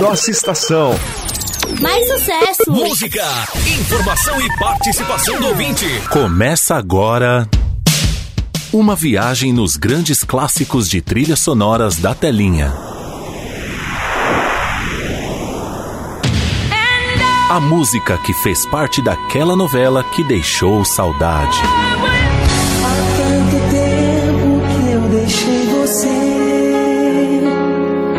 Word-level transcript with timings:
Nossa 0.00 0.30
estação. 0.30 0.94
Mais 1.80 2.06
sucesso! 2.06 2.70
Música, 2.70 3.24
informação 3.80 4.40
e 4.42 4.58
participação 4.58 5.40
do 5.40 5.46
ouvinte. 5.48 5.86
Começa 6.10 6.74
agora. 6.74 7.48
Uma 8.72 8.94
viagem 8.94 9.54
nos 9.54 9.76
grandes 9.76 10.22
clássicos 10.22 10.86
de 10.88 11.00
trilhas 11.00 11.40
sonoras 11.40 11.96
da 11.96 12.14
telinha. 12.14 12.74
A 17.48 17.58
música 17.58 18.18
que 18.18 18.34
fez 18.34 18.66
parte 18.66 19.00
daquela 19.00 19.56
novela 19.56 20.04
que 20.04 20.22
deixou 20.22 20.84
saudade. 20.84 21.58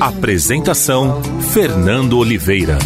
Apresentação: 0.00 1.22
Fernando 1.52 2.18
Oliveira. 2.18 2.78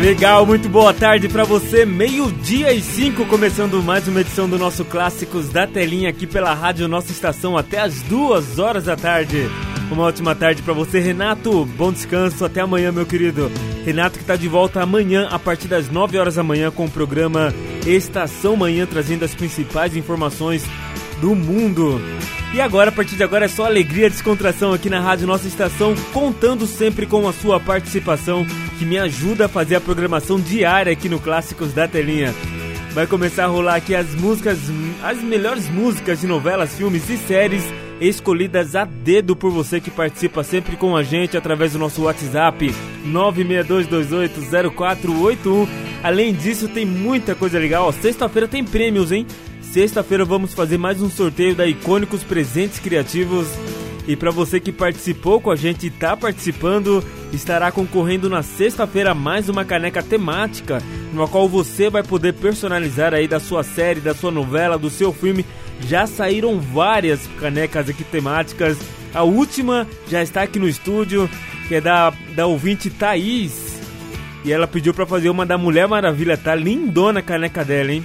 Legal, 0.00 0.46
muito 0.46 0.68
boa 0.68 0.94
tarde 0.94 1.28
para 1.28 1.44
você. 1.44 1.84
Meio-dia 1.84 2.72
e 2.72 2.80
cinco, 2.80 3.26
começando 3.26 3.82
mais 3.82 4.08
uma 4.08 4.20
edição 4.22 4.48
do 4.48 4.58
nosso 4.58 4.84
Clássicos 4.84 5.50
da 5.50 5.66
Telinha 5.66 6.08
aqui 6.08 6.26
pela 6.26 6.54
Rádio 6.54 6.88
Nossa 6.88 7.12
Estação 7.12 7.56
até 7.56 7.78
as 7.80 8.02
duas 8.02 8.58
horas 8.58 8.84
da 8.84 8.96
tarde. 8.96 9.48
Uma 9.90 10.04
ótima 10.04 10.34
tarde 10.34 10.62
para 10.62 10.72
você, 10.72 11.00
Renato. 11.00 11.64
Bom 11.76 11.92
descanso, 11.92 12.44
até 12.44 12.60
amanhã, 12.60 12.90
meu 12.90 13.04
querido. 13.04 13.50
Renato 13.84 14.16
que 14.16 14.24
está 14.24 14.36
de 14.36 14.48
volta 14.48 14.82
amanhã 14.82 15.28
a 15.30 15.38
partir 15.38 15.68
das 15.68 15.90
9 15.90 16.18
horas 16.18 16.36
da 16.36 16.42
manhã 16.42 16.70
com 16.70 16.84
o 16.84 16.90
programa 16.90 17.52
Estação 17.86 18.56
Manhã 18.56 18.86
trazendo 18.86 19.24
as 19.24 19.34
principais 19.34 19.96
informações 19.96 20.64
do 21.20 21.34
mundo. 21.34 22.00
E 22.52 22.60
agora, 22.60 22.90
a 22.90 22.92
partir 22.92 23.16
de 23.16 23.22
agora, 23.22 23.44
é 23.44 23.48
só 23.48 23.64
alegria 23.64 24.06
e 24.06 24.10
descontração 24.10 24.72
aqui 24.72 24.90
na 24.90 25.00
Rádio 25.00 25.26
Nossa 25.26 25.46
Estação, 25.46 25.94
contando 26.12 26.66
sempre 26.66 27.06
com 27.06 27.28
a 27.28 27.32
sua 27.32 27.60
participação, 27.60 28.44
que 28.78 28.84
me 28.84 28.98
ajuda 28.98 29.46
a 29.46 29.48
fazer 29.48 29.76
a 29.76 29.80
programação 29.80 30.40
diária 30.40 30.92
aqui 30.92 31.08
no 31.08 31.20
Clássicos 31.20 31.72
da 31.72 31.86
Telinha. 31.86 32.34
Vai 32.92 33.06
começar 33.06 33.44
a 33.44 33.48
rolar 33.48 33.76
aqui 33.76 33.94
as 33.94 34.14
músicas, 34.16 34.58
as 35.02 35.22
melhores 35.22 35.68
músicas 35.68 36.20
de 36.20 36.26
novelas, 36.26 36.74
filmes 36.74 37.08
e 37.08 37.16
séries 37.16 37.64
escolhidas 38.00 38.74
a 38.74 38.84
dedo 38.84 39.36
por 39.36 39.50
você 39.50 39.78
que 39.80 39.90
participa 39.90 40.42
sempre 40.42 40.76
com 40.76 40.96
a 40.96 41.02
gente 41.02 41.36
através 41.36 41.74
do 41.74 41.78
nosso 41.78 42.04
WhatsApp 42.04 42.74
962280481. 43.06 45.68
Além 46.02 46.32
disso, 46.32 46.66
tem 46.68 46.86
muita 46.86 47.34
coisa 47.34 47.58
legal. 47.58 47.92
Sexta-feira 47.92 48.48
tem 48.48 48.64
prêmios, 48.64 49.12
hein? 49.12 49.26
Sexta-feira 49.60 50.24
vamos 50.24 50.54
fazer 50.54 50.78
mais 50.78 51.02
um 51.02 51.10
sorteio 51.10 51.54
da 51.54 51.66
Icônicos 51.66 52.24
Presentes 52.24 52.78
Criativos. 52.78 53.46
E 54.08 54.16
para 54.16 54.30
você 54.30 54.58
que 54.58 54.72
participou 54.72 55.40
com 55.40 55.50
a 55.50 55.56
gente 55.56 55.84
e 55.84 55.88
está 55.88 56.16
participando, 56.16 57.04
estará 57.32 57.70
concorrendo 57.70 58.28
na 58.28 58.42
sexta-feira 58.42 59.14
mais 59.14 59.48
uma 59.48 59.64
caneca 59.64 60.02
temática, 60.02 60.82
na 61.12 61.28
qual 61.28 61.48
você 61.48 61.90
vai 61.90 62.02
poder 62.02 62.32
personalizar 62.32 63.14
aí 63.14 63.28
da 63.28 63.38
sua 63.38 63.62
série, 63.62 64.00
da 64.00 64.14
sua 64.14 64.30
novela, 64.30 64.78
do 64.78 64.90
seu 64.90 65.12
filme. 65.12 65.44
Já 65.86 66.06
saíram 66.06 66.60
várias 66.60 67.26
canecas 67.38 67.88
aqui 67.88 68.04
temáticas. 68.04 68.78
A 69.14 69.22
última 69.22 69.86
já 70.08 70.22
está 70.22 70.42
aqui 70.42 70.58
no 70.58 70.68
estúdio, 70.68 71.28
que 71.68 71.74
é 71.74 71.80
da, 71.80 72.12
da 72.34 72.46
ouvinte 72.46 72.90
Thaís. 72.90 73.80
E 74.44 74.52
ela 74.52 74.66
pediu 74.66 74.94
para 74.94 75.06
fazer 75.06 75.28
uma 75.28 75.44
da 75.44 75.58
Mulher 75.58 75.86
Maravilha, 75.86 76.36
tá 76.36 76.54
lindona 76.54 77.20
a 77.20 77.22
caneca 77.22 77.64
dela, 77.64 77.92
hein? 77.92 78.04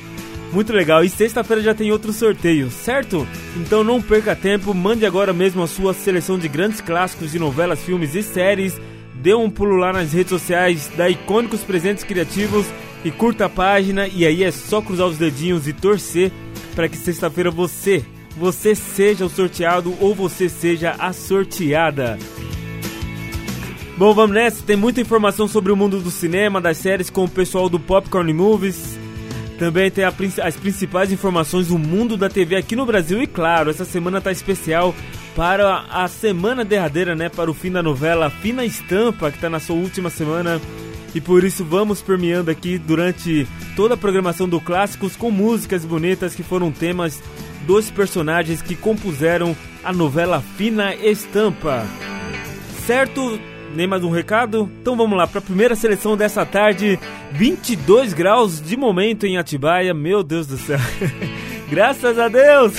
Muito 0.51 0.73
legal. 0.73 1.03
E 1.03 1.09
sexta-feira 1.09 1.61
já 1.61 1.73
tem 1.73 1.91
outro 1.91 2.11
sorteio, 2.11 2.69
certo? 2.69 3.27
Então 3.55 3.83
não 3.83 4.01
perca 4.01 4.35
tempo, 4.35 4.73
mande 4.73 5.05
agora 5.05 5.33
mesmo 5.33 5.63
a 5.63 5.67
sua 5.67 5.93
seleção 5.93 6.37
de 6.37 6.47
grandes 6.47 6.81
clássicos 6.81 7.31
de 7.31 7.39
novelas, 7.39 7.83
filmes 7.83 8.15
e 8.15 8.23
séries. 8.23 8.79
Dê 9.15 9.33
um 9.33 9.49
pulo 9.49 9.75
lá 9.75 9.91
nas 9.93 10.13
redes 10.13 10.29
sociais 10.29 10.91
da 10.95 11.09
Icônicos 11.09 11.61
Presentes 11.61 12.03
Criativos 12.03 12.65
e 13.03 13.11
curta 13.11 13.45
a 13.45 13.49
página. 13.49 14.07
E 14.07 14.25
aí 14.25 14.43
é 14.43 14.51
só 14.51 14.81
cruzar 14.81 15.07
os 15.07 15.17
dedinhos 15.17 15.67
e 15.67 15.73
torcer 15.73 16.31
para 16.75 16.89
que 16.89 16.97
sexta-feira 16.97 17.49
você, 17.49 18.03
você 18.37 18.75
seja 18.75 19.25
o 19.25 19.29
sorteado 19.29 19.95
ou 19.99 20.13
você 20.13 20.49
seja 20.49 20.95
a 20.99 21.13
sorteada. 21.13 22.19
Bom, 23.97 24.13
vamos 24.13 24.35
nessa. 24.35 24.61
Tem 24.61 24.75
muita 24.75 24.99
informação 24.99 25.47
sobre 25.47 25.71
o 25.71 25.75
mundo 25.75 26.01
do 26.01 26.11
cinema, 26.11 26.59
das 26.59 26.77
séries 26.77 27.09
com 27.09 27.23
o 27.23 27.29
pessoal 27.29 27.69
do 27.69 27.79
Popcorn 27.79 28.31
Movies. 28.33 28.99
Também 29.57 29.89
tem 29.89 30.03
a, 30.03 30.13
as 30.43 30.55
principais 30.57 31.13
informações 31.13 31.67
do 31.67 31.77
mundo 31.77 32.17
da 32.17 32.27
TV 32.27 32.57
aqui 32.57 32.75
no 32.75 32.85
Brasil 32.85 33.21
e 33.21 33.27
claro, 33.27 33.69
essa 33.69 33.85
semana 33.85 34.19
tá 34.19 34.31
especial 34.31 34.93
para 35.33 35.85
a 35.89 36.07
semana 36.09 36.65
derradeira, 36.65 37.15
né, 37.15 37.29
para 37.29 37.49
o 37.49 37.53
fim 37.53 37.71
da 37.71 37.81
novela 37.81 38.29
Fina 38.29 38.65
Estampa, 38.65 39.29
que 39.31 39.37
está 39.37 39.49
na 39.49 39.59
sua 39.59 39.75
última 39.77 40.09
semana. 40.09 40.61
E 41.15 41.21
por 41.21 41.45
isso 41.45 41.63
vamos 41.63 42.01
permeando 42.01 42.51
aqui 42.51 42.77
durante 42.77 43.47
toda 43.73 43.93
a 43.93 43.97
programação 43.97 44.49
do 44.49 44.59
Clássicos 44.59 45.15
com 45.15 45.31
músicas 45.31 45.85
bonitas 45.85 46.35
que 46.35 46.43
foram 46.43 46.73
temas 46.73 47.23
dos 47.65 47.89
personagens 47.89 48.61
que 48.61 48.75
compuseram 48.75 49.55
a 49.81 49.93
novela 49.93 50.41
Fina 50.41 50.93
Estampa. 50.93 51.85
Certo? 52.85 53.39
Nem 53.73 53.87
mais 53.87 54.03
um 54.03 54.09
recado? 54.09 54.69
Então 54.81 54.97
vamos 54.97 55.17
lá 55.17 55.25
para 55.25 55.39
a 55.39 55.41
primeira 55.41 55.73
seleção 55.73 56.17
dessa 56.17 56.45
tarde. 56.45 56.99
22 57.31 58.13
graus 58.13 58.61
de 58.61 58.75
momento 58.75 59.25
em 59.25 59.37
Atibaia. 59.37 59.93
Meu 59.93 60.21
Deus 60.21 60.45
do 60.45 60.57
céu. 60.57 60.79
Graças 61.71 62.19
a 62.19 62.27
Deus. 62.27 62.73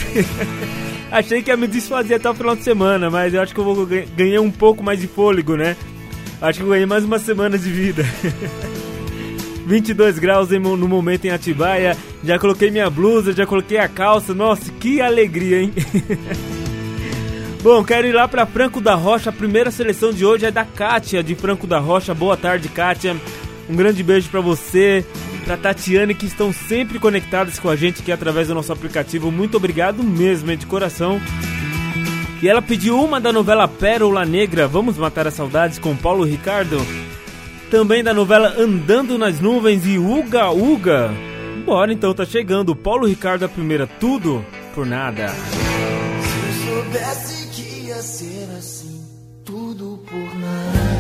Achei 1.11 1.43
que 1.43 1.51
ia 1.51 1.57
me 1.57 1.67
desfazer 1.67 2.17
até 2.17 2.29
o 2.29 2.35
final 2.35 2.55
de 2.55 2.63
semana, 2.63 3.09
mas 3.09 3.33
eu 3.33 3.41
acho 3.41 3.55
que 3.55 3.61
eu 3.61 3.65
vou 3.65 3.87
ganhar 3.87 4.43
um 4.43 4.51
pouco 4.51 4.83
mais 4.83 5.01
de 5.01 5.07
fôlego, 5.07 5.57
né? 5.57 5.75
Acho 6.47 6.61
que 6.61 6.65
eu 6.65 6.69
ganhei 6.69 6.87
mais 6.87 7.03
uma 7.03 7.19
semana 7.19 7.59
de 7.59 7.69
vida. 7.69 8.05
22 9.67 10.17
graus 10.21 10.49
no 10.51 10.87
momento 10.87 11.25
em 11.25 11.31
Atibaia. 11.31 11.97
Já 12.23 12.39
coloquei 12.39 12.71
minha 12.71 12.89
blusa, 12.89 13.33
já 13.33 13.45
coloquei 13.45 13.79
a 13.79 13.89
calça. 13.89 14.33
Nossa, 14.33 14.71
que 14.71 15.01
alegria, 15.01 15.63
hein? 15.63 15.73
Bom, 17.65 17.83
quero 17.83 18.07
ir 18.07 18.13
lá 18.13 18.29
para 18.29 18.47
Franco 18.47 18.81
da 18.81 18.95
Rocha. 18.95 19.31
A 19.31 19.33
primeira 19.33 19.73
seleção 19.73 20.13
de 20.13 20.25
hoje 20.25 20.47
é 20.47 20.53
da 20.53 20.65
Kátia, 20.65 21.21
de 21.21 21.35
Franco 21.35 21.67
da 21.67 21.81
Rocha. 21.81 22.15
Boa 22.15 22.37
tarde, 22.37 22.69
Kátia. 22.69 23.17
Um 23.69 23.75
grande 23.75 24.05
beijo 24.05 24.29
para 24.29 24.41
você, 24.41 25.05
para 25.45 25.57
Tatiane, 25.57 26.15
que 26.15 26.27
estão 26.27 26.53
sempre 26.53 27.01
conectadas 27.01 27.59
com 27.59 27.69
a 27.69 27.75
gente 27.75 28.03
aqui 28.03 28.13
através 28.13 28.47
do 28.47 28.55
nosso 28.55 28.73
aplicativo. 28.73 29.33
Muito 29.33 29.57
obrigado 29.57 30.01
mesmo, 30.01 30.57
de 30.57 30.65
coração. 30.65 31.21
E 32.43 32.49
ela 32.49 32.61
pediu 32.61 33.03
uma 33.03 33.19
da 33.19 33.33
novela 33.33 33.67
Pérola 33.67 34.25
Negra, 34.27 34.69
Vamos 34.69 34.99
Matar 34.99 35.27
as 35.27 35.35
Saudades, 35.35 35.79
com 35.79 35.97
Paulo 35.97 36.25
Ricardo. 36.25 36.77
Também 37.71 38.05
da 38.05 38.13
novela 38.13 38.55
Andando 38.59 39.17
nas 39.19 39.41
Nuvens 39.41 39.87
e 39.87 39.99
Uga 39.99 40.51
Uga. 40.51 41.11
Bora 41.65 41.93
então, 41.93 42.15
tá 42.15 42.25
chegando. 42.25 42.77
Paulo 42.77 43.07
Ricardo 43.07 43.45
a 43.45 43.49
primeira, 43.49 43.87
tudo 43.87 44.45
por 44.75 44.85
nada. 44.87 45.29
Se 45.29 46.69
eu 46.69 46.75
soubesse 46.75 47.49
que 47.49 47.87
ia 47.87 48.03
ser 48.03 48.49
assim, 48.57 49.01
tudo 49.45 49.99
por 50.07 50.39
nada. 50.39 50.97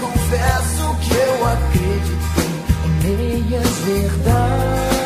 Confesso 0.00 0.96
que 1.02 1.14
eu 1.14 1.46
acreditei 1.48 2.54
em 3.04 3.16
meias 3.16 3.78
verdades. 3.80 5.03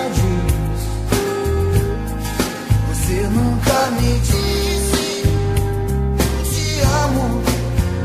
Nunca 3.39 3.79
me 4.01 4.19
disse 4.21 5.23
te 6.51 6.81
amo, 7.05 7.43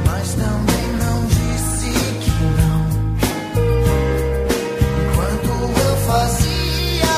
mas 0.05 0.27
também 0.33 0.87
não 1.03 1.17
disse 1.25 1.91
que 2.21 2.31
não. 2.59 2.79
Enquanto 5.01 5.51
eu 5.87 5.95
fazia 6.11 7.15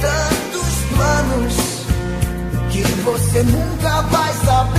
tantos 0.00 0.74
planos 0.94 1.54
que 2.70 2.82
você 3.02 3.42
nunca 3.42 3.92
vai 4.02 4.32
saber, 4.44 4.73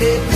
it. 0.00 0.33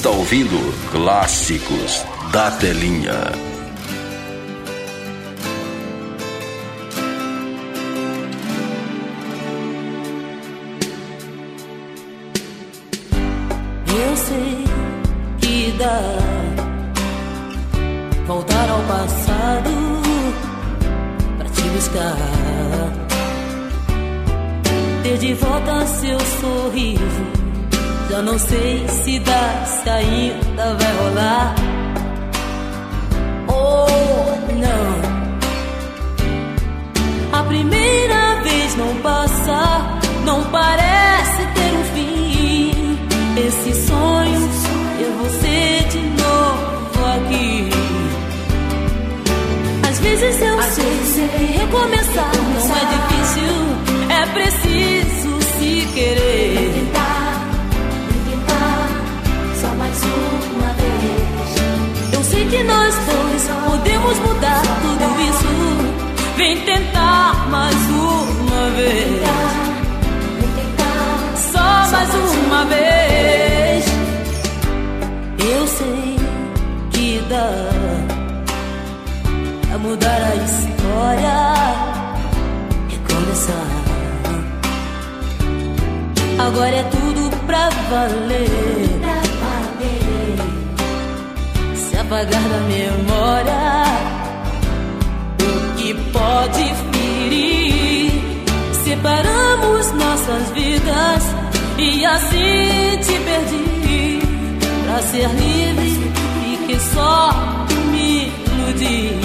está 0.00 0.08
ouvindo 0.08 0.56
Clássicos 0.90 2.06
da 2.32 2.50
Telinha. 2.52 3.39
separamos 99.00 99.92
nossas 99.92 100.50
vidas 100.50 101.22
e 101.78 102.04
assim 102.04 102.98
te 103.02 103.18
perdi 103.24 104.20
pra 104.84 105.02
ser 105.02 105.28
livre 105.28 106.12
e 106.44 106.66
que 106.66 106.78
só 106.92 107.30
me 107.90 108.30
iludi. 108.46 109.18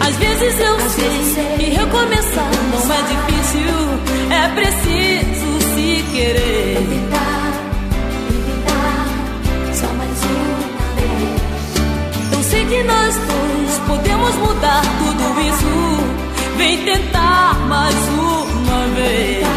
Às 0.00 0.16
vezes 0.16 0.60
eu 0.60 0.76
Às 0.76 0.92
sei 0.92 1.10
vezes 1.10 1.36
que 1.58 1.64
recomeçar 1.64 2.50
não 2.72 2.94
é 2.94 3.02
difícil, 3.02 3.76
é 4.30 4.48
preciso 4.54 5.60
se 5.74 6.04
querer. 6.12 6.78
Evitar, 6.78 7.52
evitar, 8.30 9.06
só 9.74 9.86
mais 9.88 10.18
uma 10.24 10.58
vez. 10.96 12.32
Eu 12.32 12.42
sei 12.44 12.64
que 12.64 12.82
nós 12.84 13.14
dois 13.14 13.78
podemos 13.86 14.34
mudar 14.36 14.82
tudo 14.82 15.40
isso. 15.42 15.97
Vem 16.58 16.84
tentar 16.84 17.54
mais 17.68 17.94
uma 18.08 18.86
vez. 18.96 19.47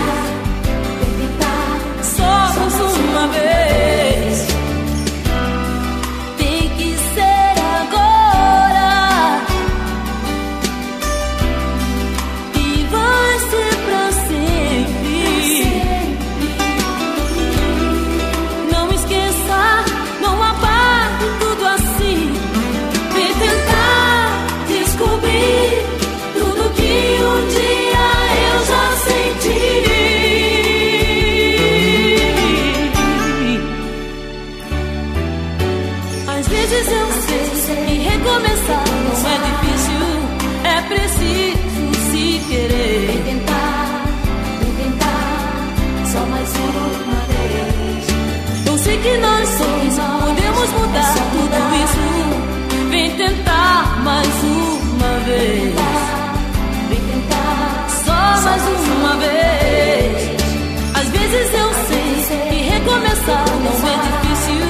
não 63.28 63.88
é 63.88 63.96
difícil, 64.01 64.68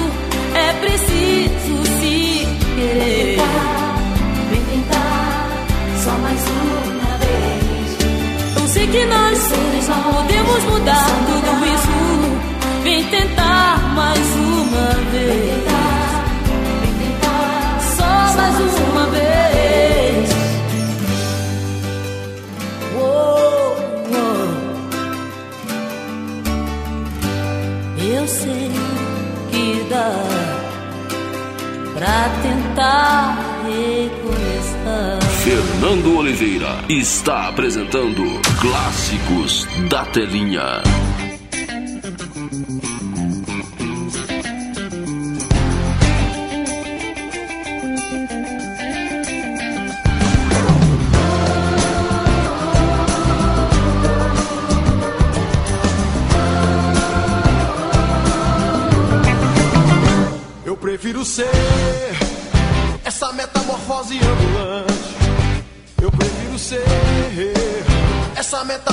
é 0.54 0.72
preciso 0.74 1.84
se 2.00 2.46
querer. 2.74 3.38
Vem 4.50 4.62
tentar, 4.64 5.50
só 6.04 6.10
mais 6.18 6.40
uma 6.50 7.18
vez. 7.18 8.60
Eu 8.60 8.68
sei 8.68 8.86
que 8.88 9.04
nós 9.06 9.38
podemos 10.04 10.64
mudar 10.64 11.06
tudo 11.26 11.50
isso. 11.66 12.82
Vem 12.82 13.04
tentar 13.04 13.78
mais 13.94 14.36
uma 14.36 15.10
vez. 15.12 15.71
Tentar 32.82 33.38
recomeçar. 33.64 35.22
Fernando 35.44 36.18
Oliveira 36.18 36.84
está 36.88 37.48
apresentando 37.48 38.24
Clássicos 38.60 39.66
da 39.88 40.04
Telinha. 40.06 40.82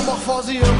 Metamorfose 0.09 0.51
ambulante 0.51 0.78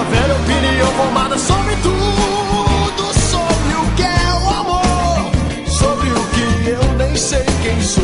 aquela 0.00 0.04
velha 0.04 0.34
opinião 0.34 0.86
formada 0.92 1.38
sobre 1.38 1.76
tudo, 1.76 3.14
sobre 3.14 3.74
o 3.74 3.94
que 3.96 4.02
é 4.02 4.34
o 4.34 4.48
amor, 4.48 5.30
sobre 5.66 6.10
o 6.10 6.24
que 6.26 6.70
eu 6.70 6.92
nem 6.96 7.16
sei 7.16 7.44
quem 7.62 7.80
sou. 7.82 8.02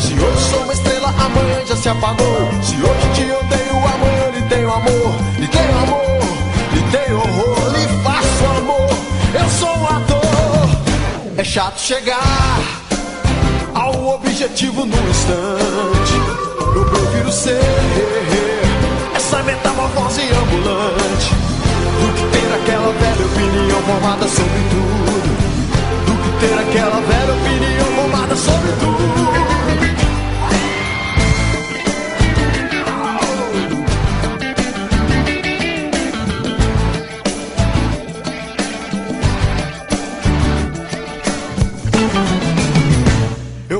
Se 0.00 0.14
hoje 0.14 0.50
sou 0.50 0.62
uma 0.62 0.72
estrela, 0.72 1.08
amanhã 1.08 1.66
já 1.66 1.76
se 1.76 1.88
apagou. 1.88 2.48
Se 2.62 2.74
hoje 2.76 3.12
te 3.14 3.22
odeio, 3.22 3.76
amanhã 3.76 4.30
lhe 4.34 4.42
tenho 4.48 4.72
amor, 4.72 5.14
lhe 5.38 5.48
tenho 5.48 5.78
amor, 5.78 6.20
lhe 6.72 6.82
tenho 6.90 7.18
horror, 7.18 7.72
lhe 7.72 8.02
faço 8.02 8.44
amor. 8.58 8.90
Eu 9.34 9.48
sou 9.50 9.76
um 9.78 9.86
ator. 9.86 10.68
É 11.36 11.44
chato 11.44 11.78
chegar 11.78 12.60
ao 13.74 14.14
objetivo 14.14 14.84
no 14.84 15.10
instante. 15.10 16.14
Eu 16.74 16.84
prefiro 16.84 17.32
ser 17.32 18.47
metamorfose 19.48 20.20
ambulante 20.20 21.30
do 22.00 22.08
que 22.12 22.24
ter 22.36 22.52
aquela 22.52 22.92
velha 22.92 23.26
opinião 23.26 23.82
formada 23.82 24.28
sobre 24.28 24.60
tudo. 24.68 25.30
Do 26.04 26.14
que 26.22 26.46
ter 26.46 26.54
aquela 26.58 27.00
velha 27.00 27.32
opinião 27.32 27.86
formada 27.96 28.36
sobre 28.36 28.72
tudo. 28.72 29.38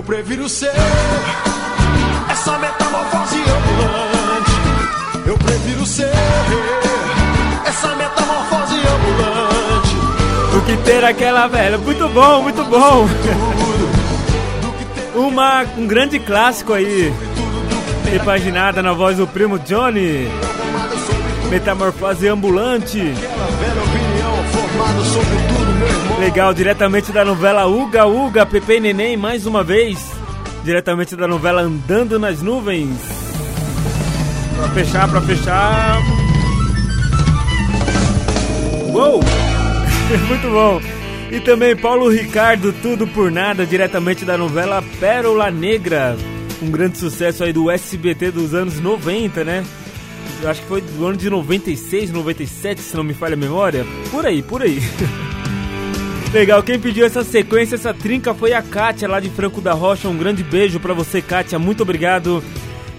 prefiro 0.08 0.48
ser 0.48 0.72
Ter 10.98 11.04
aquela 11.04 11.46
velha. 11.46 11.78
Muito 11.78 12.08
bom, 12.08 12.42
muito 12.42 12.64
bom. 12.64 13.06
Uma, 15.14 15.64
um 15.76 15.86
grande 15.86 16.18
clássico 16.18 16.72
aí. 16.72 17.12
Repaginada 18.10 18.82
na 18.82 18.92
voz 18.92 19.16
do 19.16 19.24
primo 19.24 19.60
Johnny. 19.60 20.28
Metamorfose 21.50 22.26
ambulante. 22.26 23.00
Legal, 26.18 26.52
diretamente 26.52 27.12
da 27.12 27.24
novela 27.24 27.66
Uga 27.66 28.04
Uga, 28.04 28.44
Pepe 28.44 28.78
e 28.78 28.80
Neném, 28.80 29.16
mais 29.16 29.46
uma 29.46 29.62
vez. 29.62 30.04
Diretamente 30.64 31.14
da 31.14 31.28
novela 31.28 31.62
Andando 31.62 32.18
nas 32.18 32.42
Nuvens. 32.42 32.98
Pra 34.56 34.68
fechar, 34.70 35.08
pra 35.08 35.20
fechar. 35.20 36.02
Uou! 38.92 39.20
Muito 40.26 40.48
bom. 40.48 40.80
E 41.30 41.40
também 41.40 41.76
Paulo 41.76 42.08
Ricardo, 42.08 42.72
Tudo 42.72 43.06
por 43.06 43.30
Nada, 43.30 43.66
diretamente 43.66 44.24
da 44.24 44.38
novela 44.38 44.82
Pérola 44.98 45.50
Negra. 45.50 46.16
Um 46.62 46.70
grande 46.70 46.96
sucesso 46.96 47.44
aí 47.44 47.52
do 47.52 47.70
SBT 47.70 48.30
dos 48.30 48.54
anos 48.54 48.80
90, 48.80 49.44
né? 49.44 49.64
Eu 50.42 50.48
acho 50.48 50.62
que 50.62 50.68
foi 50.68 50.80
do 50.80 51.06
ano 51.06 51.16
de 51.16 51.28
96, 51.28 52.10
97, 52.10 52.80
se 52.80 52.96
não 52.96 53.04
me 53.04 53.12
falha 53.12 53.34
a 53.34 53.36
memória. 53.36 53.84
Por 54.10 54.24
aí, 54.24 54.42
por 54.42 54.62
aí. 54.62 54.80
Legal, 56.32 56.62
quem 56.62 56.78
pediu 56.78 57.04
essa 57.04 57.22
sequência, 57.22 57.74
essa 57.74 57.92
trinca 57.92 58.32
foi 58.32 58.52
a 58.52 58.62
Kátia 58.62 59.08
lá 59.08 59.20
de 59.20 59.28
Franco 59.28 59.60
da 59.60 59.72
Rocha. 59.72 60.08
Um 60.08 60.16
grande 60.16 60.42
beijo 60.42 60.80
para 60.80 60.94
você, 60.94 61.20
Kátia. 61.20 61.58
Muito 61.58 61.82
obrigado 61.82 62.42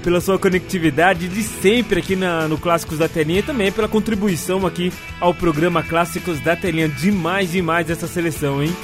pela 0.04 0.22
sua 0.22 0.40
conectividade 0.40 1.28
de 1.28 1.44
sempre 1.44 2.00
aqui 2.00 2.16
na, 2.16 2.48
no 2.48 2.58
Clássicos 2.58 2.98
da 2.98 3.08
Telinha 3.08 3.40
e 3.40 3.44
também 3.44 3.72
pela 3.72 3.88
contribuição 3.88 4.66
aqui 4.66 4.92
ao 5.20 5.34
programa 5.34 5.84
Clássicos 5.84 6.40
da 6.40 6.56
Telinha. 6.56 6.88
Demais, 6.88 7.52
demais 7.52 7.90
essa 7.90 8.08
seleção, 8.08 8.64
hein? 8.64 8.76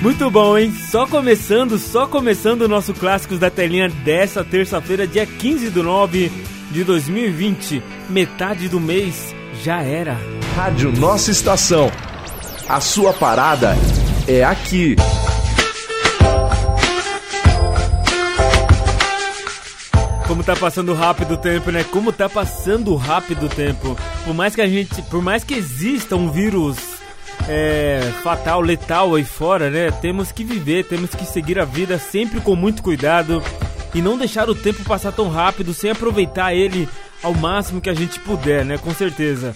Muito 0.00 0.30
bom, 0.30 0.58
hein? 0.58 0.72
Só 0.90 1.06
começando, 1.06 1.78
só 1.78 2.06
começando 2.06 2.62
o 2.62 2.68
nosso 2.68 2.92
Clássicos 2.92 3.38
da 3.38 3.50
Telinha 3.50 3.88
dessa 3.88 4.44
terça-feira, 4.44 5.06
dia 5.06 5.26
15 5.26 5.70
de 5.70 5.82
9 5.82 6.30
de 6.70 6.84
2020. 6.84 7.82
Metade 8.10 8.68
do 8.68 8.78
mês 8.78 9.34
já 9.62 9.82
era. 9.82 10.18
Rádio 10.56 10.92
Nossa 10.92 11.30
Estação 11.30 11.90
a 12.68 12.80
sua 12.80 13.12
parada 13.12 13.76
é 14.26 14.42
aqui. 14.42 14.96
Tá 20.44 20.54
passando 20.54 20.92
rápido 20.92 21.34
o 21.34 21.36
tempo, 21.36 21.70
né? 21.70 21.84
Como 21.84 22.12
tá 22.12 22.28
passando 22.28 22.94
rápido 22.94 23.46
o 23.46 23.48
tempo. 23.48 23.96
Por 24.24 24.34
mais 24.34 24.54
que 24.54 24.60
a 24.60 24.68
gente, 24.68 25.00
por 25.02 25.22
mais 25.22 25.42
que 25.42 25.54
exista 25.54 26.16
um 26.16 26.30
vírus 26.30 26.76
é, 27.48 28.12
fatal, 28.22 28.60
letal 28.60 29.14
aí 29.14 29.24
fora, 29.24 29.70
né? 29.70 29.90
Temos 29.90 30.30
que 30.30 30.44
viver, 30.44 30.84
temos 30.84 31.10
que 31.10 31.24
seguir 31.24 31.58
a 31.58 31.64
vida 31.64 31.98
sempre 31.98 32.40
com 32.40 32.54
muito 32.54 32.82
cuidado 32.82 33.42
e 33.94 34.02
não 34.02 34.18
deixar 34.18 34.50
o 34.50 34.54
tempo 34.54 34.84
passar 34.84 35.12
tão 35.12 35.28
rápido 35.28 35.72
sem 35.72 35.90
aproveitar 35.90 36.54
ele 36.54 36.88
ao 37.22 37.32
máximo 37.32 37.80
que 37.80 37.88
a 37.88 37.94
gente 37.94 38.20
puder, 38.20 38.64
né? 38.64 38.76
Com 38.76 38.92
certeza. 38.92 39.54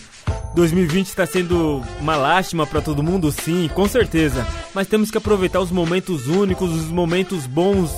2020 0.54 1.06
está 1.06 1.26
sendo 1.26 1.82
uma 2.00 2.16
lástima 2.16 2.66
para 2.66 2.80
todo 2.80 3.02
mundo, 3.02 3.30
sim, 3.30 3.70
com 3.74 3.86
certeza. 3.86 4.46
Mas 4.74 4.88
temos 4.88 5.10
que 5.10 5.18
aproveitar 5.18 5.60
os 5.60 5.70
momentos 5.70 6.26
únicos, 6.26 6.72
os 6.72 6.90
momentos 6.90 7.46
bons. 7.46 7.92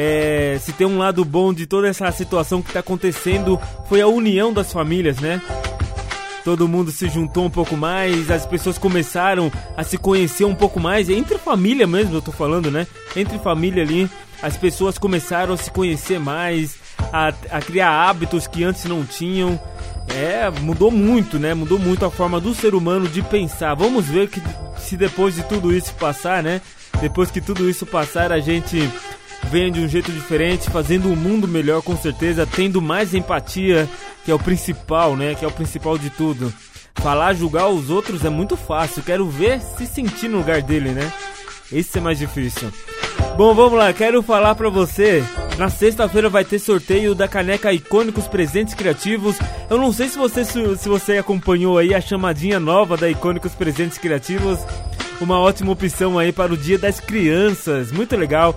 É, 0.00 0.56
se 0.60 0.72
tem 0.72 0.86
um 0.86 0.96
lado 0.96 1.24
bom 1.24 1.52
de 1.52 1.66
toda 1.66 1.88
essa 1.88 2.08
situação 2.12 2.62
que 2.62 2.68
está 2.68 2.78
acontecendo, 2.78 3.60
foi 3.88 4.00
a 4.00 4.06
união 4.06 4.52
das 4.52 4.72
famílias, 4.72 5.18
né? 5.18 5.42
Todo 6.44 6.68
mundo 6.68 6.92
se 6.92 7.08
juntou 7.08 7.46
um 7.46 7.50
pouco 7.50 7.76
mais, 7.76 8.30
as 8.30 8.46
pessoas 8.46 8.78
começaram 8.78 9.50
a 9.76 9.82
se 9.82 9.98
conhecer 9.98 10.44
um 10.44 10.54
pouco 10.54 10.78
mais, 10.78 11.10
entre 11.10 11.36
família 11.36 11.84
mesmo, 11.84 12.14
eu 12.14 12.22
tô 12.22 12.30
falando, 12.30 12.70
né? 12.70 12.86
Entre 13.16 13.40
família 13.40 13.82
ali, 13.82 14.08
as 14.40 14.56
pessoas 14.56 14.98
começaram 14.98 15.54
a 15.54 15.56
se 15.56 15.68
conhecer 15.68 16.20
mais, 16.20 16.76
a, 17.12 17.32
a 17.50 17.60
criar 17.60 17.90
hábitos 17.90 18.46
que 18.46 18.62
antes 18.62 18.84
não 18.84 19.04
tinham. 19.04 19.60
É, 20.14 20.48
mudou 20.60 20.92
muito, 20.92 21.40
né? 21.40 21.54
Mudou 21.54 21.76
muito 21.76 22.06
a 22.06 22.10
forma 22.10 22.38
do 22.40 22.54
ser 22.54 22.72
humano 22.72 23.08
de 23.08 23.20
pensar. 23.20 23.74
Vamos 23.74 24.06
ver 24.06 24.28
que 24.28 24.40
se 24.78 24.96
depois 24.96 25.34
de 25.34 25.42
tudo 25.42 25.74
isso 25.74 25.92
passar, 25.94 26.40
né? 26.40 26.60
Depois 27.00 27.32
que 27.32 27.40
tudo 27.40 27.68
isso 27.68 27.84
passar, 27.84 28.30
a 28.30 28.38
gente 28.38 28.88
venha 29.44 29.70
de 29.70 29.80
um 29.80 29.88
jeito 29.88 30.12
diferente, 30.12 30.70
fazendo 30.70 31.08
um 31.08 31.16
mundo 31.16 31.48
melhor 31.48 31.82
com 31.82 31.96
certeza, 31.96 32.46
tendo 32.46 32.82
mais 32.82 33.14
empatia, 33.14 33.88
que 34.24 34.30
é 34.30 34.34
o 34.34 34.38
principal, 34.38 35.16
né? 35.16 35.34
Que 35.34 35.44
é 35.44 35.48
o 35.48 35.52
principal 35.52 35.96
de 35.96 36.10
tudo. 36.10 36.52
Falar, 36.96 37.34
julgar 37.34 37.68
os 37.68 37.90
outros 37.90 38.24
é 38.24 38.28
muito 38.28 38.56
fácil. 38.56 39.02
Quero 39.02 39.28
ver 39.28 39.60
se 39.60 39.86
sentir 39.86 40.28
no 40.28 40.38
lugar 40.38 40.60
dele, 40.62 40.90
né? 40.90 41.12
Esse 41.72 41.98
é 41.98 42.00
mais 42.00 42.18
difícil. 42.18 42.70
Bom, 43.36 43.54
vamos 43.54 43.78
lá, 43.78 43.92
quero 43.92 44.22
falar 44.22 44.54
pra 44.54 44.68
você. 44.68 45.22
Na 45.56 45.68
sexta-feira 45.68 46.28
vai 46.28 46.44
ter 46.44 46.58
sorteio 46.58 47.14
da 47.14 47.28
caneca 47.28 47.72
Icônicos 47.72 48.26
Presentes 48.26 48.74
Criativos. 48.74 49.36
Eu 49.70 49.78
não 49.78 49.92
sei 49.92 50.08
se 50.08 50.18
você 50.18 50.44
se 50.44 50.88
você 50.88 51.18
acompanhou 51.18 51.78
aí 51.78 51.94
a 51.94 52.00
chamadinha 52.00 52.58
nova 52.58 52.96
da 52.96 53.08
Icônicos 53.08 53.54
Presentes 53.54 53.98
Criativos. 53.98 54.58
Uma 55.20 55.38
ótima 55.38 55.72
opção 55.72 56.18
aí 56.18 56.32
para 56.32 56.52
o 56.52 56.56
Dia 56.56 56.78
das 56.78 57.00
Crianças. 57.00 57.92
Muito 57.92 58.16
legal. 58.16 58.56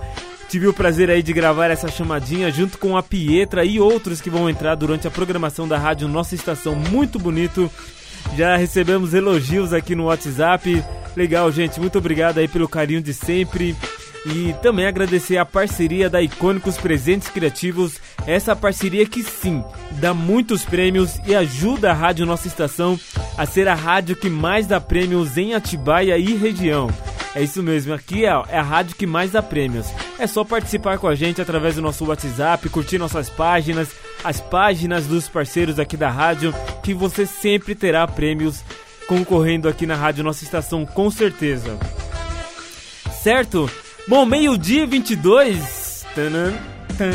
Tive 0.52 0.66
o 0.68 0.74
prazer 0.74 1.08
aí 1.08 1.22
de 1.22 1.32
gravar 1.32 1.70
essa 1.70 1.88
chamadinha 1.88 2.50
junto 2.50 2.76
com 2.76 2.94
a 2.94 3.02
Pietra 3.02 3.64
e 3.64 3.80
outros 3.80 4.20
que 4.20 4.28
vão 4.28 4.50
entrar 4.50 4.74
durante 4.74 5.08
a 5.08 5.10
programação 5.10 5.66
da 5.66 5.78
rádio 5.78 6.06
Nossa 6.06 6.34
Estação. 6.34 6.74
Muito 6.74 7.18
bonito. 7.18 7.72
Já 8.36 8.54
recebemos 8.54 9.14
elogios 9.14 9.72
aqui 9.72 9.94
no 9.94 10.08
WhatsApp. 10.08 10.84
Legal, 11.16 11.50
gente. 11.50 11.80
Muito 11.80 11.96
obrigado 11.96 12.36
aí 12.36 12.46
pelo 12.46 12.68
carinho 12.68 13.00
de 13.00 13.14
sempre. 13.14 13.74
E 14.26 14.54
também 14.60 14.84
agradecer 14.84 15.38
a 15.38 15.46
parceria 15.46 16.10
da 16.10 16.20
Icônicos 16.20 16.76
Presentes 16.76 17.28
Criativos, 17.28 17.98
essa 18.26 18.54
parceria 18.54 19.06
que 19.06 19.22
sim, 19.22 19.64
dá 19.92 20.12
muitos 20.12 20.66
prêmios 20.66 21.18
e 21.26 21.34
ajuda 21.34 21.92
a 21.92 21.94
Rádio 21.94 22.26
Nossa 22.26 22.46
Estação 22.46 23.00
a 23.38 23.46
ser 23.46 23.68
a 23.68 23.74
rádio 23.74 24.16
que 24.16 24.28
mais 24.28 24.66
dá 24.66 24.78
prêmios 24.78 25.38
em 25.38 25.54
Atibaia 25.54 26.18
e 26.18 26.36
região. 26.36 26.90
É 27.34 27.42
isso 27.42 27.62
mesmo, 27.62 27.94
aqui 27.94 28.26
é, 28.26 28.28
é 28.48 28.58
a 28.58 28.62
rádio 28.62 28.94
que 28.94 29.06
mais 29.06 29.30
dá 29.30 29.42
prêmios. 29.42 29.86
É 30.18 30.26
só 30.26 30.44
participar 30.44 30.98
com 30.98 31.08
a 31.08 31.14
gente 31.14 31.40
através 31.40 31.76
do 31.76 31.82
nosso 31.82 32.04
WhatsApp, 32.04 32.68
curtir 32.68 32.98
nossas 32.98 33.30
páginas, 33.30 33.88
as 34.22 34.40
páginas 34.40 35.06
dos 35.06 35.28
parceiros 35.28 35.78
aqui 35.78 35.96
da 35.96 36.10
rádio, 36.10 36.54
que 36.82 36.92
você 36.92 37.24
sempre 37.24 37.74
terá 37.74 38.06
prêmios 38.06 38.62
concorrendo 39.06 39.68
aqui 39.68 39.86
na 39.86 39.94
Rádio 39.94 40.24
Nossa 40.24 40.44
Estação, 40.44 40.84
com 40.84 41.10
certeza. 41.10 41.78
Certo? 43.22 43.70
Bom, 44.06 44.24
meio-dia 44.26 44.86
22. 44.86 46.04
Tanan, 46.14 46.52
tan, 46.98 47.10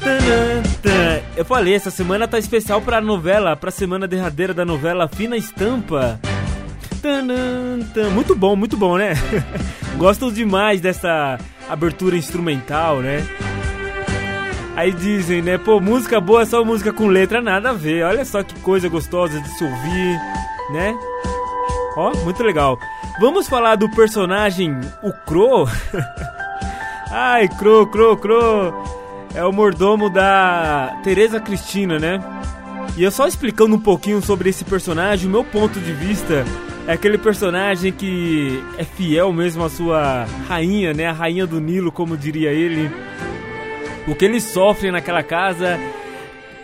tanan, 0.00 0.62
tan. 0.82 1.22
Eu 1.36 1.44
falei, 1.44 1.74
essa 1.74 1.90
semana 1.90 2.26
tá 2.26 2.38
especial 2.38 2.80
pra 2.80 3.00
novela, 3.00 3.56
pra 3.56 3.70
semana 3.70 4.08
derradeira 4.08 4.54
da 4.54 4.64
novela 4.64 5.08
Fina 5.08 5.36
Estampa. 5.36 6.18
Muito 8.12 8.34
bom, 8.34 8.56
muito 8.56 8.76
bom, 8.76 8.96
né? 8.96 9.14
Gosto 9.96 10.30
demais 10.32 10.80
dessa 10.80 11.38
abertura 11.68 12.16
instrumental, 12.16 13.00
né? 13.00 13.26
Aí 14.76 14.92
dizem, 14.92 15.42
né? 15.42 15.58
Pô, 15.58 15.80
música 15.80 16.20
boa 16.20 16.42
é 16.42 16.44
só 16.44 16.64
música 16.64 16.92
com 16.92 17.08
letra, 17.08 17.40
nada 17.40 17.70
a 17.70 17.72
ver. 17.72 18.04
Olha 18.04 18.24
só 18.24 18.42
que 18.42 18.58
coisa 18.60 18.88
gostosa 18.88 19.40
de 19.40 19.48
se 19.56 19.64
ouvir, 19.64 20.20
né? 20.72 20.94
Ó, 21.96 22.16
muito 22.24 22.42
legal. 22.42 22.78
Vamos 23.20 23.48
falar 23.48 23.74
do 23.74 23.90
personagem, 23.90 24.78
o 25.02 25.12
Cro. 25.12 25.68
Ai, 27.10 27.48
Cro, 27.48 27.86
Cro, 27.88 28.16
Cro. 28.16 28.72
É 29.34 29.44
o 29.44 29.52
mordomo 29.52 30.08
da 30.08 30.96
Teresa 31.02 31.40
Cristina, 31.40 31.98
né? 31.98 32.20
E 32.96 33.02
eu 33.02 33.10
só 33.10 33.26
explicando 33.26 33.74
um 33.76 33.80
pouquinho 33.80 34.22
sobre 34.22 34.50
esse 34.50 34.64
personagem, 34.64 35.28
o 35.28 35.30
meu 35.30 35.44
ponto 35.44 35.78
de 35.80 35.92
vista 35.92 36.44
é 36.88 36.92
aquele 36.94 37.18
personagem 37.18 37.92
que 37.92 38.64
é 38.78 38.82
fiel 38.82 39.30
mesmo 39.30 39.62
à 39.62 39.68
sua 39.68 40.24
rainha, 40.48 40.94
né? 40.94 41.06
A 41.06 41.12
rainha 41.12 41.46
do 41.46 41.60
Nilo, 41.60 41.92
como 41.92 42.16
diria 42.16 42.50
ele. 42.50 42.90
O 44.06 44.14
que 44.14 44.24
ele 44.24 44.40
sofre 44.40 44.90
naquela 44.90 45.22
casa 45.22 45.78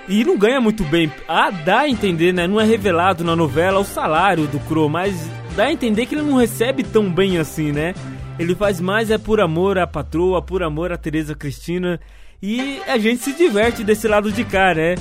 e 0.09 0.25
não 0.25 0.39
ganha 0.39 0.63
muito 0.63 0.83
bem. 0.85 1.13
Ah, 1.29 1.51
dá 1.51 1.81
a 1.81 1.89
entender, 1.91 2.33
né? 2.33 2.47
Não 2.47 2.59
é 2.59 2.65
revelado 2.65 3.23
na 3.23 3.37
novela 3.37 3.79
o 3.79 3.85
salário 3.85 4.47
do 4.47 4.59
Crow, 4.61 4.89
mas 4.89 5.15
dá 5.55 5.65
a 5.65 5.73
entender 5.73 6.07
que 6.07 6.15
ele 6.15 6.23
não 6.23 6.39
recebe 6.39 6.83
tão 6.83 7.13
bem 7.13 7.37
assim, 7.37 7.71
né? 7.71 7.95
Ele 8.39 8.55
faz 8.55 8.81
mais 8.81 9.11
é 9.11 9.19
por 9.19 9.43
amor 9.43 9.79
à 9.79 9.87
patroa, 9.87 10.41
por 10.41 10.63
amor 10.63 10.91
a 10.91 10.97
Teresa 10.97 11.35
Cristina. 11.35 12.01
E 12.43 12.81
a 12.87 12.97
gente 12.97 13.23
se 13.23 13.35
diverte 13.35 13.85
desse 13.85 14.09
lado 14.09 14.33
de 14.33 14.43
cá, 14.43 14.75
né? 14.75 14.95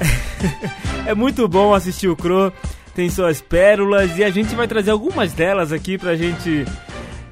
é 1.08 1.14
muito 1.14 1.48
bom 1.48 1.72
assistir 1.72 2.08
o 2.08 2.16
Crow, 2.16 2.52
tem 2.98 3.08
suas 3.08 3.40
pérolas 3.40 4.18
e 4.18 4.24
a 4.24 4.30
gente 4.30 4.56
vai 4.56 4.66
trazer 4.66 4.90
algumas 4.90 5.32
delas 5.32 5.72
aqui 5.72 5.96
pra 5.96 6.16
gente. 6.16 6.64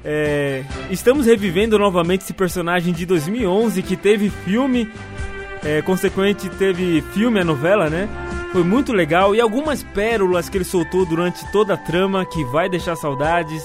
É... 0.01 0.63
Estamos 0.89 1.25
revivendo 1.25 1.77
novamente 1.77 2.21
esse 2.21 2.31
personagem 2.31 2.93
de 2.93 3.05
2011 3.05 3.83
que 3.83 3.97
teve 3.97 4.29
filme, 4.29 4.89
é, 5.65 5.81
consequente 5.81 6.47
teve 6.51 7.01
filme, 7.13 7.41
a 7.41 7.43
novela, 7.43 7.89
né? 7.89 8.07
Foi 8.53 8.63
muito 8.63 8.93
legal 8.93 9.35
e 9.35 9.41
algumas 9.41 9.83
pérolas 9.83 10.47
que 10.47 10.57
ele 10.57 10.63
soltou 10.63 11.05
durante 11.05 11.45
toda 11.51 11.73
a 11.73 11.77
trama 11.77 12.25
que 12.25 12.45
vai 12.45 12.69
deixar 12.69 12.95
saudades. 12.95 13.61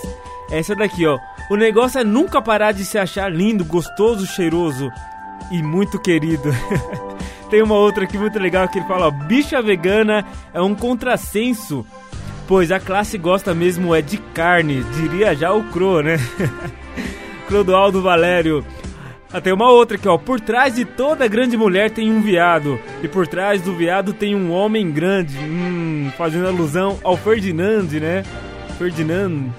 Essa 0.51 0.75
daqui, 0.75 1.07
ó. 1.07 1.21
O 1.49 1.55
negócio 1.55 2.01
é 2.01 2.05
nunca 2.05 2.43
parar 2.43 2.73
de 2.73 2.85
se 2.85 2.99
achar 2.99 3.31
lindo, 3.31 3.65
gostoso, 3.65 4.27
cheiroso 4.27 4.91
e 5.53 5.63
muito 5.63 6.01
querido. 6.01 6.51
Tem 7.53 7.61
uma 7.61 7.75
outra 7.75 8.05
aqui 8.05 8.17
muito 8.17 8.39
legal 8.39 8.67
que 8.67 8.79
ele 8.79 8.87
fala: 8.87 9.09
ó, 9.09 9.11
bicha 9.11 9.61
vegana 9.61 10.25
é 10.55 10.63
um 10.63 10.75
contrassenso, 10.75 11.85
pois 12.49 12.73
a 12.73 12.81
classe 12.81 13.19
gosta 13.19 13.53
mesmo 13.53 13.95
é 13.95 14.01
de 14.01 14.17
carne, 14.17 14.83
diria 14.95 15.35
já 15.35 15.53
o 15.53 15.63
Cro, 15.65 16.01
né? 16.01 16.17
Clodoaldo 17.47 18.01
Valério. 18.01 18.65
Ah, 19.31 19.39
tem 19.39 19.53
uma 19.53 19.71
outra 19.71 19.99
aqui, 19.99 20.09
ó. 20.09 20.17
Por 20.17 20.41
trás 20.41 20.77
de 20.77 20.87
toda 20.87 21.29
grande 21.29 21.55
mulher 21.55 21.91
tem 21.91 22.11
um 22.11 22.23
viado. 22.23 22.81
E 23.03 23.09
por 23.09 23.27
trás 23.27 23.61
do 23.61 23.75
viado 23.75 24.15
tem 24.15 24.35
um 24.35 24.51
homem 24.51 24.91
grande. 24.91 25.37
Hum, 25.37 26.11
fazendo 26.17 26.47
alusão 26.47 26.99
ao 27.05 27.19
Ferdinand, 27.19 27.89
né? 28.01 28.23
Ferdinand. 28.79 29.53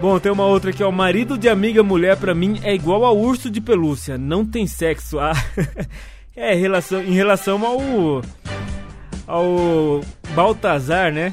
Bom, 0.00 0.18
tem 0.18 0.32
uma 0.32 0.46
outra 0.46 0.70
aqui, 0.70 0.82
ó. 0.82 0.90
Marido 0.90 1.38
de 1.38 1.48
amiga 1.48 1.80
mulher 1.80 2.16
pra 2.16 2.34
mim 2.34 2.58
é 2.64 2.74
igual 2.74 3.04
ao 3.04 3.16
urso 3.16 3.48
de 3.48 3.60
pelúcia. 3.60 4.18
Não 4.18 4.44
tem 4.44 4.66
sexo. 4.66 5.20
Ah, 5.20 5.32
é, 6.36 6.54
em 6.54 6.60
relação, 6.60 7.02
em 7.02 7.12
relação 7.12 7.64
ao. 7.64 8.22
ao. 9.26 10.00
Baltazar, 10.34 11.12
né? 11.12 11.32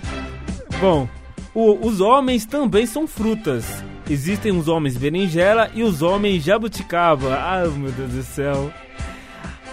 Bom, 0.79 1.09
o, 1.55 1.87
os 1.87 2.01
homens 2.01 2.45
também 2.45 2.85
são 2.85 3.07
frutas. 3.07 3.83
Existem 4.09 4.51
os 4.51 4.67
homens 4.67 4.97
berinjela 4.97 5.71
e 5.73 5.83
os 5.83 6.01
homens 6.01 6.43
jabuticaba. 6.43 7.35
Ah, 7.35 7.67
meu 7.67 7.91
Deus 7.91 8.11
do 8.11 8.23
céu. 8.23 8.71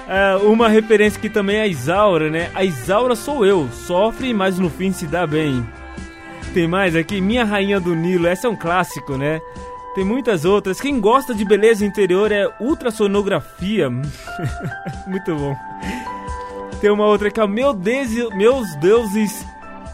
É, 0.08 0.36
uma 0.36 0.68
referência 0.68 1.20
que 1.20 1.28
também 1.28 1.56
é 1.56 1.62
a 1.62 1.66
Isaura, 1.66 2.30
né? 2.30 2.50
A 2.54 2.64
Isaura 2.64 3.14
sou 3.14 3.44
eu, 3.44 3.68
sofre, 3.70 4.32
mas 4.32 4.58
no 4.58 4.70
fim 4.70 4.92
se 4.92 5.06
dá 5.06 5.26
bem. 5.26 5.66
Tem 6.54 6.66
mais 6.66 6.96
aqui, 6.96 7.20
Minha 7.20 7.44
Rainha 7.44 7.78
do 7.78 7.94
Nilo, 7.94 8.26
essa 8.26 8.46
é 8.46 8.50
um 8.50 8.56
clássico, 8.56 9.18
né? 9.18 9.38
Tem 9.98 10.04
muitas 10.04 10.44
outras. 10.44 10.80
Quem 10.80 11.00
gosta 11.00 11.34
de 11.34 11.44
beleza 11.44 11.84
interior 11.84 12.30
é 12.30 12.48
ultrassonografia. 12.60 13.90
Muito 15.08 15.34
bom. 15.34 15.56
Tem 16.80 16.88
uma 16.88 17.04
outra 17.06 17.26
aqui, 17.26 17.40
ó, 17.40 17.48
Meu 17.48 17.74
Deus, 17.74 18.08
Meus 18.36 18.76
Deuses 18.76 19.44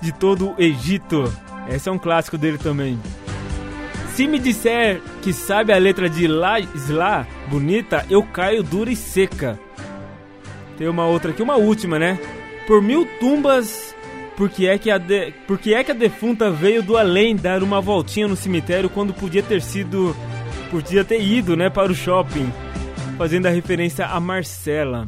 de 0.03 0.13
todo 0.13 0.51
o 0.51 0.55
Egito. 0.59 1.33
Esse 1.71 1.89
é 1.89 1.93
um 1.93 1.99
clássico 1.99 2.37
dele 2.37 2.59
também. 2.59 3.01
Se 4.15 4.27
me 4.27 4.39
disser 4.39 5.01
que 5.23 5.33
sabe 5.33 5.73
a 5.73 5.79
letra 5.79 6.07
de 6.11 6.29
La 6.29 6.61
Isla 6.61 7.27
bonita, 7.49 8.05
eu 8.11 8.23
caio 8.25 8.63
dura 8.63 8.91
e 8.93 8.97
seca. 8.97 9.59
Tem 10.77 10.87
uma 10.87 11.07
outra 11.07 11.31
aqui, 11.31 11.43
uma 11.43 11.57
última, 11.57 11.99
né? 11.99 12.19
Por 12.67 12.83
mil 12.83 13.09
tumbas, 13.19 13.97
porque 14.37 14.67
é 14.67 14.79
que 14.79 14.91
a 14.91 14.99
de... 14.99 15.33
porque 15.47 15.75
é 15.75 15.85
que 15.85 15.91
a 15.91 15.95
defunta 15.95 16.51
veio 16.51 16.83
do 16.83 16.97
além 16.97 17.37
dar 17.37 17.63
uma 17.63 17.81
voltinha 17.81 18.29
no 18.29 18.37
cemitério 18.37 18.91
quando 18.91 19.15
podia 19.15 19.43
ter 19.43 19.63
sido 19.63 20.15
podia 20.71 21.05
ter 21.05 21.23
ido, 21.23 21.57
né, 21.57 21.71
para 21.71 21.93
o 21.93 21.95
shopping, 21.95 22.53
fazendo 23.17 23.47
a 23.47 23.51
referência 23.51 24.07
a 24.07 24.19
Marcela. 24.19 25.07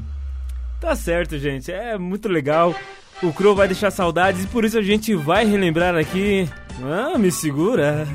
Tá 0.80 0.94
certo, 0.94 1.38
gente. 1.38 1.72
É 1.72 1.98
muito 1.98 2.28
legal. 2.28 2.74
O 3.22 3.32
Crow 3.32 3.54
vai 3.54 3.66
deixar 3.66 3.90
saudades 3.90 4.44
e 4.44 4.46
por 4.46 4.64
isso 4.64 4.78
a 4.78 4.82
gente 4.82 5.14
vai 5.14 5.44
relembrar 5.44 5.96
aqui. 5.96 6.48
Ah, 6.82 7.18
me 7.18 7.32
segura. 7.32 8.06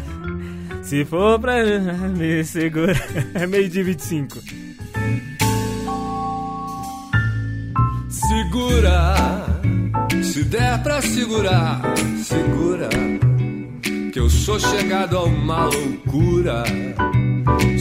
Se 0.83 1.03
for 1.05 1.39
pra 1.39 1.55
me 2.15 2.43
segura, 2.43 2.93
é 3.33 3.45
meio 3.47 3.67
de 3.67 3.83
25. 3.83 4.39
Segura, 8.09 9.15
se 10.31 10.45
der 10.45 10.81
pra 10.81 11.01
segurar, 11.01 11.81
segura. 12.23 12.89
Que 14.13 14.19
eu 14.19 14.29
sou 14.29 14.57
chegado 14.57 15.17
a 15.17 15.23
uma 15.23 15.65
loucura. 15.65 16.63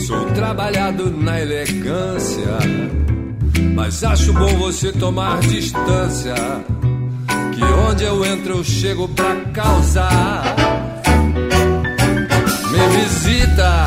Sou 0.05 0.25
trabalhado 0.31 1.09
na 1.11 1.39
elegância. 1.39 2.57
Mas 3.73 4.03
acho 4.03 4.33
bom 4.33 4.53
você 4.57 4.91
tomar 4.91 5.39
distância. 5.39 6.35
onde 7.89 8.03
eu 8.03 8.25
entro 8.25 8.57
eu 8.57 8.63
chego 8.65 9.07
pra 9.07 9.33
causar. 9.53 10.43
Me 12.69 12.99
visita, 12.99 13.85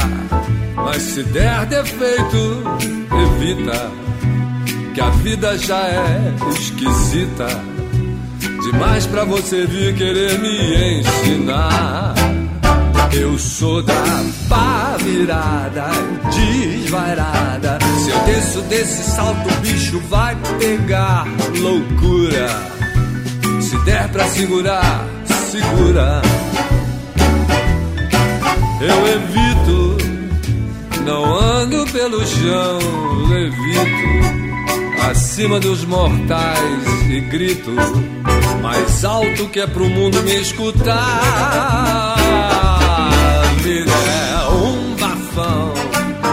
mas 0.74 1.02
se 1.02 1.22
der 1.22 1.66
defeito, 1.66 2.62
evita. 3.12 3.90
Que 4.94 5.00
a 5.02 5.10
vida 5.10 5.58
já 5.58 5.86
é 5.86 6.34
esquisita. 6.56 7.73
Demais 8.64 9.06
pra 9.06 9.24
você 9.24 9.66
vir 9.66 9.94
querer 9.94 10.38
me 10.38 11.00
ensinar. 11.00 12.14
Eu 13.12 13.38
sou 13.38 13.82
da 13.82 14.24
pá 14.48 14.96
virada, 14.98 15.90
desvairada. 16.32 17.78
Se 18.02 18.10
eu 18.10 18.18
desço 18.20 18.62
desse 18.62 19.10
salto, 19.10 19.48
o 19.50 19.60
bicho 19.60 20.00
vai 20.08 20.34
pegar 20.58 21.26
loucura. 21.60 22.48
Se 23.60 23.76
der 23.84 24.08
pra 24.08 24.26
segurar, 24.28 25.06
segura. 25.50 26.22
Eu 28.80 29.06
evito, 29.06 29.98
não 31.04 31.34
ando 31.34 31.84
pelo 31.92 32.26
chão, 32.26 32.78
levito 33.28 34.24
acima 35.10 35.60
dos 35.60 35.84
mortais 35.84 36.84
e 37.10 37.20
grito 37.20 37.70
mais 38.64 39.04
alto 39.04 39.46
que 39.50 39.60
é 39.60 39.66
pro 39.66 39.86
mundo 39.90 40.22
me 40.22 40.40
escutar. 40.40 42.16
Vida 43.62 43.92
é 43.92 44.48
um 44.54 44.96
bafão, 44.96 45.74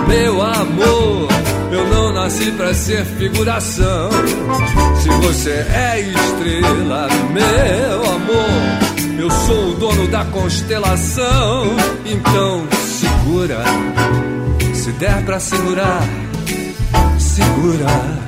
meu 0.07 0.41
amor. 0.41 1.27
Eu 1.73 1.87
não 1.89 2.13
nasci 2.13 2.49
pra 2.53 2.73
ser 2.73 3.03
figuração. 3.03 4.09
Se 5.01 5.09
você 5.09 5.65
é 5.73 5.99
estrela, 5.99 7.09
meu 7.33 8.11
amor, 8.11 9.19
eu 9.19 9.29
sou 9.29 9.71
o 9.71 9.75
dono 9.75 10.07
da 10.07 10.23
constelação. 10.23 11.75
Então 12.05 12.65
segura, 12.85 13.61
se 14.73 14.93
der 14.93 15.21
pra 15.25 15.37
segurar, 15.37 16.01
segura. 17.19 18.20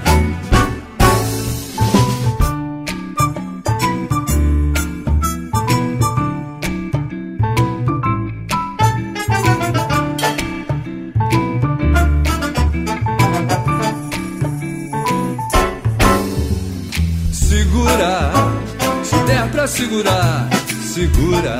Segurar, 19.83 20.47
segura, 20.81 21.59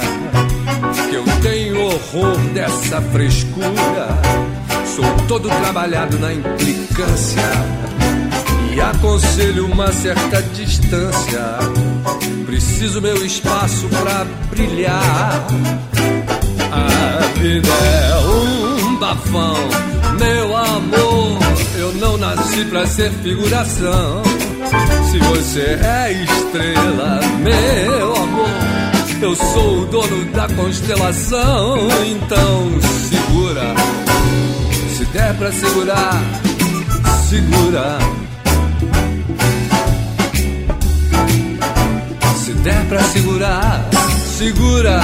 que 1.10 1.16
eu 1.16 1.26
tenho 1.42 1.78
horror 1.78 2.38
dessa 2.54 3.02
frescura. 3.02 4.08
Sou 4.96 5.28
todo 5.28 5.50
trabalhado 5.50 6.18
na 6.20 6.34
implicância 6.34 7.42
e 8.74 8.80
aconselho 8.80 9.66
uma 9.66 9.92
certa 9.92 10.42
distância. 10.42 11.60
Preciso 12.46 13.02
meu 13.02 13.26
espaço 13.26 13.90
pra 13.90 14.26
brilhar. 14.50 15.46
A 16.72 17.40
vida 17.40 17.68
é 17.68 18.16
um 18.26 18.96
bafão, 18.96 19.58
meu 20.18 20.56
amor. 20.56 21.40
Eu 21.78 21.94
não 21.96 22.18
nasci 22.18 22.64
pra 22.66 22.88
ser 22.88 23.12
figuração. 23.12 24.24
Se 25.12 25.20
você 25.20 25.80
é 25.84 26.12
estrela, 26.24 27.20
meu 27.40 28.16
amor, 28.16 28.50
eu 29.22 29.36
sou 29.36 29.82
o 29.82 29.86
dono 29.86 30.26
da 30.32 30.48
constelação. 30.56 31.88
Então 32.06 32.82
segura, 32.82 33.76
se 34.98 35.06
der 35.06 35.34
pra 35.36 35.52
segurar, 35.52 36.22
segura. 37.30 37.98
Se 42.44 42.54
der 42.54 42.86
pra 42.88 43.04
segurar, 43.04 43.90
segura. 44.38 45.02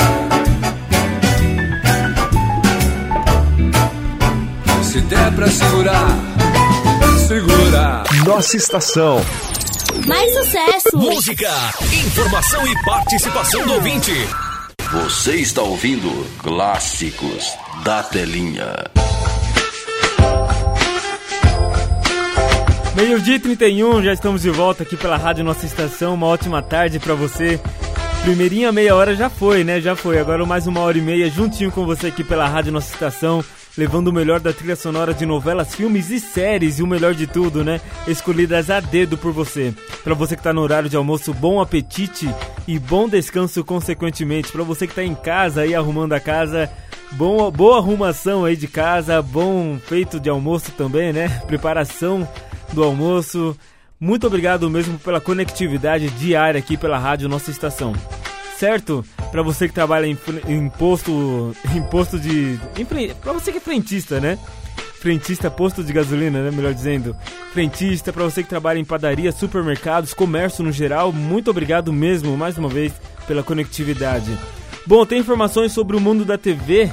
Se 4.84 5.02
der 5.02 5.32
pra 5.34 5.48
segurar, 5.48 6.18
segura. 7.28 8.04
Nossa 8.26 8.58
estação. 8.58 9.22
Mais 10.08 10.34
sucesso! 10.34 10.98
Música, 10.98 11.52
informação 12.06 12.66
e 12.68 12.84
participação 12.84 13.66
do 13.66 13.74
ouvinte. 13.74 14.12
Você 14.92 15.36
está 15.36 15.62
ouvindo 15.62 16.10
Clássicos 16.40 17.54
da 17.84 18.04
Telinha. 18.04 18.76
Meio-dia 22.96 23.36
e 23.36 23.40
31, 23.40 24.04
já 24.04 24.14
estamos 24.14 24.42
de 24.42 24.50
volta 24.50 24.84
aqui 24.84 24.98
pela 24.98 25.18
Rádio 25.18 25.44
Nossa 25.44 25.66
Estação. 25.66 26.14
Uma 26.14 26.28
ótima 26.28 26.62
tarde 26.62 27.00
para 27.00 27.14
você. 27.14 27.60
Primeirinha 28.24 28.72
meia 28.72 28.96
hora 28.96 29.16
já 29.16 29.30
foi, 29.30 29.64
né? 29.64 29.80
Já 29.80 29.96
foi. 29.96 30.20
Agora 30.20 30.46
mais 30.46 30.68
uma 30.68 30.82
hora 30.82 30.98
e 30.98 31.02
meia 31.02 31.30
juntinho 31.30 31.72
com 31.72 31.86
você 31.86 32.08
aqui 32.08 32.24
pela 32.24 32.48
Rádio 32.48 32.72
Nossa 32.72 32.92
Estação 32.94 33.44
levando 33.80 34.10
o 34.10 34.14
melhor 34.14 34.42
da 34.42 34.52
trilha 34.52 34.76
sonora 34.76 35.14
de 35.14 35.26
novelas, 35.26 35.74
filmes 35.74 36.10
e 36.10 36.20
séries 36.20 36.80
e 36.80 36.84
o 36.84 36.88
melhor 36.88 37.16
de 37.16 37.26
tudo, 37.26 37.64
né? 37.64 37.80
Escolhidas 38.06 38.70
a 38.70 38.82
dedo 38.82 39.18
por 39.18 39.32
você. 39.32 39.74
Para 40.04 40.14
você 40.14 40.36
que 40.36 40.44
tá 40.44 40.52
no 40.52 40.60
horário 40.60 40.90
de 40.90 40.98
almoço, 40.98 41.34
bom 41.34 41.62
apetite 41.62 42.30
e 42.68 42.78
bom 42.78 43.08
descanso 43.08 43.64
consequentemente. 43.64 44.52
Para 44.52 44.64
você 44.64 44.86
que 44.86 44.94
tá 44.94 45.02
em 45.02 45.16
casa 45.16 45.62
aí 45.62 45.74
arrumando 45.74 46.12
a 46.12 46.20
casa, 46.20 46.70
bom, 47.14 47.50
boa 47.50 47.78
arrumação 47.78 48.44
aí 48.44 48.58
de 48.58 48.68
casa, 48.68 49.22
bom 49.22 49.80
feito 49.80 50.20
de 50.20 50.30
almoço 50.30 50.74
também, 50.74 51.14
né? 51.14 51.30
Preparação 51.48 52.28
do 52.74 52.84
almoço. 52.84 53.58
Muito 53.98 54.28
obrigado 54.28 54.70
mesmo 54.70 55.00
pela 55.00 55.22
conectividade 55.22 56.10
diária 56.10 56.60
aqui 56.60 56.76
pela 56.76 56.98
rádio 56.98 57.30
Nossa 57.30 57.50
Estação 57.50 57.94
certo? 58.60 59.06
Para 59.32 59.42
você 59.42 59.70
que 59.70 59.74
trabalha 59.74 60.06
em, 60.06 60.18
em 60.48 60.70
posto, 60.70 61.56
posto 61.90 62.20
de, 62.20 62.60
para 63.22 63.32
você 63.32 63.54
que 63.54 63.58
é 63.58 63.62
frentista, 63.62 64.20
né? 64.20 64.38
Frentista, 65.00 65.50
posto 65.50 65.82
de 65.82 65.94
gasolina, 65.94 66.44
né? 66.44 66.52
Melhor 66.52 66.74
dizendo. 66.74 67.16
Frentista, 67.54 68.12
para 68.12 68.26
você 68.26 68.44
que 68.44 68.50
trabalha 68.50 68.78
em 68.78 68.84
padaria, 68.84 69.32
supermercados, 69.32 70.14
comércio 70.14 70.62
no 70.62 70.74
geral, 70.74 71.14
muito 71.14 71.50
obrigado 71.50 71.94
mesmo, 71.94 72.36
mais 72.36 72.58
uma 72.58 72.68
vez, 72.68 72.92
pela 73.26 73.42
conectividade. 73.42 74.38
Bom, 74.86 75.06
tem 75.06 75.20
informações 75.20 75.72
sobre 75.72 75.96
o 75.96 76.02
mundo 76.02 76.26
da 76.26 76.38
TV. 76.38 76.92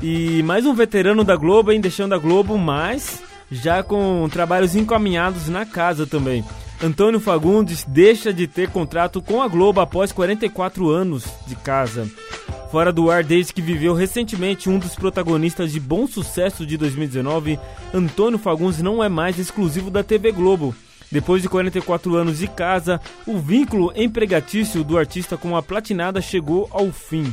E 0.00 0.42
mais 0.42 0.64
um 0.64 0.74
veterano 0.74 1.22
da 1.22 1.36
Globo, 1.36 1.70
hein? 1.70 1.82
Deixando 1.82 2.14
a 2.14 2.18
Globo, 2.18 2.56
mas 2.56 3.22
já 3.50 3.82
com 3.82 4.26
trabalhos 4.32 4.74
encaminhados 4.74 5.48
na 5.48 5.66
casa 5.66 6.06
também. 6.06 6.42
Antônio 6.82 7.20
Fagundes 7.20 7.84
deixa 7.86 8.32
de 8.32 8.48
ter 8.48 8.68
contrato 8.68 9.22
com 9.22 9.40
a 9.40 9.46
Globo 9.46 9.80
após 9.80 10.10
44 10.10 10.90
anos 10.90 11.24
de 11.46 11.54
casa. 11.54 12.10
Fora 12.72 12.92
do 12.92 13.08
ar 13.08 13.22
desde 13.22 13.52
que 13.52 13.62
viveu 13.62 13.94
recentemente 13.94 14.68
um 14.68 14.80
dos 14.80 14.96
protagonistas 14.96 15.70
de 15.70 15.78
Bom 15.78 16.08
Sucesso 16.08 16.66
de 16.66 16.76
2019, 16.76 17.56
Antônio 17.94 18.36
Fagundes 18.36 18.82
não 18.82 19.04
é 19.04 19.08
mais 19.08 19.38
exclusivo 19.38 19.90
da 19.90 20.02
TV 20.02 20.32
Globo. 20.32 20.74
Depois 21.08 21.40
de 21.40 21.48
44 21.48 22.16
anos 22.16 22.38
de 22.38 22.48
casa, 22.48 23.00
o 23.26 23.38
vínculo 23.38 23.92
empregatício 23.94 24.82
do 24.82 24.98
artista 24.98 25.36
com 25.36 25.56
a 25.56 25.62
platinada 25.62 26.20
chegou 26.20 26.68
ao 26.72 26.90
fim. 26.90 27.32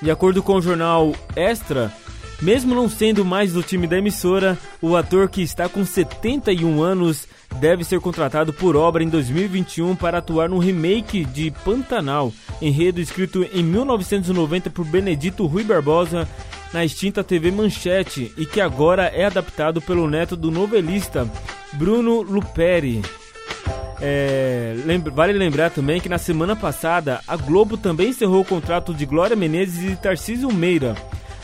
De 0.00 0.10
acordo 0.12 0.44
com 0.44 0.54
o 0.54 0.62
jornal 0.62 1.12
Extra, 1.34 1.92
mesmo 2.40 2.74
não 2.74 2.88
sendo 2.88 3.24
mais 3.24 3.52
do 3.52 3.62
time 3.62 3.86
da 3.86 3.98
emissora, 3.98 4.58
o 4.80 4.94
ator 4.94 5.28
que 5.28 5.42
está 5.42 5.68
com 5.68 5.84
71 5.84 6.82
anos 6.82 7.26
deve 7.60 7.84
ser 7.84 8.00
contratado 8.00 8.52
por 8.52 8.76
obra 8.76 9.02
em 9.02 9.08
2021 9.08 9.94
para 9.96 10.18
atuar 10.18 10.48
no 10.48 10.58
remake 10.58 11.24
de 11.24 11.50
Pantanal, 11.64 12.32
enredo 12.60 13.00
escrito 13.00 13.46
em 13.52 13.62
1990 13.62 14.70
por 14.70 14.84
Benedito 14.84 15.46
Rui 15.46 15.64
Barbosa 15.64 16.28
na 16.72 16.84
extinta 16.84 17.22
TV 17.22 17.50
Manchete 17.50 18.32
e 18.36 18.46
que 18.46 18.60
agora 18.60 19.04
é 19.04 19.24
adaptado 19.24 19.80
pelo 19.80 20.08
neto 20.08 20.36
do 20.36 20.50
novelista 20.50 21.30
Bruno 21.74 22.22
Luperi. 22.22 23.02
É, 24.00 24.74
lembra, 24.84 25.12
vale 25.12 25.32
lembrar 25.32 25.70
também 25.70 26.00
que 26.00 26.08
na 26.08 26.18
semana 26.18 26.56
passada 26.56 27.20
a 27.28 27.36
Globo 27.36 27.76
também 27.76 28.08
encerrou 28.08 28.40
o 28.40 28.44
contrato 28.44 28.92
de 28.92 29.06
Glória 29.06 29.36
Menezes 29.36 29.92
e 29.92 29.96
Tarcísio 29.96 30.52
Meira. 30.52 30.96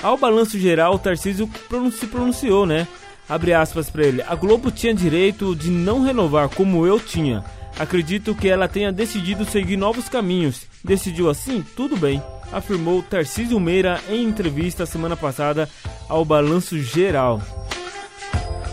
Ao 0.02 0.16
balanço 0.16 0.58
geral, 0.58 0.94
o 0.94 0.98
Tarcísio 0.98 1.48
se 1.92 2.06
pronunciou, 2.06 2.66
né? 2.66 2.86
Abre 3.28 3.52
aspas 3.52 3.90
para 3.90 4.06
ele. 4.06 4.22
A 4.22 4.34
Globo 4.34 4.70
tinha 4.70 4.94
direito 4.94 5.54
de 5.54 5.70
não 5.70 6.02
renovar 6.02 6.48
como 6.48 6.86
eu 6.86 6.98
tinha. 6.98 7.44
Acredito 7.78 8.34
que 8.34 8.48
ela 8.48 8.66
tenha 8.66 8.90
decidido 8.90 9.44
seguir 9.44 9.76
novos 9.76 10.08
caminhos. 10.08 10.66
Decidiu 10.82 11.28
assim? 11.28 11.64
Tudo 11.76 11.96
bem, 11.96 12.22
afirmou 12.52 13.02
Tarcísio 13.02 13.60
Meira 13.60 14.00
em 14.08 14.24
entrevista 14.24 14.86
semana 14.86 15.16
passada 15.16 15.68
ao 16.08 16.24
Balanço 16.24 16.78
Geral. 16.80 17.40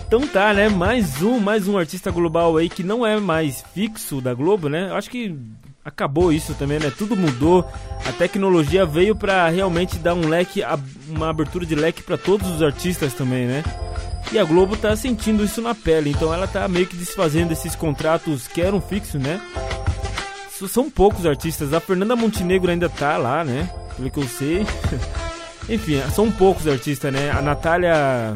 Então 0.08 0.26
tá, 0.28 0.54
né? 0.54 0.70
Mais 0.70 1.22
um, 1.22 1.40
mais 1.40 1.68
um 1.68 1.78
artista 1.78 2.10
global 2.12 2.58
aí 2.58 2.70
que 2.70 2.84
não 2.84 3.06
é 3.06 3.20
mais 3.20 3.64
fixo 3.74 4.22
da 4.22 4.34
Globo, 4.34 4.70
né? 4.70 4.92
Acho 4.94 5.10
que 5.10 5.36
acabou 5.84 6.32
isso 6.32 6.54
também, 6.54 6.80
né? 6.80 6.92
Tudo 6.96 7.16
mudou. 7.16 7.68
A 8.08 8.12
tecnologia 8.12 8.86
veio 8.86 9.16
para 9.16 9.50
realmente 9.50 9.98
dar 9.98 10.14
um 10.14 10.28
leque, 10.28 10.62
uma 11.10 11.30
abertura 11.30 11.66
de 11.66 11.76
leque 11.76 12.02
para 12.02 12.18
todos 12.18 12.50
os 12.50 12.62
artistas 12.62 13.14
também, 13.14 13.46
né? 13.46 13.64
E 14.32 14.40
a 14.40 14.44
Globo 14.44 14.76
tá 14.76 14.96
sentindo 14.96 15.44
isso 15.44 15.62
na 15.62 15.74
pele, 15.76 16.10
então 16.10 16.34
ela 16.34 16.48
tá 16.48 16.68
meio 16.68 16.88
que 16.88 16.96
desfazendo 16.96 17.54
esses 17.54 17.76
contratos 17.76 18.48
que 18.48 18.62
eram 18.62 18.82
fixos, 18.82 19.22
né? 19.22 19.40
São 20.70 20.90
poucos 20.90 21.26
artistas. 21.26 21.74
A 21.74 21.80
Fernanda 21.80 22.16
Montenegro 22.16 22.72
ainda 22.72 22.90
tá 22.90 23.18
lá, 23.18 23.44
né? 23.44 23.70
Pelo 23.96 24.10
que 24.10 24.20
eu 24.20 24.28
sei. 24.28 24.66
Enfim, 25.70 26.02
são 26.14 26.32
poucos 26.32 26.68
artistas, 26.68 27.12
né? 27.12 27.32
A 27.32 27.42
Natália 27.42 28.36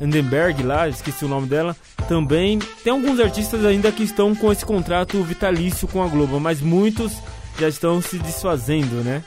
Andenberg 0.00 0.62
lá, 0.62 0.88
esqueci 0.88 1.24
o 1.24 1.28
nome 1.28 1.46
dela, 1.46 1.76
também. 2.08 2.58
Tem 2.82 2.92
alguns 2.92 3.18
artistas 3.20 3.64
ainda 3.64 3.90
que 3.90 4.02
estão 4.02 4.34
com 4.34 4.52
esse 4.52 4.64
contrato 4.64 5.22
vitalício 5.22 5.88
com 5.88 6.02
a 6.02 6.06
Globo, 6.06 6.38
mas 6.38 6.60
muitos 6.60 7.12
já 7.58 7.68
estão 7.68 8.00
se 8.00 8.18
desfazendo, 8.18 9.02
né? 9.02 9.22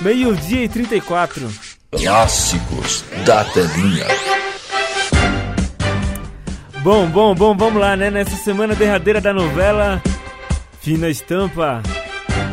Meio-dia 0.00 0.64
e 0.64 0.68
34. 0.68 1.48
Clássicos 1.92 3.04
da 3.24 3.44
telinha. 3.44 4.06
Bom, 6.82 7.06
bom, 7.06 7.32
bom, 7.32 7.56
vamos 7.56 7.80
lá, 7.80 7.96
né? 7.96 8.10
Nessa 8.10 8.34
semana 8.34 8.74
derradeira 8.74 9.20
da 9.20 9.32
novela 9.32 10.02
Fina 10.80 11.08
Estampa. 11.08 11.80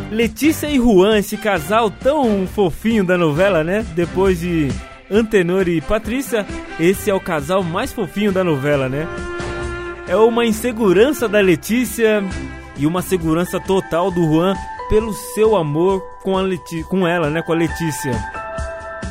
Letícia 0.08 0.68
e 0.68 0.76
Juan, 0.76 1.18
esse 1.18 1.36
casal 1.36 1.90
tão 1.90 2.46
fofinho 2.46 3.02
da 3.02 3.18
novela, 3.18 3.64
né? 3.64 3.84
Depois 3.92 4.38
de 4.38 4.68
Antenor 5.10 5.66
e 5.68 5.80
Patrícia, 5.80 6.46
esse 6.78 7.10
é 7.10 7.14
o 7.14 7.18
casal 7.18 7.64
mais 7.64 7.92
fofinho 7.92 8.30
da 8.30 8.44
novela, 8.44 8.88
né? 8.88 9.08
É 10.06 10.14
uma 10.14 10.46
insegurança 10.46 11.28
da 11.28 11.40
Letícia 11.40 12.22
e 12.76 12.86
uma 12.86 13.02
segurança 13.02 13.58
total 13.58 14.12
do 14.12 14.22
Juan 14.22 14.54
pelo 14.88 15.12
seu 15.12 15.56
amor 15.56 16.00
com, 16.22 16.38
a 16.38 16.40
Leti 16.40 16.84
com 16.84 17.04
ela, 17.04 17.28
né? 17.30 17.42
Com 17.42 17.52
a 17.52 17.56
Letícia. 17.56 18.12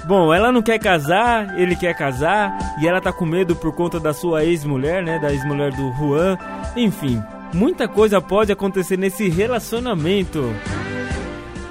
Bom, 0.09 0.33
ela 0.33 0.51
não 0.51 0.63
quer 0.63 0.79
casar, 0.79 1.55
ele 1.55 1.75
quer 1.75 1.95
casar 1.95 2.57
e 2.81 2.87
ela 2.87 2.99
tá 2.99 3.13
com 3.13 3.27
medo 3.27 3.55
por 3.55 3.71
conta 3.71 3.99
da 3.99 4.11
sua 4.11 4.43
ex-mulher, 4.43 5.03
né? 5.03 5.19
Da 5.19 5.31
ex-mulher 5.31 5.71
do 5.71 5.93
Juan. 5.93 6.35
Enfim, 6.75 7.21
muita 7.53 7.87
coisa 7.87 8.19
pode 8.19 8.51
acontecer 8.51 8.97
nesse 8.97 9.29
relacionamento. 9.29 10.51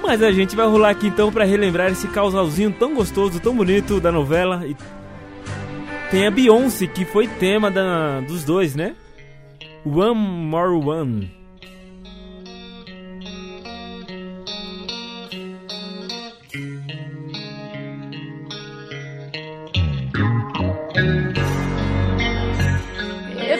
Mas 0.01 0.23
a 0.23 0.31
gente 0.31 0.55
vai 0.55 0.65
rolar 0.65 0.91
aqui 0.91 1.07
então 1.07 1.33
para 1.33 1.43
relembrar 1.43 1.91
esse 1.91 2.07
casalzinho 2.07 2.71
tão 2.71 2.95
gostoso, 2.95 3.41
tão 3.41 3.53
bonito 3.53 3.99
da 3.99 4.09
novela. 4.09 4.65
E 4.65 4.73
tem 6.09 6.25
a 6.25 6.31
Beyoncé, 6.31 6.87
que 6.87 7.03
foi 7.03 7.27
tema 7.27 7.69
da, 7.69 8.21
dos 8.21 8.45
dois, 8.45 8.73
né? 8.73 8.95
One 9.85 10.17
More 10.17 10.75
One. 10.75 11.38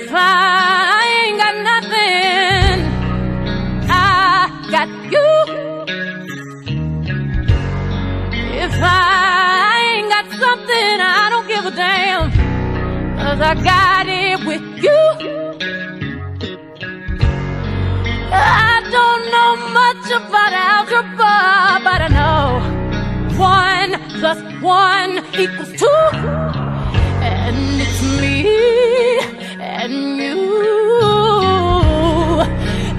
If 0.10 0.16
I 0.16 1.06
ain't 1.22 1.38
got 1.38 1.56
nothing, 1.72 2.78
I 3.88 4.50
got 4.72 4.90
you. 5.14 5.30
If 8.66 8.74
I 8.82 9.86
ain't 9.86 10.10
got 10.10 10.26
something, 10.32 10.96
I 11.00 11.30
don't 11.30 11.48
give 11.48 11.64
a 11.64 11.70
damn. 11.76 12.32
Cause 13.20 13.40
I 13.40 13.54
got 13.54 14.08
it 14.08 14.40
with 14.48 14.66
you. 14.82 15.00
I 18.34 18.82
don't 18.90 19.24
know 19.30 19.52
much 19.78 20.10
about 20.10 20.54
algebra, 20.54 21.38
but 21.86 22.02
I 22.02 22.10
know 22.18 22.58
one 23.38 23.92
plus 24.20 24.42
one 24.60 25.24
equals 25.40 25.72
two. 25.80 25.86
And 27.22 27.80
it's 27.80 28.02
me 28.20 29.49
and 29.82 29.94
you. 30.20 30.36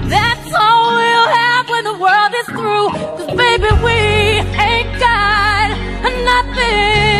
That's 0.09 0.53
all 0.53 0.95
we'll 0.95 1.27
have 1.27 1.69
when 1.69 1.83
the 1.83 1.93
world 1.93 2.33
is 2.41 2.47
through. 2.47 2.89
Cause 3.17 3.35
baby, 3.37 3.69
we 3.83 3.91
ain't 3.91 4.99
got 4.99 5.69
nothing 6.25 7.10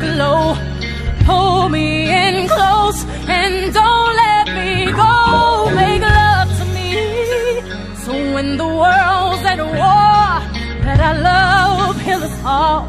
days 0.00 0.16
look 0.16 0.18
low. 0.18 0.56
Pull 1.24 1.68
me 1.68 2.10
in 2.10 2.48
close 2.48 3.04
and 3.28 3.72
don't 3.72 4.16
let 4.16 4.46
me 4.48 4.86
go. 4.92 5.70
Make 5.74 6.02
love 6.02 6.48
to 6.58 6.64
me. 6.74 6.92
So 8.04 8.12
when 8.34 8.56
the 8.56 8.66
world's 8.66 9.44
at 9.44 9.58
war, 9.58 10.30
that 10.84 11.00
I 11.00 11.12
love 11.12 12.00
heal 12.00 12.22
us 12.22 12.44
all. 12.44 12.86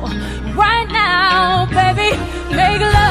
Right 0.55 0.87
now, 0.89 1.65
baby, 1.67 2.17
make 2.55 2.81
love 2.81 3.10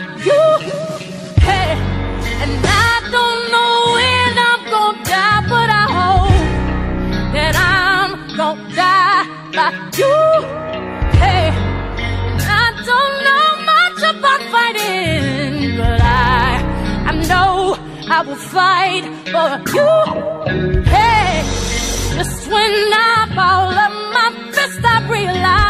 you. 0.00 0.42
Hey, 1.48 1.72
and 2.42 2.54
I 2.64 2.92
don't 3.16 3.40
know 3.52 3.72
when 3.96 4.32
I'm 4.48 4.62
gonna 4.74 5.04
die, 5.04 5.42
but 5.52 5.68
I 5.82 5.84
hope 5.98 6.32
that 7.34 7.54
I'm 7.56 8.10
gonna 8.36 8.74
die 8.74 9.24
by 9.56 9.68
you. 9.98 10.16
Hey, 11.22 11.48
and 12.06 12.40
I 12.40 12.66
don't 12.88 13.14
know 13.26 13.46
much 13.72 14.00
about 14.12 14.40
fighting, 14.54 15.76
but 15.76 16.00
I, 16.00 16.62
I 17.10 17.12
know 17.28 17.76
I 18.08 18.22
will 18.26 18.42
fight 18.54 19.04
for 19.32 19.50
you. 19.76 20.82
Hey, 20.94 21.42
just 22.16 22.40
when 22.50 22.74
I 22.94 23.28
fall 23.34 23.72
up 23.84 23.94
my 24.16 24.28
fist, 24.52 24.80
I 24.84 24.96
realize 25.10 25.61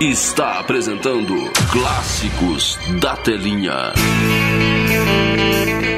está 0.00 0.58
apresentando 0.58 1.34
Clássicos 1.70 2.78
da 3.02 3.14
Telinha. 3.16 3.92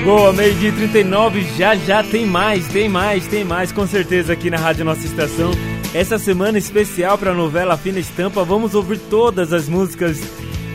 Boa, 0.05 0.33
meio-dia 0.33 0.73
39, 0.73 1.43
já 1.57 1.77
já 1.77 2.03
tem 2.03 2.27
mais, 2.27 2.67
tem 2.67 2.89
mais, 2.89 3.29
tem 3.29 3.45
mais, 3.45 3.71
com 3.71 3.87
certeza 3.87 4.33
aqui 4.33 4.51
na 4.51 4.57
Rádio 4.57 4.85
Nossa 4.85 5.07
Estação. 5.07 5.53
Essa 5.95 6.19
semana 6.19 6.59
especial 6.59 7.17
para 7.17 7.31
a 7.31 7.35
novela 7.35 7.77
Fina 7.77 8.01
Estampa, 8.01 8.43
vamos 8.43 8.75
ouvir 8.75 8.99
todas 8.99 9.53
as 9.53 9.69
músicas 9.69 10.19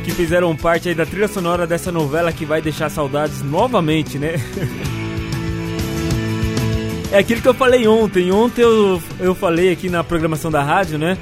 que 0.06 0.12
fizeram 0.12 0.56
parte 0.56 0.94
da 0.94 1.06
trilha 1.06 1.28
sonora 1.28 1.68
dessa 1.68 1.92
novela 1.92 2.32
que 2.32 2.46
vai 2.46 2.62
deixar 2.62 2.90
saudades 2.90 3.42
novamente, 3.42 4.18
né? 4.18 4.36
É 7.10 7.20
aquilo 7.20 7.42
que 7.42 7.48
eu 7.48 7.54
falei 7.54 7.88
ontem. 7.88 8.32
Ontem 8.32 8.62
eu, 8.62 9.02
eu 9.20 9.34
falei 9.34 9.72
aqui 9.72 9.90
na 9.90 10.04
programação 10.04 10.52
da 10.52 10.62
rádio, 10.62 10.98
né? 10.98 11.18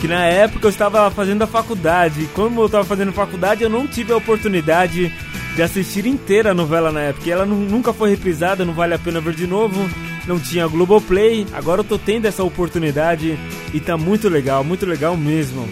Que 0.00 0.08
na 0.08 0.24
época 0.24 0.66
eu 0.66 0.70
estava 0.70 1.10
fazendo 1.10 1.42
a 1.42 1.46
faculdade. 1.46 2.22
E 2.22 2.26
como 2.28 2.60
eu 2.62 2.66
estava 2.66 2.84
fazendo 2.84 3.12
faculdade, 3.12 3.62
eu 3.62 3.68
não 3.68 3.86
tive 3.86 4.12
a 4.12 4.16
oportunidade 4.16 5.12
de 5.54 5.62
assistir 5.62 6.06
inteira 6.06 6.52
a 6.52 6.54
novela 6.54 6.90
na 6.90 7.00
época. 7.00 7.30
Ela 7.30 7.44
nunca 7.44 7.92
foi 7.92 8.10
reprisada, 8.10 8.64
não 8.64 8.72
vale 8.72 8.94
a 8.94 8.98
pena 8.98 9.20
ver 9.20 9.34
de 9.34 9.46
novo. 9.46 9.88
Não 10.26 10.38
tinha 10.38 10.66
Globoplay. 10.66 11.46
Agora 11.52 11.80
eu 11.80 11.84
tô 11.84 11.98
tendo 11.98 12.26
essa 12.26 12.42
oportunidade 12.42 13.38
e 13.74 13.80
tá 13.80 13.96
muito 13.96 14.28
legal, 14.28 14.64
muito 14.64 14.86
legal 14.86 15.16
mesmo. 15.16 15.68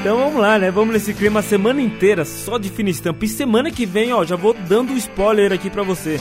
Então 0.00 0.16
vamos 0.16 0.40
lá, 0.40 0.58
né? 0.58 0.70
Vamos 0.70 0.94
nesse 0.94 1.12
clima 1.12 1.40
a 1.40 1.42
semana 1.42 1.82
inteira 1.82 2.24
só 2.24 2.58
de 2.58 2.68
fina 2.68 2.90
estampa. 2.90 3.24
E 3.24 3.28
semana 3.28 3.70
que 3.70 3.84
vem, 3.84 4.12
ó, 4.12 4.24
já 4.24 4.36
vou 4.36 4.54
dando 4.54 4.92
um 4.92 4.96
spoiler 4.96 5.52
aqui 5.52 5.68
pra 5.68 5.82
você. 5.82 6.20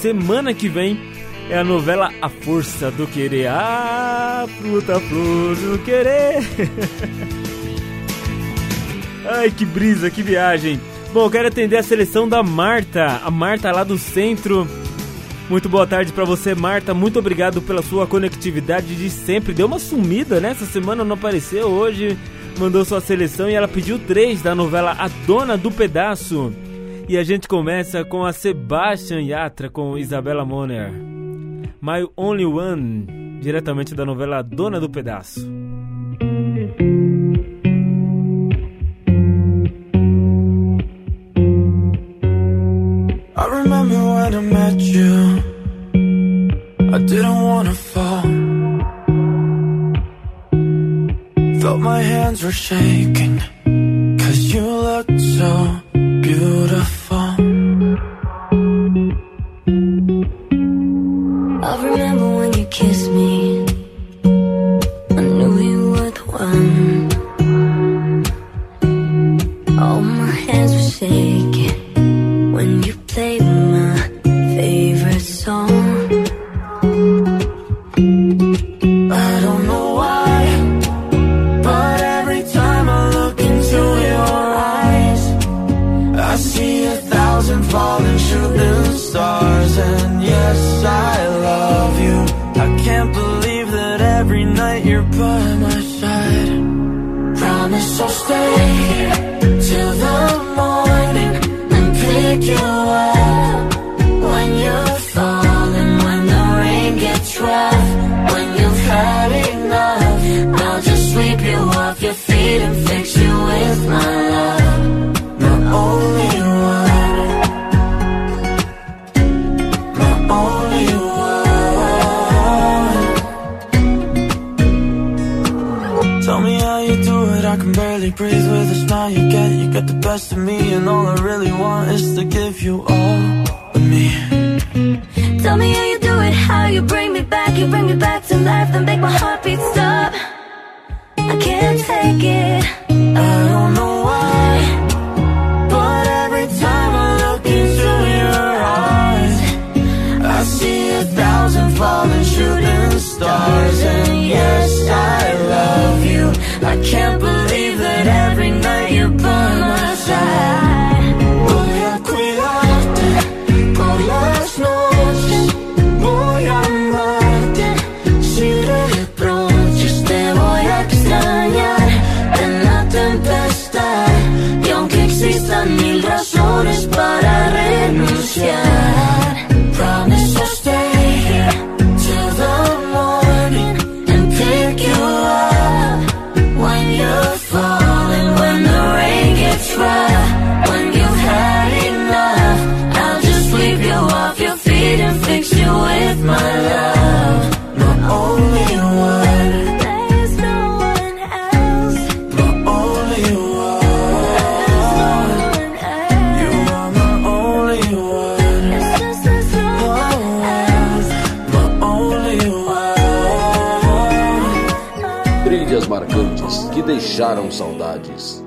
Semana 0.00 0.54
que 0.54 0.68
vem 0.68 0.98
é 1.50 1.58
a 1.58 1.64
novela 1.64 2.12
A 2.20 2.28
Força 2.28 2.90
do 2.90 3.06
Querer. 3.06 3.46
Ah, 3.48 4.46
fruta, 4.58 5.00
flor 5.00 5.56
do 5.56 5.78
querer. 5.84 6.38
Ai, 9.30 9.50
que 9.50 9.64
brisa, 9.64 10.10
que 10.10 10.22
viagem. 10.22 10.80
Bom, 11.12 11.28
quero 11.30 11.48
atender 11.48 11.76
a 11.76 11.82
seleção 11.82 12.28
da 12.28 12.42
Marta, 12.42 13.20
a 13.24 13.30
Marta 13.30 13.72
lá 13.72 13.82
do 13.82 13.98
centro. 13.98 14.66
Muito 15.48 15.68
boa 15.68 15.86
tarde 15.86 16.12
para 16.12 16.24
você, 16.24 16.54
Marta. 16.54 16.92
Muito 16.92 17.18
obrigado 17.18 17.62
pela 17.62 17.82
sua 17.82 18.06
conectividade 18.06 18.94
de 18.94 19.08
sempre. 19.08 19.54
Deu 19.54 19.66
uma 19.66 19.78
sumida, 19.78 20.40
né? 20.40 20.50
Essa 20.50 20.66
semana 20.66 21.04
não 21.04 21.14
apareceu. 21.14 21.68
Hoje 21.68 22.18
mandou 22.58 22.84
sua 22.84 23.00
seleção 23.00 23.48
e 23.48 23.54
ela 23.54 23.68
pediu 23.68 23.98
três 23.98 24.42
da 24.42 24.54
novela 24.54 24.94
A 24.98 25.08
Dona 25.26 25.56
do 25.56 25.70
Pedaço. 25.70 26.52
E 27.08 27.16
a 27.16 27.24
gente 27.24 27.48
começa 27.48 28.04
com 28.04 28.26
a 28.26 28.32
Sebastian 28.34 29.22
Yatra 29.22 29.70
com 29.70 29.96
Isabela 29.96 30.44
Moner. 30.44 30.92
My 31.80 32.04
Only 32.16 32.44
One, 32.44 33.40
diretamente 33.40 33.94
da 33.94 34.04
novela 34.04 34.42
Dona 34.42 34.80
do 34.80 34.88
Pedaço. 34.88 35.40
I 43.36 43.46
remember 43.46 43.94
when 43.94 44.34
I 44.34 44.40
met 44.40 44.80
you. 44.80 45.42
I 46.92 46.98
didn't 46.98 47.42
wanna 47.42 47.74
fall. 47.74 48.22
Felt 51.60 51.80
my 51.80 52.02
hands 52.02 52.42
were 52.42 52.52
shaking 52.52 53.40
Cause 54.18 54.54
you 54.54 54.62
looked 54.62 55.20
so 55.20 55.82
beautiful 56.22 56.97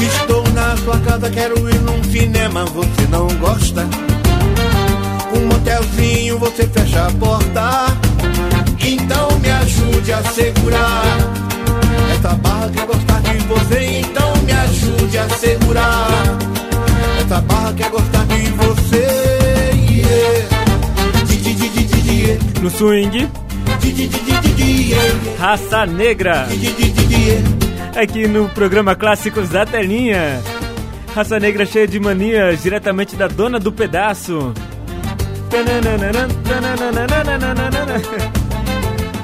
Estou 0.00 0.42
na 0.54 0.74
sua 0.78 0.98
casa, 1.00 1.28
quero 1.28 1.68
ir 1.68 1.78
num 1.80 2.02
cinema, 2.04 2.64
você 2.64 3.06
não 3.10 3.26
gosta? 3.38 3.86
Um 5.34 5.54
hotelzinho, 5.54 6.38
você 6.38 6.66
fecha 6.66 7.08
a 7.08 7.10
porta. 7.10 7.94
Então 8.80 9.38
me 9.40 9.50
ajude 9.50 10.12
a 10.14 10.22
segurar 10.22 11.18
essa 12.14 12.34
barra 12.36 12.70
que 12.70 12.86
gostar 12.86 13.20
de 13.20 13.38
você. 13.44 14.00
Então 14.00 14.32
me 14.46 14.52
ajude 14.52 15.18
a 15.18 15.28
segurar 15.28 16.08
essa 17.20 17.40
barra 17.42 17.74
que 17.74 17.88
gostar 17.90 18.24
de 18.24 18.50
você. 18.52 19.28
No 22.62 22.70
swing 22.70 23.28
Negra. 25.86 26.46
Aqui 27.96 28.26
no 28.28 28.48
programa 28.48 28.94
Clássicos 28.94 29.48
da 29.48 29.66
Telinha. 29.66 30.42
Raça 31.14 31.40
Negra 31.40 31.66
cheia 31.66 31.86
de 31.86 31.98
manias, 31.98 32.62
diretamente 32.62 33.16
da 33.16 33.26
dona 33.26 33.58
do 33.58 33.72
pedaço. 33.72 34.52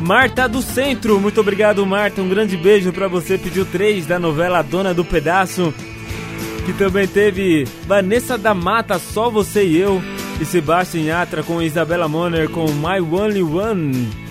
Marta 0.00 0.48
do 0.48 0.60
Centro, 0.60 1.20
muito 1.20 1.40
obrigado 1.40 1.86
Marta, 1.86 2.20
um 2.20 2.28
grande 2.28 2.56
beijo 2.56 2.92
para 2.92 3.08
você. 3.08 3.38
Pediu 3.38 3.64
três 3.64 4.06
da 4.06 4.18
novela 4.18 4.60
Dona 4.60 4.92
do 4.92 5.04
Pedaço, 5.04 5.72
que 6.66 6.72
também 6.72 7.06
teve 7.06 7.66
Vanessa 7.86 8.36
da 8.36 8.52
Mata, 8.52 8.98
Só 8.98 9.30
Você 9.30 9.64
e 9.64 9.78
Eu, 9.78 10.02
e 10.40 10.44
Sebastian 10.44 11.02
Yatra 11.02 11.42
com 11.42 11.62
Isabela 11.62 12.08
Moner 12.08 12.50
com 12.50 12.66
My 12.66 13.00
Only 13.00 13.42
One. 13.42 14.23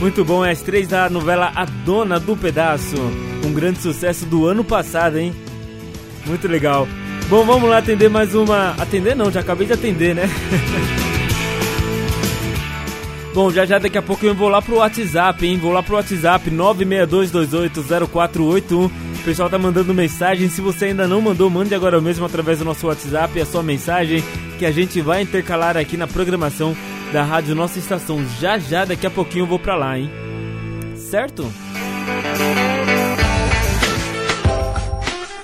Muito 0.00 0.24
bom, 0.24 0.42
as 0.42 0.62
três 0.62 0.88
da 0.88 1.10
novela 1.10 1.52
A 1.54 1.66
Dona 1.66 2.18
do 2.18 2.34
Pedaço. 2.34 2.96
Um 3.44 3.52
grande 3.52 3.80
sucesso 3.80 4.24
do 4.24 4.46
ano 4.46 4.64
passado, 4.64 5.18
hein? 5.18 5.34
Muito 6.24 6.48
legal. 6.48 6.88
Bom, 7.28 7.44
vamos 7.44 7.68
lá 7.68 7.76
atender 7.78 8.08
mais 8.08 8.34
uma. 8.34 8.70
Atender 8.78 9.14
não, 9.14 9.30
já 9.30 9.40
acabei 9.40 9.66
de 9.66 9.74
atender, 9.74 10.14
né? 10.14 10.22
Bom, 13.34 13.50
já 13.50 13.66
já 13.66 13.78
daqui 13.78 13.98
a 13.98 14.02
pouco 14.02 14.24
eu 14.24 14.34
vou 14.34 14.48
lá 14.48 14.62
pro 14.62 14.76
WhatsApp, 14.76 15.46
hein? 15.46 15.58
Vou 15.58 15.70
lá 15.70 15.82
pro 15.82 15.96
WhatsApp 15.96 16.50
962280481. 16.50 18.86
O 18.86 18.90
pessoal 19.22 19.50
tá 19.50 19.58
mandando 19.58 19.92
mensagem. 19.92 20.48
Se 20.48 20.62
você 20.62 20.86
ainda 20.86 21.06
não 21.06 21.20
mandou, 21.20 21.50
mande 21.50 21.74
agora 21.74 22.00
mesmo 22.00 22.24
através 22.24 22.58
do 22.58 22.64
nosso 22.64 22.86
WhatsApp 22.86 23.38
a 23.38 23.46
sua 23.46 23.62
mensagem 23.62 24.24
que 24.58 24.64
a 24.64 24.72
gente 24.72 25.02
vai 25.02 25.20
intercalar 25.22 25.76
aqui 25.76 25.98
na 25.98 26.06
programação 26.06 26.74
da 27.12 27.22
rádio 27.22 27.54
Nossa 27.54 27.78
Estação. 27.78 28.24
Já 28.40 28.58
já, 28.58 28.84
daqui 28.84 29.06
a 29.06 29.10
pouquinho 29.10 29.42
eu 29.42 29.46
vou 29.46 29.58
pra 29.58 29.74
lá, 29.76 29.98
hein? 29.98 30.10
Certo? 30.96 31.52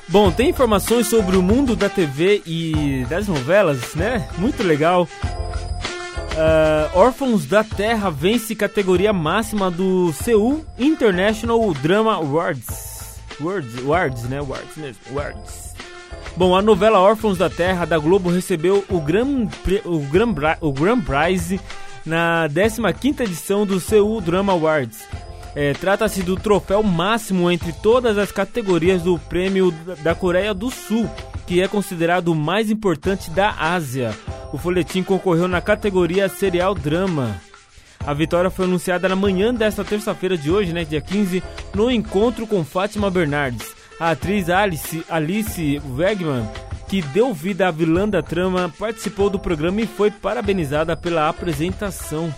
Bom, 0.09 0.31
tem 0.31 0.51
informações 0.51 1.09
sobre 1.09 1.37
o 1.37 1.43
mundo 1.43 1.75
da 1.75 1.89
TV 1.89 2.43
e 2.47 3.05
das 3.09 3.27
novelas, 3.27 3.95
né? 3.95 4.29
Muito 4.39 4.63
legal. 4.63 5.09
Uh, 6.37 6.99
Órfãos 6.99 7.47
da 7.47 7.65
Terra 7.65 8.11
vence 8.11 8.55
categoria 8.55 9.13
máxima 9.13 9.71
do 9.71 10.13
Seul 10.13 10.65
International 10.79 11.73
Drama 11.75 12.15
Awards. 12.15 13.19
Awards, 13.41 13.79
Awards, 13.79 14.23
né? 14.25 14.39
Awards 14.39 14.77
mesmo. 14.77 15.01
Awards. 15.11 15.75
Bom, 16.37 16.55
a 16.55 16.61
novela 16.61 17.01
Órfãos 17.01 17.39
da 17.39 17.49
Terra 17.49 17.87
da 17.87 17.97
Globo 17.97 18.29
recebeu 18.29 18.85
o 18.91 19.01
Grand, 19.01 19.49
o 19.87 20.01
Grand, 20.01 20.35
o 20.61 20.71
Grand 20.71 21.01
Prize 21.01 21.59
na 22.05 22.47
15ª 22.51 23.21
edição 23.21 23.65
do 23.65 23.81
Seoul 23.81 24.21
Drama 24.21 24.53
Awards. 24.53 25.03
É, 25.55 25.73
Trata-se 25.73 26.23
do 26.23 26.37
troféu 26.37 26.83
máximo 26.83 27.51
entre 27.51 27.73
todas 27.73 28.19
as 28.19 28.31
categorias 28.31 29.01
do 29.01 29.19
prêmio 29.19 29.73
da 30.03 30.15
Coreia 30.15 30.53
do 30.53 30.71
Sul, 30.71 31.09
que 31.47 31.63
é 31.63 31.69
considerado 31.69 32.29
o 32.29 32.35
mais 32.35 32.71
importante 32.71 33.31
da 33.31 33.51
Ásia. 33.59 34.15
O 34.53 34.59
folhetim 34.59 35.03
concorreu 35.03 35.49
na 35.49 35.63
categoria 35.63 36.29
Serial 36.29 36.75
Drama. 36.75 37.41
A 38.07 38.13
vitória 38.13 38.51
foi 38.51 38.67
anunciada 38.67 39.09
na 39.09 39.17
manhã 39.17 39.55
desta 39.55 39.83
terça-feira 39.83 40.37
de 40.37 40.51
hoje, 40.51 40.75
né, 40.75 40.85
dia 40.85 41.01
15, 41.01 41.43
no 41.75 41.91
encontro 41.91 42.47
com 42.47 42.63
Fátima 42.63 43.11
Bernardes. 43.11 43.76
A 43.99 44.11
atriz 44.11 44.51
Alice, 44.51 45.05
Alice 45.09 45.83
Wegman, 45.97 46.47
que 46.89 47.01
deu 47.01 47.33
vida 47.33 47.67
à 47.69 47.71
vilã 47.71 48.09
da 48.09 48.23
trama, 48.23 48.73
participou 48.79 49.31
do 49.31 49.39
programa 49.39 49.81
e 49.81 49.87
foi 49.87 50.11
parabenizada 50.11 50.97
pela 50.97 51.29
apresentação. 51.29 52.33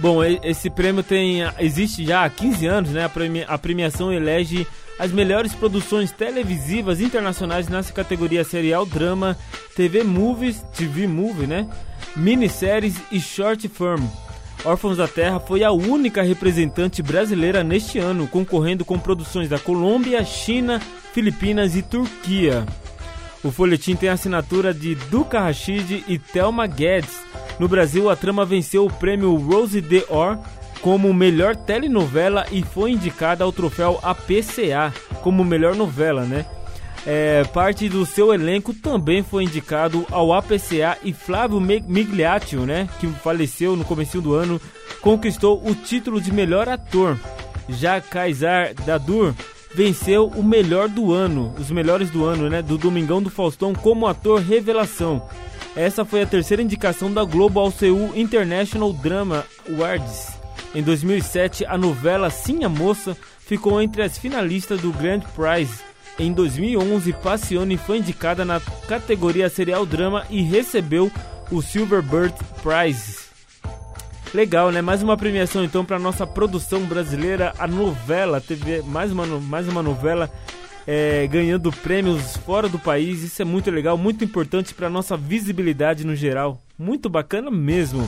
Bom, 0.00 0.24
esse 0.24 0.70
prêmio 0.70 1.02
tem 1.02 1.42
existe 1.58 2.06
já 2.06 2.24
há 2.24 2.30
15 2.30 2.66
anos, 2.66 2.90
né? 2.90 3.10
A 3.46 3.58
premiação 3.58 4.10
elege 4.10 4.66
as 4.98 5.12
melhores 5.12 5.54
produções 5.54 6.10
televisivas 6.10 7.02
internacionais 7.02 7.68
nessa 7.68 7.92
categoria 7.92 8.42
serial, 8.42 8.86
drama, 8.86 9.36
TV 9.76 10.02
movies, 10.02 10.62
TV 10.74 11.06
movie, 11.06 11.46
né? 11.46 11.68
Minisséries 12.16 12.96
e 13.12 13.20
short 13.20 13.68
film. 13.68 14.06
Órfãos 14.64 14.98
da 14.98 15.08
Terra 15.08 15.40
foi 15.40 15.64
a 15.64 15.72
única 15.72 16.22
representante 16.22 17.02
brasileira 17.02 17.64
neste 17.64 17.98
ano, 17.98 18.26
concorrendo 18.26 18.84
com 18.84 18.98
produções 18.98 19.48
da 19.48 19.58
Colômbia, 19.58 20.22
China, 20.24 20.80
Filipinas 21.14 21.74
e 21.74 21.82
Turquia. 21.82 22.66
O 23.42 23.50
folhetim 23.50 23.96
tem 23.96 24.10
a 24.10 24.12
assinatura 24.12 24.74
de 24.74 24.94
Duca 24.94 25.40
Rashid 25.40 26.04
e 26.06 26.18
Thelma 26.18 26.66
Guedes. 26.66 27.22
No 27.58 27.68
Brasil, 27.68 28.10
a 28.10 28.16
trama 28.16 28.44
venceu 28.44 28.84
o 28.84 28.92
prêmio 28.92 29.34
Rose 29.34 29.80
d'Or 29.80 30.38
como 30.82 31.12
melhor 31.12 31.56
telenovela 31.56 32.46
e 32.52 32.62
foi 32.62 32.92
indicada 32.92 33.44
ao 33.44 33.52
troféu 33.52 33.98
APCA 34.02 34.92
como 35.22 35.42
melhor 35.42 35.74
novela, 35.74 36.24
né? 36.24 36.44
É, 37.06 37.44
parte 37.44 37.88
do 37.88 38.04
seu 38.04 38.32
elenco 38.32 38.74
também 38.74 39.22
foi 39.22 39.44
indicado 39.44 40.06
ao 40.10 40.32
APCA 40.32 40.98
e 41.02 41.12
Flávio 41.12 41.60
Migliaccio, 41.60 42.66
né, 42.66 42.88
que 42.98 43.06
faleceu 43.06 43.74
no 43.74 43.84
começo 43.84 44.20
do 44.20 44.34
ano, 44.34 44.60
conquistou 45.00 45.62
o 45.66 45.74
título 45.74 46.20
de 46.20 46.32
melhor 46.32 46.68
ator. 46.68 47.18
Já 47.68 48.00
Kaysar 48.00 48.74
Dadur 48.84 49.34
venceu 49.74 50.26
o 50.26 50.42
melhor 50.42 50.88
do 50.88 51.12
ano, 51.12 51.54
os 51.58 51.70
melhores 51.70 52.10
do 52.10 52.24
ano, 52.24 52.50
né, 52.50 52.60
do 52.60 52.76
Domingão 52.76 53.22
do 53.22 53.30
Faustão 53.30 53.72
como 53.72 54.06
ator 54.06 54.40
revelação. 54.40 55.22
Essa 55.74 56.04
foi 56.04 56.22
a 56.22 56.26
terceira 56.26 56.62
indicação 56.62 57.12
da 57.12 57.24
Globo 57.24 57.60
ao 57.60 57.70
Seoul 57.70 58.12
International 58.14 58.92
Drama 58.92 59.46
Awards. 59.68 60.32
Em 60.74 60.82
2007, 60.82 61.64
a 61.64 61.78
novela 61.78 62.28
Sim 62.28 62.64
a 62.64 62.68
Moça 62.68 63.16
ficou 63.40 63.80
entre 63.80 64.02
as 64.02 64.18
finalistas 64.18 64.80
do 64.80 64.92
Grand 64.92 65.20
Prize. 65.34 65.89
Em 66.20 66.34
2011, 66.34 67.14
Passione 67.14 67.78
foi 67.78 67.96
indicada 67.96 68.44
na 68.44 68.60
categoria 68.86 69.48
Serial 69.48 69.86
Drama 69.86 70.26
e 70.28 70.42
recebeu 70.42 71.10
o 71.50 71.62
Silver 71.62 72.02
Bird 72.02 72.34
Prize. 72.62 73.20
Legal, 74.34 74.70
né? 74.70 74.82
Mais 74.82 75.02
uma 75.02 75.16
premiação 75.16 75.64
então 75.64 75.82
para 75.82 75.98
nossa 75.98 76.26
produção 76.26 76.82
brasileira, 76.82 77.54
a 77.58 77.66
novela 77.66 78.38
TV, 78.38 78.82
mais 78.82 79.10
uma, 79.10 79.24
mais 79.24 79.66
uma 79.66 79.82
novela 79.82 80.30
é, 80.86 81.26
ganhando 81.26 81.72
prêmios 81.72 82.36
fora 82.36 82.68
do 82.68 82.78
país. 82.78 83.22
Isso 83.22 83.40
é 83.40 83.44
muito 83.46 83.70
legal, 83.70 83.96
muito 83.96 84.22
importante 84.22 84.74
para 84.74 84.90
nossa 84.90 85.16
visibilidade 85.16 86.04
no 86.04 86.14
geral. 86.14 86.60
Muito 86.78 87.08
bacana 87.08 87.50
mesmo. 87.50 88.06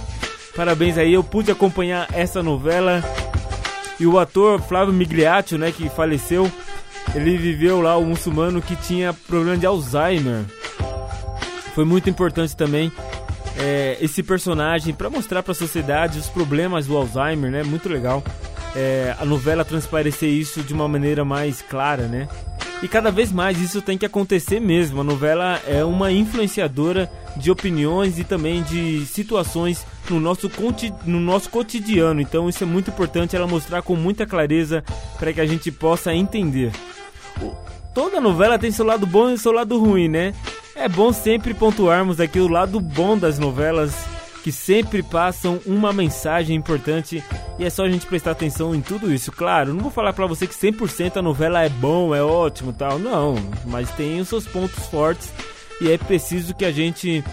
Parabéns 0.55 0.99
aí, 0.99 1.15
eu 1.15 1.25
pude 1.25 1.51
acompanhar 1.51 2.07
essa 2.13 2.43
novela. 2.43 3.03
E 3.99 4.07
o 4.07 4.19
ator 4.19 4.61
Flávio 4.61 4.93
Migliaccio, 4.93 5.57
né, 5.57 5.73
que 5.73 5.89
faleceu, 5.89 6.51
ele 7.15 7.37
viveu 7.37 7.81
lá 7.81 7.97
o 7.97 8.05
muçulmano 8.05 8.63
que 8.63 8.77
tinha 8.77 9.13
problema 9.13 9.57
de 9.57 9.67
Alzheimer. 9.67 10.45
Foi 11.75 11.85
muito 11.85 12.09
importante 12.09 12.57
também 12.57 12.93
é, 13.57 13.97
esse 14.01 14.23
personagem 14.23 14.95
para 14.95 15.11
mostrar 15.11 15.43
para 15.43 15.53
a 15.53 15.55
sociedade 15.55 16.19
os 16.19 16.29
problemas 16.29 16.87
do 16.87 16.97
Alzheimer, 16.97 17.51
né? 17.51 17.63
Muito 17.63 17.89
legal. 17.89 18.23
É, 18.75 19.15
a 19.19 19.25
novela 19.25 19.65
transparecer 19.65 20.31
isso 20.31 20.63
de 20.63 20.73
uma 20.73 20.89
maneira 20.89 21.25
mais 21.25 21.61
clara, 21.63 22.07
né? 22.07 22.29
E 22.83 22.89
cada 22.89 23.13
vez 23.13 23.31
mais 23.31 23.61
isso 23.61 23.81
tem 23.81 23.97
que 23.97 24.05
acontecer 24.05 24.61
mesmo. 24.61 25.01
A 25.01 25.05
novela 25.05 25.61
é 25.69 25.85
uma 25.85 26.11
influenciadora 26.11 27.09
de 27.37 27.51
opiniões 27.51 28.19
e 28.19 28.25
também 28.25 28.63
de 28.63 29.07
situações 29.07 29.87
no 30.11 30.19
nosso, 30.19 30.51
no 31.07 31.21
nosso 31.21 31.49
cotidiano. 31.49 32.21
Então 32.21 32.49
isso 32.49 32.65
é 32.65 32.67
muito 32.67 32.91
importante 32.91 33.37
ela 33.37 33.47
mostrar 33.47 33.83
com 33.83 33.95
muita 33.95 34.27
clareza 34.27 34.83
para 35.17 35.33
que 35.33 35.41
a 35.41 35.47
gente 35.47 35.71
possa 35.71 36.13
entender. 36.13 36.73
Toda 37.95 38.21
novela 38.21 38.59
tem 38.59 38.73
seu 38.73 38.85
lado 38.85 39.07
bom 39.07 39.31
e 39.31 39.39
seu 39.39 39.53
lado 39.53 39.79
ruim, 39.79 40.09
né? 40.09 40.35
É 40.75 40.89
bom 40.89 41.13
sempre 41.13 41.55
pontuarmos 41.55 42.19
aqui 42.19 42.41
o 42.41 42.49
lado 42.49 42.81
bom 42.81 43.17
das 43.17 43.39
novelas, 43.39 43.95
que 44.43 44.51
sempre 44.51 45.03
passam 45.03 45.61
uma 45.65 45.93
mensagem 45.93 46.57
importante 46.57 47.23
e 47.59 47.65
é 47.65 47.71
só 47.71 47.85
a 47.85 47.91
gente 47.91 48.07
prestar 48.07 48.33
atenção 48.33 48.75
em 48.75 48.81
tudo 48.81 49.13
isso. 49.13 49.31
Claro, 49.31 49.73
não 49.73 49.81
vou 49.81 49.91
falar 49.91 50.13
para 50.13 50.27
você 50.27 50.47
que 50.47 50.55
100% 50.55 51.17
a 51.17 51.23
novela 51.23 51.63
é 51.63 51.69
bom, 51.69 52.15
é 52.15 52.23
ótimo, 52.23 52.73
tal, 52.73 52.99
não, 52.99 53.37
mas 53.67 53.91
tem 53.93 54.21
os 54.21 54.29
seus 54.29 54.47
pontos 54.47 54.87
fortes 54.87 55.33
e 55.81 55.91
é 55.91 55.97
preciso 55.97 56.55
que 56.55 56.65
a 56.65 56.73
gente 56.73 57.25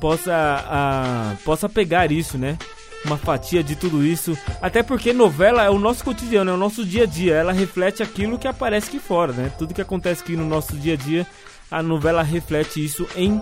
possa 0.00 0.34
a, 0.34 1.34
possa 1.44 1.68
pegar 1.68 2.10
isso, 2.10 2.36
né? 2.36 2.58
Uma 3.04 3.16
fatia 3.16 3.62
de 3.62 3.76
tudo 3.76 4.04
isso, 4.04 4.36
até 4.60 4.82
porque 4.82 5.12
novela 5.12 5.62
é 5.62 5.70
o 5.70 5.78
nosso 5.78 6.02
cotidiano, 6.04 6.50
é 6.50 6.54
o 6.54 6.58
nosso 6.58 6.84
dia 6.84 7.04
a 7.04 7.06
dia, 7.06 7.34
ela 7.34 7.52
reflete 7.52 8.02
aquilo 8.02 8.38
que 8.38 8.48
aparece 8.48 8.88
aqui 8.88 8.98
fora, 8.98 9.32
né? 9.32 9.52
Tudo 9.56 9.74
que 9.74 9.80
acontece 9.80 10.22
aqui 10.22 10.36
no 10.36 10.44
nosso 10.44 10.76
dia 10.76 10.94
a 10.94 10.96
dia 10.96 11.26
a 11.70 11.82
novela 11.82 12.22
reflete 12.22 12.84
isso 12.84 13.06
em 13.16 13.40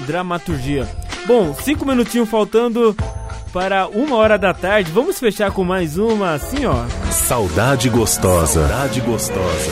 dramaturgia. 0.00 0.88
Bom, 1.26 1.54
cinco 1.54 1.84
minutinhos 1.84 2.28
faltando 2.28 2.96
para 3.52 3.88
uma 3.88 4.16
hora 4.16 4.38
da 4.38 4.52
tarde. 4.54 4.92
Vamos 4.92 5.18
fechar 5.18 5.50
com 5.50 5.64
mais 5.64 5.98
uma, 5.98 6.34
assim, 6.34 6.66
ó. 6.66 6.84
Saudade 7.10 7.88
gostosa. 7.88 8.68
Saudade 8.68 9.00
gostosa. 9.00 9.70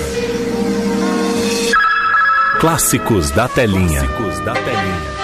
Clássicos 2.61 3.31
da 3.31 3.47
telinha. 3.49 4.01
Clássicos 4.01 4.41
da 4.41 4.55
telinha. 4.55 5.15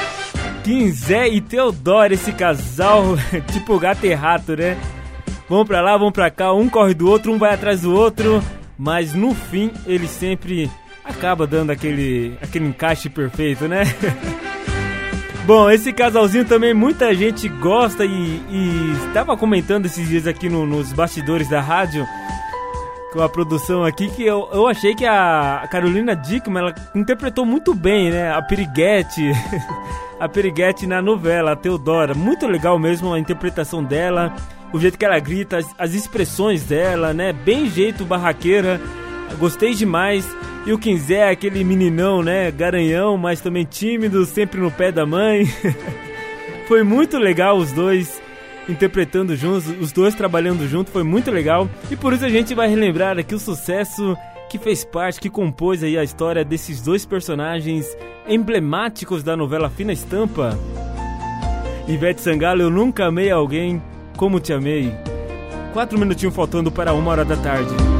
Quinzé 0.63 1.29
e 1.29 1.41
Teodoro, 1.41 2.13
esse 2.13 2.33
casal, 2.33 3.17
tipo 3.51 3.79
gato 3.79 4.05
e 4.05 4.13
rato, 4.13 4.55
né? 4.55 4.77
Vão 5.49 5.65
pra 5.65 5.81
lá, 5.81 5.97
vão 5.97 6.13
pra 6.13 6.31
cá, 6.31 6.53
um 6.53 6.69
corre 6.69 6.95
do 6.95 7.09
outro, 7.09 7.33
um 7.33 7.39
vai 7.39 7.55
atrás 7.55 7.81
do 7.81 7.93
outro, 7.93 8.43
mas 8.79 9.15
no 9.15 9.35
fim 9.35 9.73
eles 9.87 10.11
sempre 10.11 10.71
acaba 11.11 11.47
dando 11.47 11.71
aquele, 11.71 12.37
aquele 12.41 12.67
encaixe 12.67 13.09
perfeito, 13.09 13.69
né? 13.69 13.83
Bom, 15.47 15.71
esse 15.71 15.93
casalzinho 15.93 16.45
também 16.45 16.73
muita 16.73 17.15
gente 17.15 17.49
gosta 17.49 18.05
e 18.05 18.41
estava 19.07 19.37
comentando 19.37 19.87
esses 19.87 20.07
dias 20.09 20.27
aqui 20.27 20.49
no, 20.49 20.67
nos 20.67 20.93
bastidores 20.93 21.49
da 21.49 21.61
rádio 21.61 22.07
com 23.13 23.21
a 23.21 23.29
produção 23.29 23.85
aqui 23.85 24.09
que 24.09 24.25
eu, 24.25 24.49
eu 24.53 24.67
achei 24.69 24.95
que 24.95 25.05
a 25.05 25.67
Carolina 25.71 26.15
Dickman 26.15 26.63
ela 26.63 26.75
interpretou 26.95 27.45
muito 27.45 27.75
bem, 27.75 28.11
né? 28.11 28.33
A 28.33 28.41
Piriguete, 28.41 29.33
a 30.19 30.29
Piriguete 30.29 30.87
na 30.87 31.03
novela, 31.03 31.53
a 31.53 31.57
Teodora. 31.57 32.15
Muito 32.15 32.47
legal 32.47 32.79
mesmo 32.79 33.13
a 33.13 33.19
interpretação 33.19 33.83
dela, 33.83 34.35
o 34.73 34.79
jeito 34.79 34.97
que 34.97 35.05
ela 35.05 35.19
grita, 35.19 35.59
as, 35.59 35.67
as 35.79 35.95
expressões 35.95 36.63
dela, 36.63 37.13
né? 37.13 37.33
Bem 37.33 37.69
jeito 37.69 38.05
barraqueira. 38.05 38.81
Gostei 39.39 39.75
demais. 39.75 40.27
E 40.67 40.73
o 40.73 40.79
Quinzé 40.79 41.15
é 41.15 41.31
aquele 41.31 41.65
meninão, 41.65 42.23
né? 42.23 42.51
Garanhão, 42.51 43.17
mas 43.17 43.41
também 43.41 43.65
tímido, 43.65 44.25
sempre 44.27 44.61
no 44.61 44.71
pé 44.71 44.93
da 44.93 45.07
mãe. 45.07 45.45
foi 46.69 46.83
muito 46.83 47.19
legal 47.19 47.57
os 47.57 47.73
dois 47.73 48.21
interpretando 48.69 49.35
juntos, 49.35 49.67
os 49.81 49.91
dois 49.91 50.15
trabalhando 50.15 50.69
junto, 50.69 50.91
foi 50.91 51.03
muito 51.03 51.31
legal. 51.31 51.69
E 51.91 51.97
por 51.97 52.13
isso 52.13 52.25
a 52.25 52.29
gente 52.29 52.55
vai 52.55 52.69
relembrar 52.69 53.19
aqui 53.19 53.35
o 53.35 53.39
sucesso 53.39 54.17
que 54.49 54.59
fez 54.59 54.85
parte, 54.85 55.21
que 55.21 55.31
compôs 55.31 55.83
aí 55.83 55.97
a 55.97 56.05
história 56.05 56.45
desses 56.45 56.81
dois 56.81 57.07
personagens 57.07 57.87
emblemáticos 58.29 59.23
da 59.23 59.37
novela 59.37 59.71
Fina 59.71 59.93
Estampa. 59.93 60.59
Ivete 61.89 62.21
Sangalo, 62.21 62.63
eu 62.63 62.71
nunca 62.71 63.07
amei 63.07 63.31
alguém 63.31 63.83
como 64.17 64.39
te 64.39 64.53
amei. 64.53 64.95
Quatro 65.73 65.99
minutinhos 65.99 66.35
faltando 66.35 66.71
para 66.71 66.93
uma 66.93 67.11
hora 67.11 67.25
da 67.25 67.37
tarde. 67.37 68.00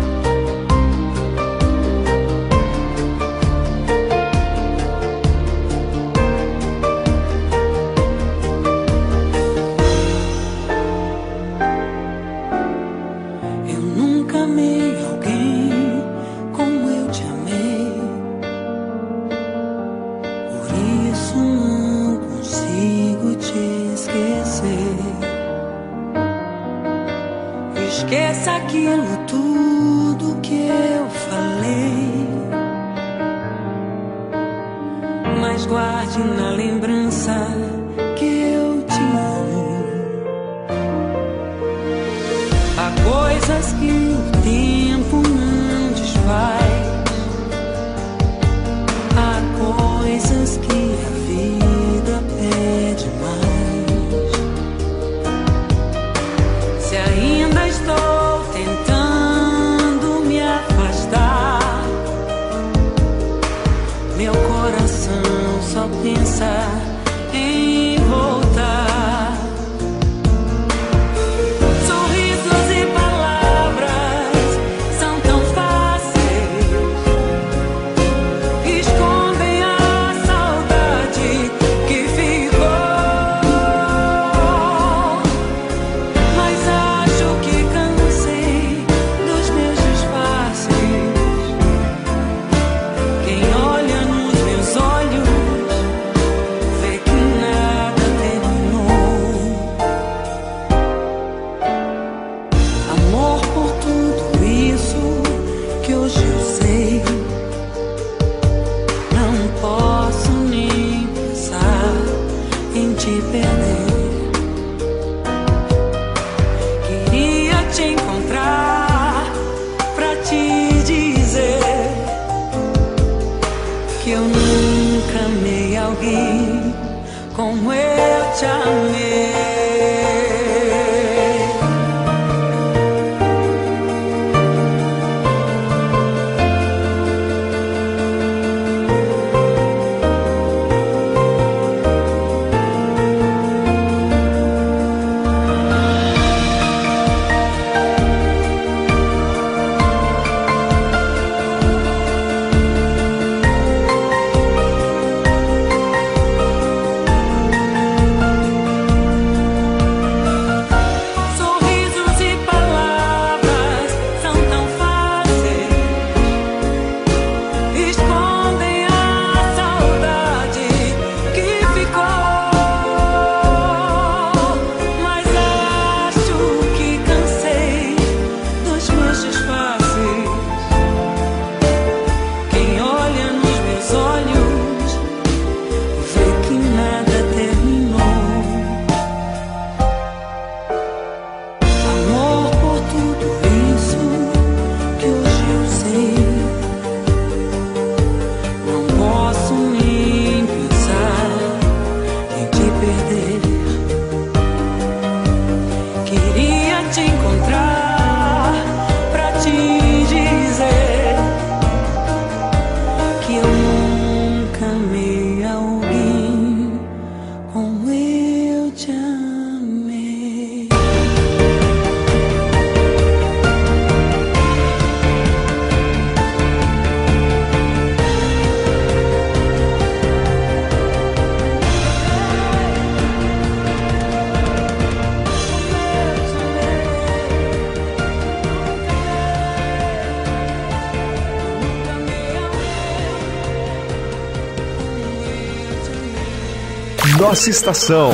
Nossa 247.31 247.49
estação. 247.49 248.13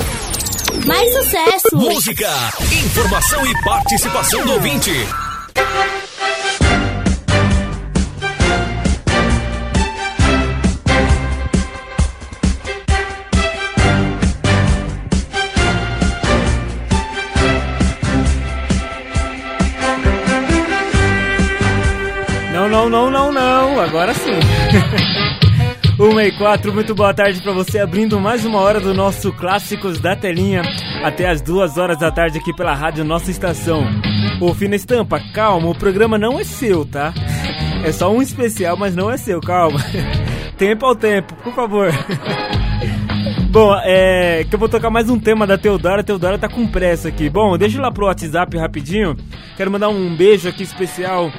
Mais 0.85 1.11
sucesso! 1.11 1.75
Música, 1.75 2.31
informação 2.85 3.47
e 3.47 3.65
participação 3.65 4.45
do 4.45 4.53
ouvinte. 4.53 4.93
Não, 22.53 22.69
não, 22.69 22.91
não, 22.91 23.11
não, 23.11 23.33
não. 23.33 23.81
Agora 23.81 24.13
sim. 24.13 24.39
1 26.27 26.29
e 26.29 26.33
4, 26.33 26.75
muito 26.75 26.93
boa 26.93 27.15
tarde 27.15 27.41
pra 27.41 27.53
você, 27.53 27.79
abrindo 27.79 28.19
mais 28.19 28.45
uma 28.45 28.59
hora 28.59 28.81
do 28.81 28.93
nosso 28.93 29.33
Clássicos 29.33 30.01
da 30.01 30.17
Telinha, 30.17 30.63
até 31.05 31.29
as 31.29 31.41
duas 31.41 31.79
horas 31.79 32.01
da 32.01 32.11
tarde 32.11 32.39
aqui 32.39 32.53
pela 32.53 32.75
rádio 32.75 33.05
Nossa 33.05 33.31
Estação. 33.31 33.85
Ô, 34.41 34.53
Fina 34.53 34.75
Estampa, 34.75 35.21
calma, 35.33 35.69
o 35.69 35.79
programa 35.79 36.19
não 36.19 36.41
é 36.41 36.43
seu, 36.43 36.85
tá? 36.85 37.15
É 37.85 37.93
só 37.93 38.13
um 38.13 38.21
especial, 38.21 38.77
mas 38.77 38.97
não 38.97 39.09
é 39.09 39.17
seu, 39.17 39.41
calma. 39.41 39.79
Tempo 40.59 40.85
ao 40.87 40.97
tempo, 40.97 41.33
por 41.45 41.55
favor. 41.55 41.93
Bom, 43.51 43.77
é. 43.85 44.45
Que 44.49 44.55
eu 44.55 44.59
vou 44.59 44.69
tocar 44.69 44.91
mais 44.91 45.09
um 45.09 45.21
tema 45.21 45.47
da 45.47 45.57
Teodora. 45.57 46.01
A 46.01 46.05
Teodora 46.05 46.39
tá 46.39 46.49
com 46.49 46.67
pressa 46.67 47.09
aqui. 47.09 47.31
Bom, 47.31 47.57
deixa 47.57 47.77
eu 47.77 47.81
ir 47.81 47.83
lá 47.83 47.93
pro 47.93 48.07
WhatsApp 48.07 48.57
rapidinho. 48.57 49.17
Quero 49.57 49.71
mandar 49.71 49.91
um 49.91 50.17
beijo 50.17 50.49
aqui 50.49 50.63
especial 50.63 51.31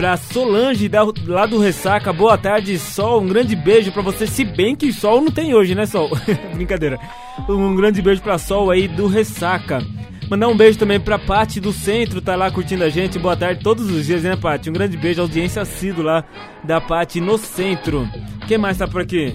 pra 0.00 0.16
Solange 0.16 0.88
da- 0.88 1.06
lá 1.26 1.44
do 1.44 1.58
Ressaca. 1.58 2.10
Boa 2.10 2.38
tarde, 2.38 2.78
Sol. 2.78 3.20
Um 3.20 3.26
grande 3.26 3.54
beijo 3.54 3.92
pra 3.92 4.00
você. 4.00 4.26
Se 4.26 4.46
bem 4.46 4.74
que 4.74 4.90
Sol 4.94 5.20
não 5.20 5.30
tem 5.30 5.52
hoje, 5.54 5.74
né, 5.74 5.84
Sol? 5.84 6.08
Brincadeira. 6.54 6.98
Um 7.46 7.76
grande 7.76 8.00
beijo 8.00 8.22
pra 8.22 8.38
Sol 8.38 8.70
aí 8.70 8.88
do 8.88 9.06
Ressaca. 9.06 9.84
Mandar 10.30 10.48
um 10.48 10.56
beijo 10.56 10.78
também 10.78 10.98
pra 10.98 11.18
Paty 11.18 11.60
do 11.60 11.70
Centro, 11.70 12.22
tá 12.22 12.34
lá 12.34 12.50
curtindo 12.50 12.82
a 12.82 12.88
gente. 12.88 13.18
Boa 13.18 13.36
tarde 13.36 13.62
todos 13.62 13.90
os 13.90 14.06
dias, 14.06 14.22
né, 14.22 14.36
Paty? 14.36 14.70
Um 14.70 14.72
grande 14.72 14.96
beijo, 14.96 15.20
audiência 15.20 15.60
assíduo 15.60 16.02
lá 16.02 16.24
da 16.64 16.80
Paty 16.80 17.20
no 17.20 17.36
Centro. 17.36 18.08
Quem 18.48 18.56
mais 18.56 18.78
tá 18.78 18.88
por 18.88 19.02
aqui? 19.02 19.34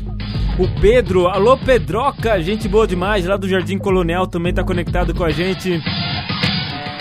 O 0.58 0.68
Pedro, 0.82 1.28
alô 1.28 1.58
Pedroca, 1.58 2.42
gente 2.42 2.68
boa 2.68 2.88
demais, 2.88 3.24
lá 3.26 3.38
do 3.38 3.48
Jardim 3.48 3.78
Colonial 3.78 4.26
também 4.26 4.52
tá 4.54 4.64
conectado 4.64 5.14
com 5.14 5.24
a 5.24 5.30
gente. 5.30 5.80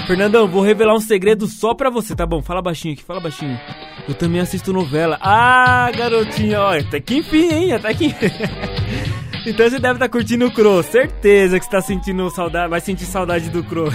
Fernandão, 0.06 0.46
vou 0.46 0.62
revelar 0.62 0.94
um 0.94 1.00
segredo 1.00 1.46
só 1.46 1.74
pra 1.74 1.88
você, 1.88 2.14
tá 2.14 2.26
bom? 2.26 2.42
Fala 2.42 2.60
baixinho 2.60 2.94
aqui, 2.94 3.02
fala 3.02 3.20
baixinho. 3.20 3.58
Eu 4.06 4.14
também 4.14 4.40
assisto 4.40 4.72
novela. 4.72 5.18
Ah, 5.20 5.90
garotinha, 5.96 6.60
ó, 6.60 6.78
até 6.78 7.00
que 7.00 7.16
enfim, 7.18 7.48
hein? 7.48 7.72
Até 7.72 7.94
que 7.94 8.14
Então 9.46 9.68
você 9.68 9.78
deve 9.78 9.94
estar 9.94 10.06
tá 10.06 10.08
curtindo 10.08 10.46
o 10.46 10.50
Cro, 10.50 10.82
certeza 10.82 11.58
que 11.58 11.64
está 11.64 11.80
sentindo 11.80 12.30
saudade, 12.30 12.70
vai 12.70 12.80
sentir 12.80 13.04
saudade 13.04 13.50
do 13.50 13.62
Cro. 13.62 13.88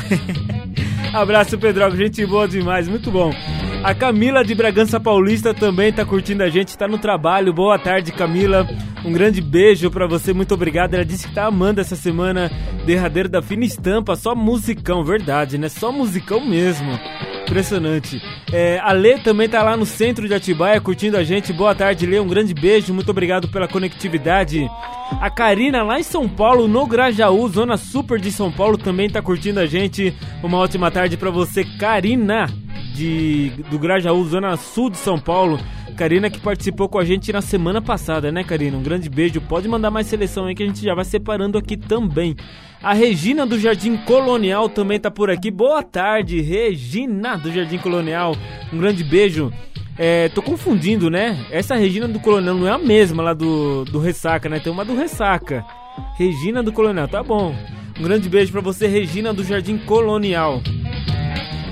Abraço, 1.13 1.57
Pedro, 1.57 1.95
gente 1.95 2.23
boa 2.25 2.47
demais, 2.47 2.87
muito 2.87 3.09
bom. 3.09 3.31
A 3.81 3.95
Camila 3.95 4.43
de 4.43 4.53
Bragança 4.53 4.99
Paulista 4.99 5.53
também 5.53 5.91
tá 5.91 6.03
curtindo 6.03 6.43
a 6.43 6.49
gente, 6.49 6.77
tá 6.77 6.85
no 6.85 6.97
trabalho. 6.97 7.53
Boa 7.53 7.79
tarde, 7.79 8.11
Camila. 8.11 8.67
Um 9.05 9.13
grande 9.13 9.39
beijo 9.39 9.89
para 9.89 10.05
você, 10.05 10.33
muito 10.33 10.53
obrigado. 10.53 10.95
Ela 10.95 11.05
disse 11.05 11.29
que 11.29 11.33
tá 11.33 11.45
amando 11.45 11.79
essa 11.79 11.95
semana 11.95 12.51
derradeira 12.85 13.29
da 13.29 13.41
Fina 13.41 13.63
Estampa, 13.63 14.17
só 14.17 14.35
musicão, 14.35 15.01
verdade, 15.01 15.57
né? 15.57 15.69
Só 15.69 15.93
musicão 15.93 16.45
mesmo. 16.45 16.91
Impressionante. 17.43 18.21
É, 18.51 18.79
a 18.79 18.91
Lê 18.91 19.17
também 19.17 19.47
tá 19.47 19.63
lá 19.63 19.77
no 19.77 19.85
centro 19.85 20.27
de 20.27 20.33
Atibaia 20.33 20.81
curtindo 20.81 21.15
a 21.15 21.23
gente. 21.23 21.53
Boa 21.53 21.73
tarde, 21.73 22.05
Lê. 22.05 22.19
Um 22.19 22.27
grande 22.27 22.53
beijo, 22.53 22.93
muito 22.93 23.09
obrigado 23.09 23.47
pela 23.47 23.67
conectividade. 23.67 24.69
A 25.21 25.29
Karina 25.29 25.83
lá 25.83 25.97
em 25.97 26.03
São 26.03 26.27
Paulo, 26.27 26.67
no 26.67 26.85
Grajaú, 26.85 27.47
zona 27.47 27.77
super 27.77 28.19
de 28.19 28.29
São 28.29 28.51
Paulo, 28.51 28.77
também 28.77 29.09
tá 29.09 29.21
curtindo 29.21 29.61
a 29.61 29.65
gente. 29.65 30.13
Uma 30.43 30.57
ótima 30.57 30.91
tarde 30.91 31.15
para 31.15 31.31
você, 31.31 31.63
Karina 31.79 32.45
de, 32.99 33.49
do 33.71 33.79
Grajaú, 33.79 34.21
Zona 34.25 34.57
Sul 34.57 34.89
de 34.89 34.97
São 34.97 35.17
Paulo. 35.17 35.57
Karina 35.95 36.29
que 36.29 36.39
participou 36.39 36.89
com 36.89 36.99
a 36.99 37.05
gente 37.05 37.31
na 37.31 37.41
semana 37.41 37.81
passada, 37.81 38.31
né, 38.31 38.43
Karina? 38.43 38.77
Um 38.77 38.83
grande 38.83 39.09
beijo. 39.09 39.39
Pode 39.39 39.67
mandar 39.67 39.89
mais 39.89 40.07
seleção 40.07 40.45
aí 40.45 40.55
que 40.55 40.63
a 40.63 40.65
gente 40.65 40.83
já 40.83 40.93
vai 40.93 41.05
separando 41.05 41.57
aqui 41.57 41.77
também. 41.77 42.35
A 42.83 42.93
Regina 42.93 43.45
do 43.45 43.57
Jardim 43.57 43.95
Colonial 43.97 44.67
também 44.67 44.99
tá 44.99 45.09
por 45.09 45.29
aqui. 45.29 45.49
Boa 45.49 45.81
tarde, 45.81 46.41
Regina 46.41 47.37
do 47.37 47.51
Jardim 47.51 47.77
Colonial. 47.77 48.35
Um 48.71 48.77
grande 48.77 49.03
beijo. 49.03 49.51
É, 49.97 50.29
tô 50.29 50.41
confundindo, 50.41 51.09
né? 51.09 51.45
Essa 51.51 51.75
Regina 51.75 52.07
do 52.07 52.19
Colonial 52.19 52.55
não 52.55 52.67
é 52.67 52.71
a 52.71 52.77
mesma 52.77 53.23
lá 53.23 53.33
do, 53.33 53.85
do 53.85 53.99
Ressaca, 53.99 54.49
né? 54.49 54.59
Tem 54.59 54.71
uma 54.71 54.85
do 54.85 54.95
Ressaca. 54.95 55.65
Regina 56.17 56.61
do 56.61 56.71
Colonial, 56.71 57.07
tá 57.07 57.23
bom. 57.23 57.55
Um 57.99 58.03
grande 58.03 58.29
beijo 58.29 58.51
para 58.51 58.61
você, 58.61 58.87
Regina 58.87 59.33
do 59.33 59.43
Jardim 59.43 59.77
Colonial. 59.77 60.61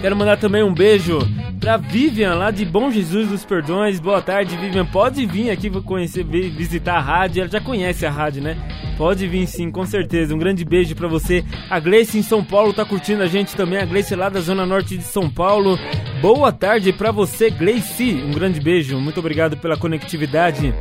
Quero 0.02 0.16
mandar 0.16 0.38
também 0.38 0.64
um 0.64 0.74
beijo 0.74 1.20
pra 1.60 1.76
Vivian 1.76 2.36
lá 2.36 2.52
de 2.52 2.64
Bom 2.64 2.91
Jesus 2.91 3.30
dos 3.30 3.43
Perdões. 3.43 4.00
Boa 4.00 4.22
tarde, 4.22 4.56
Vivian. 4.56 4.86
Pode 4.86 5.26
vir 5.26 5.50
aqui 5.50 5.70
conhecer, 5.82 6.24
visitar 6.24 6.98
a 6.98 7.02
rádio. 7.02 7.41
Ela 7.41 7.50
já 7.50 7.60
conhece 7.60 8.06
a 8.06 8.12
rádio, 8.12 8.43
né? 8.43 8.56
Pode 8.95 9.28
vir 9.28 9.48
sim, 9.48 9.72
com 9.72 9.86
certeza. 9.86 10.36
Um 10.36 10.39
grande 10.39 10.64
beijo 10.64 10.95
para 10.95 11.08
você. 11.08 11.43
A 11.70 11.80
Gleice 11.80 12.18
em 12.18 12.24
São 12.24 12.43
Paulo 12.43 12.74
tá 12.74 12.86
curtindo 12.86 13.24
a 13.24 13.28
gente 13.28 13.56
também. 13.56 13.80
A 13.80 13.86
Gleice 13.86 14.16
lá 14.16 14.30
da 14.30 14.39
Zona 14.39 14.66
Norte 14.66 14.98
de 14.98 15.04
São 15.04 15.30
Paulo. 15.30 15.80
Boa 16.22 16.52
tarde 16.52 16.93
para 16.93 17.12
você, 17.12 17.50
Gleice. 17.50 18.14
Um 18.24 18.32
grande 18.32 18.60
beijo. 18.62 19.00
Muito 19.00 19.20
obrigado 19.20 19.58
pela 19.58 19.78
conectividade. 19.78 20.74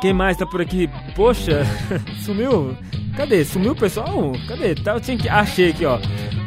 Quem 0.00 0.12
mais 0.12 0.36
tá 0.36 0.46
por 0.46 0.60
aqui? 0.60 0.88
Poxa, 1.14 1.62
sumiu. 2.24 2.76
Cadê? 3.16 3.44
Sumiu 3.44 3.72
o 3.72 3.76
pessoal? 3.76 4.32
Cadê? 4.48 4.74
Tá, 4.74 4.94
eu 4.94 5.00
tinha 5.00 5.16
que... 5.16 5.28
Achei 5.28 5.70
aqui, 5.70 5.84
ó. 5.84 5.98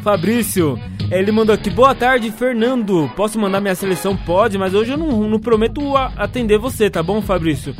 Fabrício, 0.02 0.78
ele 1.10 1.30
mandou 1.30 1.54
aqui, 1.54 1.68
boa 1.70 1.94
tarde, 1.94 2.30
Fernando. 2.30 3.10
Posso 3.14 3.38
mandar 3.38 3.60
minha 3.60 3.74
seleção? 3.74 4.16
Pode, 4.16 4.56
mas 4.58 4.74
hoje 4.74 4.92
eu 4.92 4.98
não, 4.98 5.28
não 5.28 5.38
prometo 5.38 5.96
atender 6.16 6.58
você, 6.58 6.90
tá 6.90 7.02
bom, 7.02 7.22
Fabrício? 7.22 7.74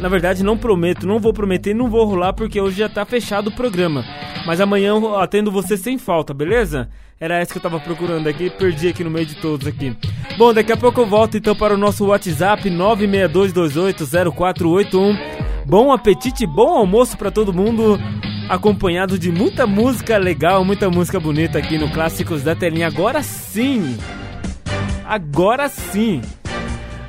Na 0.00 0.08
verdade, 0.08 0.42
não 0.42 0.58
prometo, 0.58 1.06
não 1.06 1.20
vou 1.20 1.32
prometer, 1.32 1.74
não 1.74 1.88
vou 1.88 2.04
rolar 2.04 2.32
porque 2.32 2.60
hoje 2.60 2.78
já 2.78 2.88
tá 2.88 3.04
fechado 3.04 3.48
o 3.48 3.52
programa. 3.52 4.04
Mas 4.44 4.60
amanhã 4.60 4.88
eu 4.88 5.16
atendo 5.16 5.52
você 5.52 5.76
sem 5.76 5.96
falta, 5.96 6.34
beleza? 6.34 6.88
Era 7.20 7.38
essa 7.38 7.52
que 7.52 7.58
eu 7.58 7.62
tava 7.62 7.78
procurando 7.78 8.26
aqui, 8.26 8.50
perdi 8.50 8.88
aqui 8.88 9.04
no 9.04 9.10
meio 9.10 9.26
de 9.26 9.36
todos 9.36 9.68
aqui. 9.68 9.96
Bom, 10.36 10.52
daqui 10.52 10.72
a 10.72 10.76
pouco 10.76 11.02
eu 11.02 11.06
volto 11.06 11.36
então 11.36 11.54
para 11.54 11.74
o 11.74 11.78
nosso 11.78 12.06
WhatsApp 12.06 12.68
962280481. 12.68 15.16
Bom 15.64 15.92
apetite, 15.92 16.44
bom 16.44 16.78
almoço 16.78 17.16
para 17.16 17.30
todo 17.30 17.52
mundo 17.52 17.96
acompanhado 18.48 19.18
de 19.18 19.30
muita 19.30 19.66
música 19.66 20.18
legal, 20.18 20.64
muita 20.64 20.90
música 20.90 21.18
bonita 21.18 21.58
aqui 21.58 21.78
no 21.78 21.90
Clássicos 21.90 22.42
da 22.42 22.54
Telinha. 22.54 22.86
Agora 22.86 23.22
sim! 23.22 23.96
Agora 25.04 25.68
sim! 25.68 26.20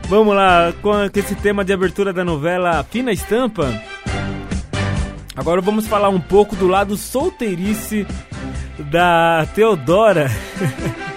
Vamos 0.07 0.35
lá, 0.35 0.73
com 0.81 0.91
esse 1.15 1.35
tema 1.35 1.63
de 1.63 1.73
abertura 1.73 2.11
da 2.11 2.23
novela 2.23 2.83
Fina 2.83 3.11
Estampa. 3.11 3.69
Agora 5.35 5.61
vamos 5.61 5.87
falar 5.87 6.09
um 6.09 6.19
pouco 6.19 6.55
do 6.55 6.67
lado 6.67 6.95
solteirice 6.95 8.05
da 8.91 9.47
Teodora. 9.55 10.29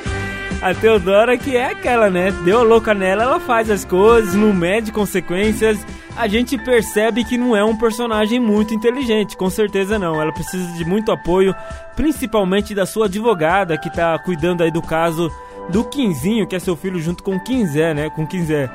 a 0.63 0.75
Teodora 0.75 1.37
que 1.37 1.57
é 1.57 1.71
aquela, 1.71 2.11
né? 2.11 2.31
Deu 2.45 2.61
a 2.61 2.63
louca 2.63 2.95
nela, 2.95 3.23
ela 3.23 3.41
faz 3.41 3.71
as 3.71 3.85
coisas, 3.85 4.35
não 4.35 4.53
mede 4.53 4.93
consequências 4.93 5.79
a 6.17 6.27
gente 6.27 6.57
percebe 6.57 7.23
que 7.25 7.37
não 7.37 7.55
é 7.55 7.63
um 7.63 7.77
personagem 7.77 8.41
muito 8.41 8.73
inteligente, 8.73 9.37
com 9.37 9.51
certeza 9.51 9.99
não. 9.99 10.21
Ela 10.21 10.33
precisa 10.33 10.67
de 10.73 10.85
muito 10.85 11.13
apoio, 11.13 11.55
principalmente 11.95 12.75
da 12.75 12.87
sua 12.87 13.05
advogada 13.05 13.77
que 13.77 13.93
tá 13.93 14.19
cuidando 14.19 14.63
aí 14.63 14.71
do 14.71 14.81
caso 14.81 15.31
do 15.69 15.85
Quinzinho, 15.85 16.47
que 16.47 16.57
é 16.57 16.59
seu 16.59 16.75
filho 16.75 16.99
junto 17.01 17.23
com 17.23 17.39
Quinzé, 17.39 17.93
né? 17.93 18.09
Com 18.09 18.27
Quinzé. 18.27 18.71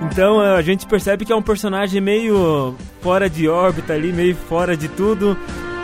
Então 0.00 0.40
a 0.40 0.62
gente 0.62 0.86
percebe 0.86 1.26
que 1.26 1.32
é 1.32 1.36
um 1.36 1.42
personagem 1.42 2.00
meio 2.00 2.74
fora 3.02 3.28
de 3.28 3.46
órbita 3.46 3.92
ali, 3.92 4.10
meio 4.10 4.34
fora 4.34 4.74
de 4.74 4.88
tudo, 4.88 5.36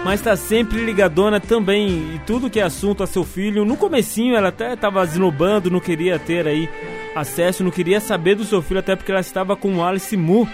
mas 0.04 0.20
tá 0.20 0.34
sempre 0.36 0.84
ligadona 0.84 1.38
também 1.40 2.14
e 2.14 2.20
tudo 2.26 2.50
que 2.50 2.58
é 2.58 2.62
assunto 2.62 3.02
a 3.02 3.06
seu 3.06 3.24
filho. 3.24 3.64
No 3.64 3.76
comecinho 3.76 4.34
ela 4.34 4.48
até 4.48 4.74
tava 4.74 5.04
esnobando, 5.04 5.70
não 5.70 5.80
queria 5.80 6.18
ter 6.18 6.46
aí 6.46 6.68
acesso, 7.14 7.62
não 7.62 7.70
queria 7.70 8.00
saber 8.00 8.34
do 8.34 8.44
seu 8.44 8.62
filho, 8.62 8.80
até 8.80 8.96
porque 8.96 9.12
ela 9.12 9.20
estava 9.20 9.54
com 9.54 9.76
o 9.76 9.84
Alice 9.84 10.16
Mu, 10.16 10.48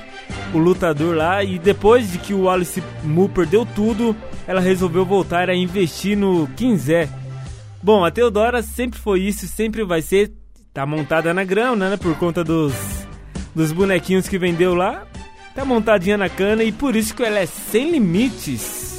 o 0.52 0.58
lutador 0.58 1.16
lá, 1.16 1.42
e 1.42 1.58
depois 1.58 2.10
de 2.10 2.18
que 2.18 2.34
o 2.34 2.50
Alice 2.50 2.82
Mu 3.02 3.28
perdeu 3.28 3.64
tudo, 3.64 4.14
ela 4.46 4.60
resolveu 4.60 5.04
voltar 5.04 5.48
a 5.48 5.54
investir 5.54 6.16
no 6.16 6.48
Quinzé. 6.56 7.08
Bom, 7.82 8.04
a 8.04 8.10
Teodora 8.10 8.60
sempre 8.60 8.98
foi 8.98 9.20
isso, 9.20 9.46
sempre 9.46 9.84
vai 9.84 10.02
ser, 10.02 10.32
tá 10.74 10.84
montada 10.84 11.32
na 11.32 11.44
grana, 11.44 11.90
né, 11.90 11.96
por 11.96 12.14
conta 12.16 12.42
dos, 12.42 12.74
dos 13.54 13.72
bonequinhos 13.72 14.28
que 14.28 14.36
vendeu 14.36 14.74
lá, 14.74 15.06
tá 15.54 15.64
montadinha 15.64 16.18
na 16.18 16.28
cana 16.28 16.64
e 16.64 16.72
por 16.72 16.96
isso 16.96 17.14
que 17.14 17.22
ela 17.22 17.38
é 17.38 17.46
sem 17.46 17.92
limites. 17.92 18.97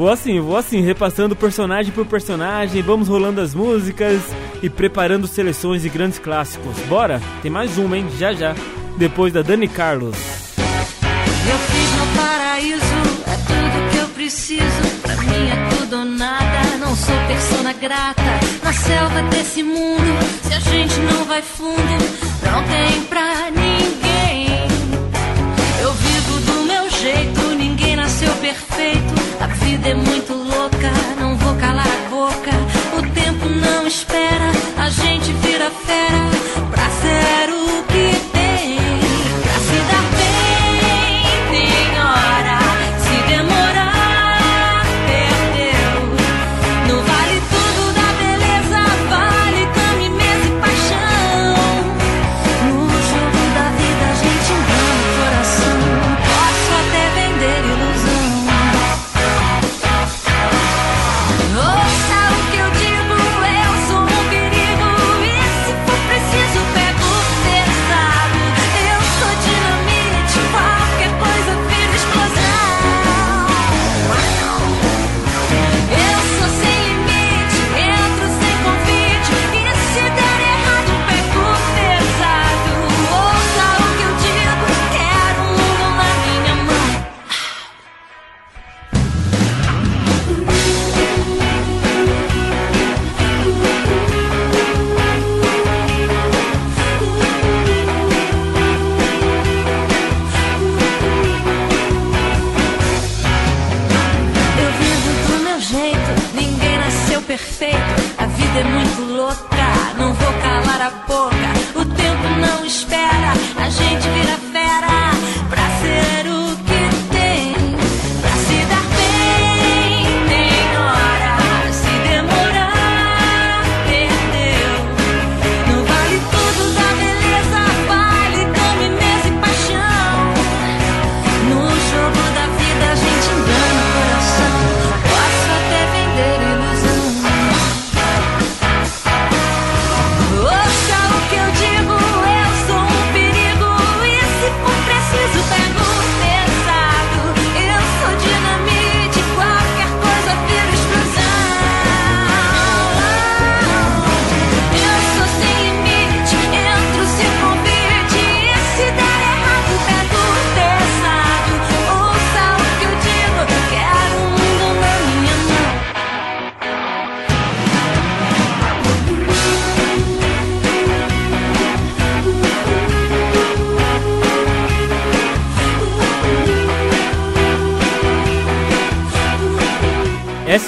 Vou 0.00 0.08
assim, 0.08 0.40
vou 0.40 0.56
assim, 0.56 0.80
repassando 0.80 1.36
personagem 1.36 1.92
por 1.92 2.06
personagem, 2.06 2.80
vamos 2.80 3.06
rolando 3.06 3.38
as 3.38 3.54
músicas 3.54 4.18
e 4.62 4.70
preparando 4.70 5.26
seleções 5.26 5.82
de 5.82 5.90
grandes 5.90 6.18
clássicos. 6.18 6.74
Bora? 6.88 7.20
Tem 7.42 7.50
mais 7.50 7.76
uma, 7.76 7.98
hein? 7.98 8.06
Já 8.18 8.32
já. 8.32 8.54
Depois 8.96 9.30
da 9.30 9.42
Dani 9.42 9.68
Carlos. 9.68 10.16
Eu 10.16 11.58
fiz 11.58 11.98
no 11.98 12.06
paraíso, 12.16 12.82
é 13.26 13.36
tudo 13.46 13.90
que 13.90 13.96
eu 13.98 14.08
preciso. 14.14 15.00
Pra 15.02 15.16
mim 15.16 15.50
é 15.50 15.68
tudo 15.76 15.98
ou 15.98 16.04
nada, 16.06 16.78
não 16.78 16.96
sou 16.96 17.14
persona 17.26 17.74
grata. 17.74 18.22
Na 18.64 18.72
selva 18.72 19.20
desse 19.24 19.62
mundo, 19.62 20.18
se 20.44 20.54
a 20.54 20.60
gente 20.60 20.98
não 21.00 21.26
vai 21.26 21.42
fundo, 21.42 21.76
não 22.42 22.64
tem 22.64 23.02
pra 23.02 23.50
ninguém. 23.50 23.69
Perfeito. 28.50 29.14
A 29.40 29.46
vida 29.46 29.90
é 29.90 29.94
muito 29.94 30.32
louca, 30.32 30.90
não 31.20 31.36
vou 31.36 31.54
calar 31.56 31.86
a 31.86 32.08
boca. 32.08 32.50
O 32.98 33.02
tempo 33.14 33.48
não 33.48 33.86
espera, 33.86 34.50
a 34.76 34.90
gente 34.90 35.32
vira 35.34 35.70
fera 35.70 36.29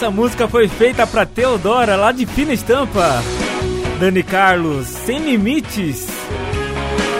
Essa 0.03 0.11
música 0.11 0.49
foi 0.49 0.67
feita 0.67 1.07
pra 1.07 1.25
Teodora, 1.25 1.95
lá 1.95 2.11
de 2.11 2.27
Fina 2.27 2.53
Estampa. 2.53 3.23
Dani 4.01 4.25
Carlos, 4.25 4.89
Sem 4.89 5.21
Limites. 5.21 6.09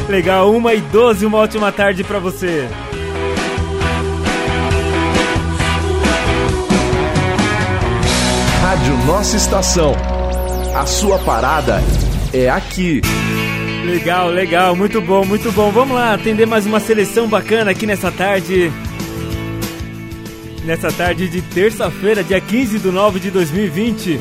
Legal, 0.09 0.53
1 0.53 0.71
e 0.71 0.81
12, 0.81 1.25
uma 1.25 1.39
ótima 1.39 1.71
tarde 1.71 2.03
pra 2.03 2.19
você. 2.19 2.69
Rádio 8.63 8.97
Nossa 9.07 9.37
Estação. 9.37 9.95
A 10.75 10.85
sua 10.85 11.21
parada 11.21 11.81
é 12.35 12.51
aqui. 12.51 13.01
Legal, 13.87 14.29
legal, 14.29 14.75
muito 14.75 15.01
bom, 15.01 15.25
muito 15.25 15.53
bom. 15.53 15.71
Vamos 15.71 15.95
lá 15.95 16.15
atender 16.15 16.49
mais 16.49 16.67
uma 16.67 16.81
seleção 16.81 17.29
bacana 17.29 17.71
aqui 17.71 17.87
nessa 17.87 18.11
tarde. 18.11 18.73
Nessa 20.65 20.93
tarde 20.93 21.29
de 21.29 21.43
terça-feira, 21.43 22.23
dia 22.23 22.41
15 22.41 22.79
de 22.79 22.89
9 22.89 23.19
de 23.19 23.31
2020. 23.33 24.21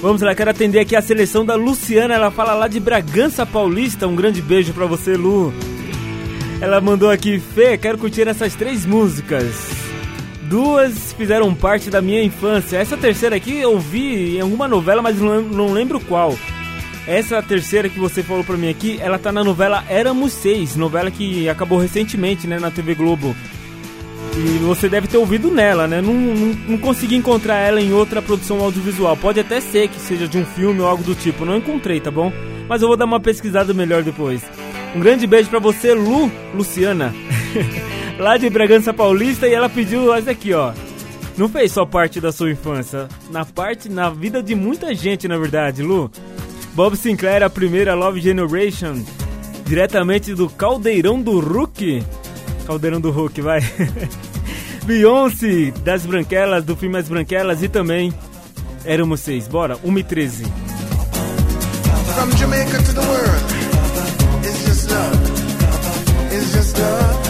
Vamos 0.00 0.22
lá, 0.22 0.34
quero 0.36 0.50
atender 0.50 0.78
aqui 0.78 0.94
a 0.94 1.02
seleção 1.02 1.44
da 1.44 1.56
Luciana. 1.56 2.14
Ela 2.14 2.30
fala 2.30 2.54
lá 2.54 2.68
de 2.68 2.78
Bragança 2.78 3.44
Paulista. 3.44 4.06
Um 4.06 4.14
grande 4.14 4.40
beijo 4.40 4.72
pra 4.72 4.86
você, 4.86 5.16
Lu. 5.16 5.52
Ela 6.60 6.80
mandou 6.80 7.10
aqui, 7.10 7.40
Fê, 7.40 7.76
quero 7.76 7.98
curtir 7.98 8.28
essas 8.28 8.54
três 8.54 8.86
músicas. 8.86 9.52
Duas 10.42 11.12
fizeram 11.12 11.52
parte 11.54 11.90
da 11.90 12.00
minha 12.00 12.22
infância. 12.22 12.76
Essa 12.76 12.96
terceira 12.96 13.34
aqui 13.34 13.58
eu 13.58 13.78
vi 13.80 14.36
em 14.36 14.40
alguma 14.40 14.68
novela, 14.68 15.02
mas 15.02 15.18
não 15.18 15.72
lembro 15.72 15.98
qual. 15.98 16.38
Essa 17.04 17.42
terceira 17.42 17.88
que 17.88 17.98
você 17.98 18.22
falou 18.22 18.44
pra 18.44 18.56
mim 18.56 18.68
aqui, 18.68 18.98
ela 19.00 19.18
tá 19.18 19.32
na 19.32 19.42
novela 19.42 19.84
Éramos 19.88 20.32
Seis, 20.32 20.76
novela 20.76 21.10
que 21.10 21.48
acabou 21.48 21.78
recentemente, 21.78 22.46
né, 22.46 22.60
na 22.60 22.70
TV 22.70 22.94
Globo. 22.94 23.34
E 24.42 24.58
você 24.58 24.88
deve 24.88 25.06
ter 25.06 25.18
ouvido 25.18 25.50
nela, 25.50 25.86
né? 25.86 26.00
Não, 26.00 26.14
não, 26.14 26.54
não 26.68 26.78
consegui 26.78 27.14
encontrar 27.14 27.56
ela 27.58 27.78
em 27.78 27.92
outra 27.92 28.22
produção 28.22 28.58
audiovisual. 28.60 29.14
Pode 29.14 29.38
até 29.38 29.60
ser 29.60 29.88
que 29.88 30.00
seja 30.00 30.26
de 30.26 30.38
um 30.38 30.46
filme 30.46 30.80
ou 30.80 30.86
algo 30.86 31.04
do 31.04 31.14
tipo. 31.14 31.44
Não 31.44 31.58
encontrei, 31.58 32.00
tá 32.00 32.10
bom? 32.10 32.32
Mas 32.66 32.80
eu 32.80 32.88
vou 32.88 32.96
dar 32.96 33.04
uma 33.04 33.20
pesquisada 33.20 33.74
melhor 33.74 34.02
depois. 34.02 34.42
Um 34.96 35.00
grande 35.00 35.26
beijo 35.26 35.50
pra 35.50 35.58
você, 35.58 35.92
Lu, 35.92 36.32
Luciana. 36.54 37.14
Lá 38.18 38.38
de 38.38 38.48
Bragança 38.48 38.94
Paulista 38.94 39.46
e 39.46 39.52
ela 39.52 39.68
pediu 39.68 40.14
essa 40.14 40.30
aqui, 40.30 40.54
ó. 40.54 40.72
Não 41.36 41.48
fez 41.48 41.72
só 41.72 41.84
parte 41.84 42.20
da 42.20 42.32
sua 42.32 42.50
infância, 42.50 43.08
na 43.30 43.44
parte, 43.44 43.88
na 43.88 44.10
vida 44.10 44.42
de 44.42 44.54
muita 44.54 44.94
gente, 44.94 45.28
na 45.28 45.38
verdade, 45.38 45.82
Lu. 45.82 46.10
Bob 46.74 46.96
Sinclair, 46.96 47.42
a 47.42 47.50
primeira 47.50 47.94
Love 47.94 48.20
Generation, 48.20 49.02
diretamente 49.64 50.34
do 50.34 50.48
Caldeirão 50.48 51.20
do 51.20 51.38
Hulk. 51.40 52.02
Caldeirão 52.66 53.00
do 53.00 53.10
Hulk, 53.10 53.40
vai. 53.40 53.60
Beyoncé, 54.90 55.72
das 55.84 56.04
Branquelas, 56.04 56.64
do 56.64 56.74
filme 56.74 56.98
As 56.98 57.08
Branquelas 57.08 57.62
e 57.62 57.68
também 57.68 58.12
Éramos 58.84 59.20
Seis. 59.20 59.46
Bora, 59.46 59.78
1 59.84 59.98
e 59.98 60.02
13. 60.02 60.44
From 62.16 62.36
Jamaica 62.36 62.76
to 62.82 62.92
the 62.92 63.00
world, 63.00 63.44
it's 64.42 64.66
just 64.66 64.90
love. 64.90 66.34
It's 66.34 66.52
just 66.52 66.76
love. 66.76 67.29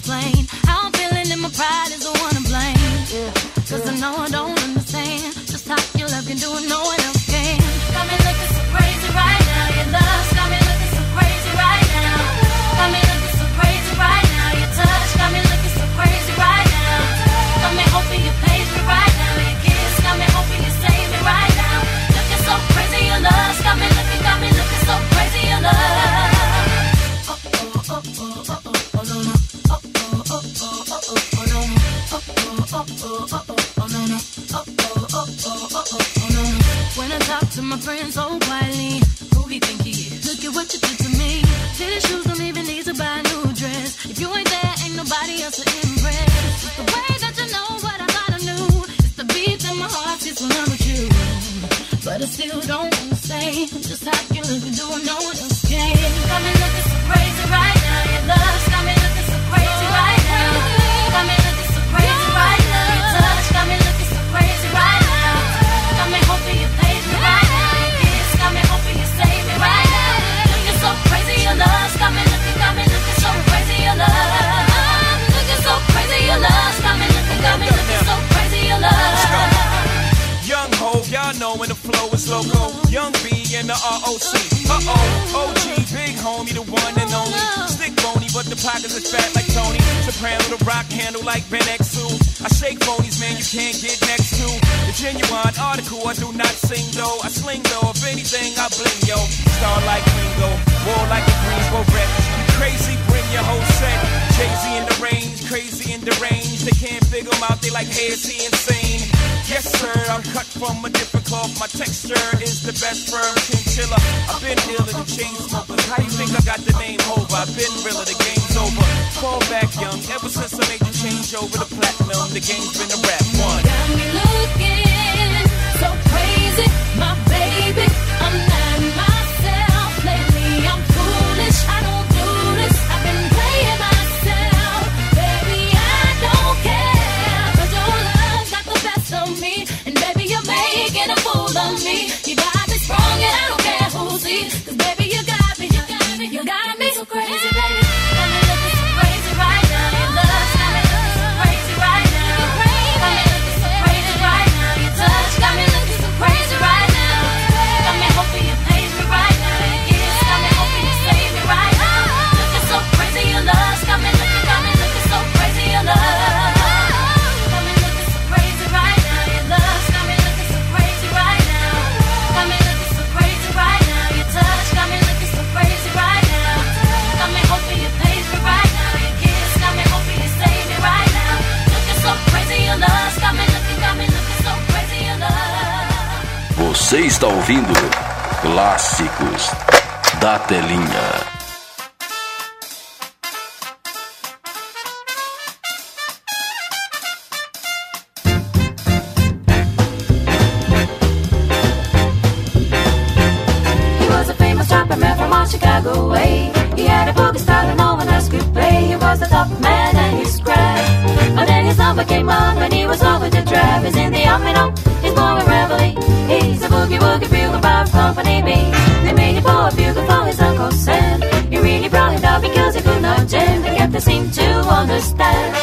seem 224.01 224.31
to 224.31 224.47
understand. 224.81 225.53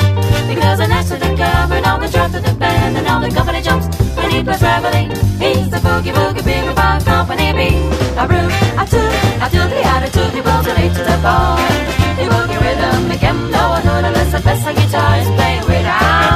Because 0.48 0.80
an 0.80 0.90
asset 0.92 1.22
and 1.22 1.36
covered 1.36 1.84
on 1.84 2.00
the 2.00 2.08
drop 2.08 2.30
to 2.32 2.40
the 2.40 2.54
bend, 2.54 2.96
and 2.96 3.06
all 3.06 3.20
the 3.20 3.30
company 3.30 3.60
jumps 3.60 3.86
when 4.16 4.30
he 4.30 4.40
was 4.42 4.58
traveling. 4.58 5.10
He's 5.42 5.68
the 5.70 5.78
boogie 5.78 6.14
boogie 6.14 6.44
big 6.44 6.64
five 6.74 7.04
company 7.04 7.52
B. 7.58 7.60
I 8.16 8.26
brew, 8.26 8.48
I 8.82 8.84
took, 8.86 9.12
I 9.44 9.48
took 9.54 9.70
the 9.70 9.82
attitude, 9.94 10.32
he 10.32 10.40
was 10.40 10.66
late 10.78 10.94
to 10.98 11.02
the 11.10 11.18
bar. 11.22 11.58
The 12.16 12.24
boogie 12.32 12.60
rhythm, 12.62 13.08
make 13.08 13.20
him 13.20 13.50
know 13.50 13.68
a 13.76 13.80
hood 13.86 14.04
unless 14.04 14.30
the 14.32 14.40
best 14.40 14.62
guitar 14.64 15.18
is 15.18 15.28
playing 15.36 15.64
with. 15.66 16.27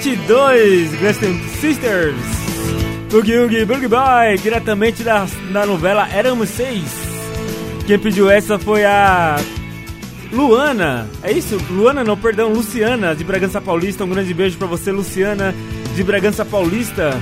22, 0.00 0.94
Glaston 0.98 1.38
Sisters. 1.60 2.16
Boogie 3.10 3.36
Oogie 3.38 3.66
Boogie 3.66 3.86
Boy, 3.86 4.38
diretamente 4.42 5.02
da, 5.02 5.26
da 5.52 5.66
novela 5.66 6.08
Éramos 6.10 6.48
Seis. 6.48 6.90
Quem 7.86 7.98
pediu 7.98 8.30
essa 8.30 8.58
foi 8.58 8.82
a 8.82 9.36
Luana. 10.32 11.06
É 11.22 11.30
isso? 11.30 11.58
Luana 11.70 12.02
não, 12.02 12.16
perdão, 12.16 12.50
Luciana 12.50 13.14
de 13.14 13.22
Bragança 13.24 13.60
Paulista. 13.60 14.04
Um 14.04 14.08
grande 14.08 14.32
beijo 14.32 14.56
pra 14.56 14.66
você, 14.66 14.90
Luciana 14.90 15.54
de 15.94 16.02
Bragança 16.02 16.46
Paulista. 16.46 17.12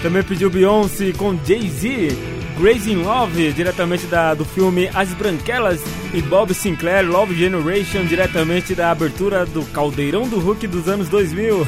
Também 0.00 0.22
pediu 0.22 0.48
Beyoncé 0.48 1.12
com 1.16 1.36
Jay-Z. 1.44 2.16
Grace 2.58 2.90
in 2.90 3.02
Love, 3.02 3.52
diretamente 3.52 4.06
da, 4.06 4.34
do 4.34 4.44
filme 4.44 4.90
As 4.92 5.14
Branquelas, 5.14 5.80
e 6.12 6.20
Bob 6.20 6.52
Sinclair, 6.52 7.08
Love 7.08 7.32
Generation, 7.32 8.04
diretamente 8.04 8.74
da 8.74 8.90
abertura 8.90 9.46
do 9.46 9.62
Caldeirão 9.66 10.28
do 10.28 10.40
Hulk 10.40 10.66
dos 10.66 10.88
anos 10.88 11.08
2000. 11.08 11.64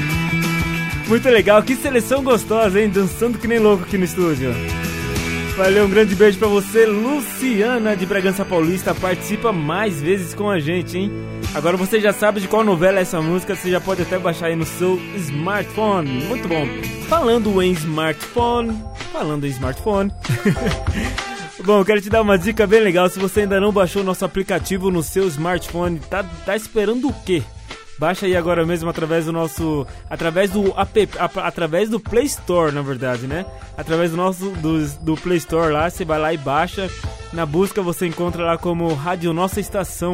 Muito 1.06 1.28
legal, 1.28 1.62
que 1.62 1.76
seleção 1.76 2.24
gostosa, 2.24 2.80
hein? 2.80 2.88
Dançando 2.88 3.38
que 3.38 3.46
nem 3.46 3.58
louco 3.58 3.84
aqui 3.84 3.98
no 3.98 4.04
estúdio. 4.04 4.54
Valeu, 5.56 5.84
um 5.84 5.90
grande 5.90 6.14
beijo 6.14 6.38
pra 6.38 6.48
você, 6.48 6.86
Luciana 6.86 7.94
de 7.94 8.06
Bragança 8.06 8.46
Paulista. 8.46 8.94
Participa 8.94 9.52
mais 9.52 10.00
vezes 10.00 10.32
com 10.32 10.48
a 10.48 10.58
gente, 10.58 10.96
hein? 10.96 11.12
Agora 11.54 11.76
você 11.76 12.00
já 12.00 12.12
sabe 12.12 12.40
de 12.40 12.48
qual 12.48 12.64
novela 12.64 12.98
é 12.98 13.02
essa 13.02 13.20
música, 13.20 13.54
você 13.54 13.70
já 13.70 13.80
pode 13.80 14.02
até 14.02 14.18
baixar 14.18 14.46
aí 14.46 14.56
no 14.56 14.64
seu 14.64 14.98
smartphone. 15.16 16.24
Muito 16.24 16.48
bom. 16.48 16.66
Falando 17.08 17.62
em 17.62 17.70
smartphone, 17.72 18.82
falando 19.14 19.46
em 19.46 19.50
smartphone. 19.50 20.10
bom, 21.64 21.84
quero 21.84 22.00
te 22.00 22.10
dar 22.10 22.20
uma 22.20 22.36
dica 22.36 22.66
bem 22.66 22.80
legal. 22.80 23.08
Se 23.08 23.20
você 23.20 23.42
ainda 23.42 23.60
não 23.60 23.70
baixou 23.70 24.02
o 24.02 24.04
nosso 24.04 24.24
aplicativo 24.24 24.90
no 24.90 25.04
seu 25.04 25.28
smartphone, 25.28 26.00
tá, 26.00 26.24
tá 26.44 26.56
esperando 26.56 27.08
o 27.08 27.12
quê? 27.24 27.40
Baixa 27.96 28.26
aí 28.26 28.36
agora 28.36 28.66
mesmo 28.66 28.90
através 28.90 29.26
do 29.26 29.32
nosso, 29.32 29.86
através 30.10 30.50
do 30.50 30.74
app, 30.76 31.08
através 31.36 31.88
do 31.88 32.00
Play 32.00 32.24
Store, 32.24 32.72
na 32.72 32.82
verdade, 32.82 33.28
né? 33.28 33.46
Através 33.78 34.10
do 34.10 34.16
nosso 34.16 34.50
do, 34.50 34.84
do 35.00 35.14
Play 35.14 35.38
Store 35.38 35.72
lá, 35.72 35.88
você 35.88 36.04
vai 36.04 36.18
lá 36.18 36.34
e 36.34 36.36
baixa. 36.36 36.90
Na 37.32 37.46
busca 37.46 37.80
você 37.80 38.08
encontra 38.08 38.44
lá 38.44 38.58
como 38.58 38.92
Rádio 38.94 39.32
Nossa 39.32 39.60
Estação. 39.60 40.12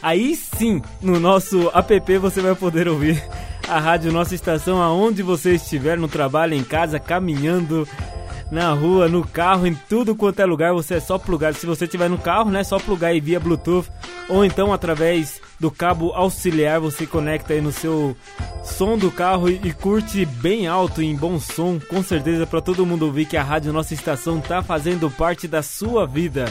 Aí 0.00 0.36
sim, 0.36 0.80
no 1.02 1.18
nosso 1.18 1.68
app 1.74 2.18
você 2.18 2.40
vai 2.40 2.54
poder 2.54 2.86
ouvir 2.86 3.20
a 3.68 3.78
Rádio 3.78 4.12
Nossa 4.12 4.34
Estação 4.34 4.80
aonde 4.80 5.22
você 5.22 5.54
estiver, 5.54 5.98
no 5.98 6.08
trabalho, 6.08 6.54
em 6.54 6.62
casa, 6.62 6.98
caminhando, 6.98 7.86
na 8.50 8.72
rua, 8.72 9.08
no 9.08 9.26
carro, 9.26 9.66
em 9.66 9.74
tudo 9.74 10.14
quanto 10.14 10.40
é 10.40 10.46
lugar, 10.46 10.72
você 10.72 10.94
é 10.94 11.00
só 11.00 11.18
plugar. 11.18 11.54
Se 11.54 11.66
você 11.66 11.84
estiver 11.84 12.08
no 12.08 12.18
carro, 12.18 12.50
né, 12.50 12.62
só 12.62 12.78
plugar 12.78 13.08
aí 13.08 13.20
via 13.20 13.40
Bluetooth 13.40 13.90
ou 14.28 14.44
então 14.44 14.72
através 14.72 15.40
do 15.58 15.70
cabo 15.70 16.12
auxiliar, 16.12 16.80
você 16.80 17.06
conecta 17.06 17.54
aí 17.54 17.60
no 17.60 17.72
seu 17.72 18.16
som 18.62 18.96
do 18.96 19.10
carro 19.10 19.48
e, 19.48 19.60
e 19.64 19.72
curte 19.72 20.24
bem 20.24 20.66
alto 20.66 21.02
em 21.02 21.14
bom 21.16 21.40
som, 21.40 21.80
com 21.80 22.02
certeza 22.02 22.46
para 22.46 22.60
todo 22.60 22.86
mundo 22.86 23.06
ouvir 23.06 23.24
que 23.24 23.36
a 23.36 23.42
Rádio 23.42 23.72
Nossa 23.72 23.94
Estação 23.94 24.40
tá 24.40 24.62
fazendo 24.62 25.10
parte 25.10 25.48
da 25.48 25.62
sua 25.62 26.06
vida 26.06 26.46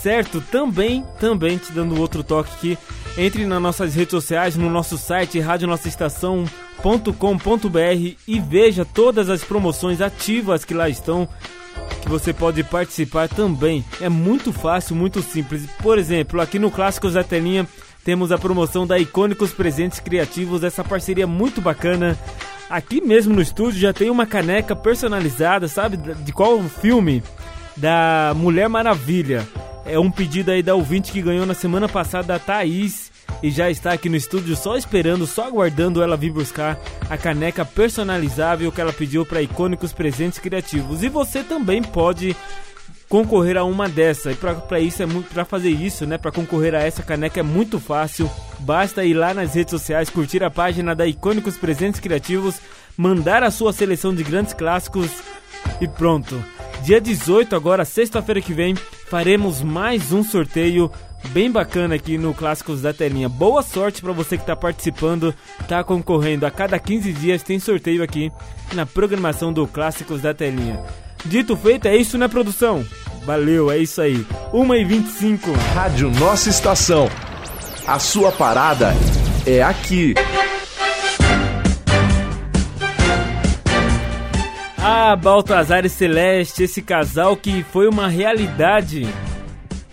certo? 0.00 0.40
Também, 0.40 1.04
também 1.18 1.58
te 1.58 1.72
dando 1.72 2.00
outro 2.00 2.24
toque 2.24 2.50
aqui. 2.54 2.78
Entre 3.18 3.44
nas 3.44 3.60
nossas 3.60 3.94
redes 3.94 4.12
sociais, 4.12 4.56
no 4.56 4.70
nosso 4.70 4.96
site 4.96 5.40
radionossaestação.com.br 5.40 8.16
e 8.26 8.40
veja 8.40 8.84
todas 8.84 9.28
as 9.28 9.44
promoções 9.44 10.00
ativas 10.00 10.64
que 10.64 10.74
lá 10.74 10.88
estão 10.88 11.28
que 12.00 12.08
você 12.08 12.32
pode 12.32 12.64
participar 12.64 13.28
também. 13.28 13.84
É 14.00 14.08
muito 14.08 14.52
fácil, 14.52 14.96
muito 14.96 15.22
simples. 15.22 15.66
Por 15.82 15.98
exemplo, 15.98 16.40
aqui 16.40 16.58
no 16.58 16.70
Clássicos 16.70 17.14
da 17.14 17.22
Telinha 17.22 17.66
temos 18.04 18.32
a 18.32 18.38
promoção 18.38 18.86
da 18.86 18.98
Icônicos 18.98 19.52
Presentes 19.52 20.00
Criativos, 20.00 20.64
essa 20.64 20.82
parceria 20.82 21.26
muito 21.26 21.60
bacana. 21.60 22.18
Aqui 22.70 23.00
mesmo 23.00 23.34
no 23.34 23.42
estúdio 23.42 23.80
já 23.80 23.92
tem 23.92 24.10
uma 24.10 24.26
caneca 24.26 24.74
personalizada, 24.74 25.68
sabe? 25.68 25.96
De 25.96 26.32
qual 26.32 26.60
filme? 26.62 27.22
Da 27.76 28.32
Mulher 28.36 28.68
Maravilha. 28.68 29.46
É 29.84 29.98
um 29.98 30.10
pedido 30.10 30.50
aí 30.50 30.62
da 30.62 30.74
ouvinte 30.74 31.12
que 31.12 31.22
ganhou 31.22 31.46
na 31.46 31.54
semana 31.54 31.88
passada 31.88 32.28
da 32.28 32.38
Thaís 32.38 33.10
e 33.42 33.50
já 33.50 33.70
está 33.70 33.92
aqui 33.92 34.08
no 34.08 34.16
estúdio 34.16 34.54
só 34.54 34.76
esperando, 34.76 35.26
só 35.26 35.46
aguardando 35.46 36.02
ela 36.02 36.16
vir 36.16 36.32
buscar 36.32 36.78
a 37.08 37.16
caneca 37.16 37.64
personalizável 37.64 38.70
que 38.70 38.80
ela 38.80 38.92
pediu 38.92 39.24
para 39.24 39.42
icônicos 39.42 39.92
presentes 39.92 40.38
criativos. 40.38 41.02
E 41.02 41.08
você 41.08 41.42
também 41.42 41.82
pode 41.82 42.36
concorrer 43.08 43.56
a 43.56 43.64
uma 43.64 43.88
dessa. 43.88 44.30
E 44.30 44.36
para 44.36 44.78
isso 44.78 45.02
é 45.02 45.06
para 45.32 45.44
fazer 45.44 45.70
isso, 45.70 46.06
né, 46.06 46.16
para 46.16 46.30
concorrer 46.30 46.74
a 46.74 46.80
essa 46.80 47.02
caneca 47.02 47.40
é 47.40 47.42
muito 47.42 47.80
fácil. 47.80 48.30
Basta 48.60 49.04
ir 49.04 49.14
lá 49.14 49.34
nas 49.34 49.54
redes 49.54 49.72
sociais, 49.72 50.08
curtir 50.08 50.44
a 50.44 50.50
página 50.50 50.94
da 50.94 51.06
Icônicos 51.06 51.56
Presentes 51.56 52.00
Criativos, 52.00 52.60
mandar 52.96 53.42
a 53.42 53.50
sua 53.50 53.72
seleção 53.72 54.14
de 54.14 54.22
grandes 54.22 54.52
clássicos 54.52 55.10
e 55.80 55.88
pronto. 55.88 56.42
Dia 56.84 57.00
18, 57.00 57.54
agora 57.56 57.84
sexta-feira 57.84 58.40
que 58.40 58.54
vem, 58.54 58.74
faremos 59.10 59.60
mais 59.60 60.12
um 60.12 60.22
sorteio 60.22 60.88
bem 61.30 61.50
bacana 61.50 61.96
aqui 61.96 62.16
no 62.16 62.32
Clássicos 62.32 62.80
da 62.80 62.92
Telinha. 62.92 63.28
Boa 63.28 63.60
sorte 63.60 64.00
para 64.00 64.12
você 64.12 64.36
que 64.36 64.44
está 64.44 64.54
participando, 64.54 65.34
está 65.60 65.82
concorrendo. 65.82 66.46
A 66.46 66.50
cada 66.50 66.78
15 66.78 67.12
dias 67.14 67.42
tem 67.42 67.58
sorteio 67.58 68.04
aqui 68.04 68.30
na 68.72 68.86
programação 68.86 69.52
do 69.52 69.66
Clássicos 69.66 70.22
da 70.22 70.32
Telinha. 70.32 70.80
Dito 71.24 71.56
feito, 71.56 71.88
é 71.88 71.96
isso, 71.96 72.16
né, 72.16 72.28
produção? 72.28 72.86
Valeu, 73.24 73.68
é 73.70 73.78
isso 73.78 74.00
aí. 74.00 74.24
1h25. 74.52 75.52
Rádio 75.74 76.08
Nossa 76.12 76.48
Estação. 76.48 77.10
A 77.86 77.98
sua 77.98 78.30
parada 78.30 78.94
é 79.44 79.60
aqui. 79.60 80.14
Ah, 84.82 85.14
Baltazar 85.14 85.84
e 85.84 85.90
Celeste, 85.90 86.62
esse 86.62 86.80
casal 86.80 87.36
que 87.36 87.62
foi 87.64 87.86
uma 87.86 88.08
realidade. 88.08 89.06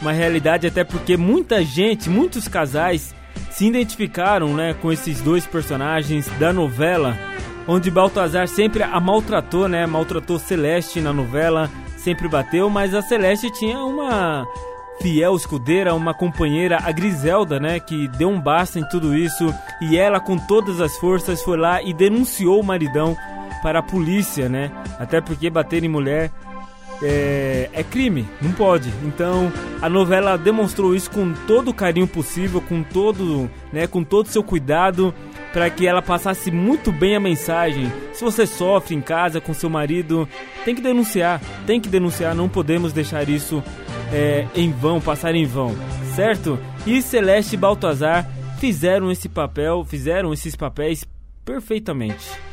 Uma 0.02 0.14
realidade 0.14 0.66
até 0.66 0.86
porque 0.86 1.18
muita 1.18 1.62
gente, 1.62 2.10
muitos 2.10 2.48
casais 2.48 3.14
se 3.52 3.66
identificaram, 3.66 4.54
né, 4.54 4.74
com 4.82 4.90
esses 4.90 5.20
dois 5.20 5.46
personagens 5.46 6.30
da 6.40 6.54
novela, 6.54 7.18
onde 7.68 7.92
Baltazar 7.92 8.48
sempre 8.48 8.82
a 8.82 8.98
maltratou, 8.98 9.68
né, 9.68 9.86
maltratou 9.86 10.40
Celeste 10.40 11.02
na 11.02 11.12
novela, 11.12 11.70
sempre 11.98 12.30
bateu, 12.30 12.70
mas 12.70 12.94
a 12.94 13.02
Celeste 13.02 13.52
tinha 13.52 13.80
uma 13.80 14.48
fiel 15.02 15.36
escudeira, 15.36 15.94
uma 15.94 16.14
companheira, 16.14 16.80
a 16.82 16.94
Griselda, 16.94 17.60
né, 17.60 17.78
que 17.82 18.08
deu 18.08 18.30
um 18.30 18.40
basta 18.40 18.80
em 18.80 18.88
tudo 18.88 19.14
isso, 19.14 19.54
e 19.82 19.98
ela 19.98 20.22
com 20.22 20.38
todas 20.38 20.80
as 20.80 20.96
forças 20.98 21.44
foi 21.44 21.58
lá 21.58 21.84
e 21.84 21.94
denunciou 21.94 22.62
o 22.62 22.66
maridão 22.66 23.18
para 23.62 23.80
a 23.80 23.84
polícia, 23.84 24.48
né? 24.50 24.72
Até 25.00 25.22
porque 25.22 25.50
bater 25.50 25.84
em 25.84 25.90
mulher 25.90 26.32
é, 27.02 27.70
é, 27.74 27.84
crime, 27.84 28.28
não 28.42 28.52
pode. 28.52 28.92
Então 29.04 29.52
a 29.82 29.90
novela 29.90 30.38
demonstrou 30.38 30.96
isso 30.96 31.10
com 31.12 31.34
todo 31.46 31.70
o 31.70 31.74
carinho 31.74 32.08
possível, 32.08 32.62
com 32.62 32.84
todo, 32.84 33.50
né, 33.72 33.88
com 33.88 34.04
todo 34.04 34.28
seu 34.28 34.44
cuidado, 34.44 35.14
para 35.54 35.70
que 35.70 35.88
ela 35.88 36.02
passasse 36.02 36.52
muito 36.52 36.92
bem 36.92 37.16
a 37.16 37.20
mensagem. 37.20 37.92
Se 38.14 38.24
você 38.24 38.46
sofre 38.46 38.96
em 38.96 39.02
casa 39.02 39.42
com 39.42 39.54
seu 39.54 39.70
marido, 39.70 40.28
tem 40.66 40.76
que 40.76 40.82
denunciar, 40.82 41.42
tem 41.66 41.80
que 41.80 41.90
denunciar. 41.90 42.36
Não 42.36 42.50
podemos 42.50 42.94
deixar 42.94 43.28
isso 43.30 43.64
é, 44.12 44.48
em 44.56 44.72
vão, 44.72 45.00
passar 45.00 45.36
em 45.36 45.46
vão, 45.46 45.76
certo? 46.16 46.60
E 46.86 47.02
Celeste 47.02 47.56
e 47.56 47.58
Baltazar 47.58 48.30
fizeram 48.60 49.12
esse 49.12 49.30
papel, 49.30 49.86
fizeram 49.86 50.34
esses 50.34 50.56
papéis 50.56 51.06
perfeitamente 51.46 52.47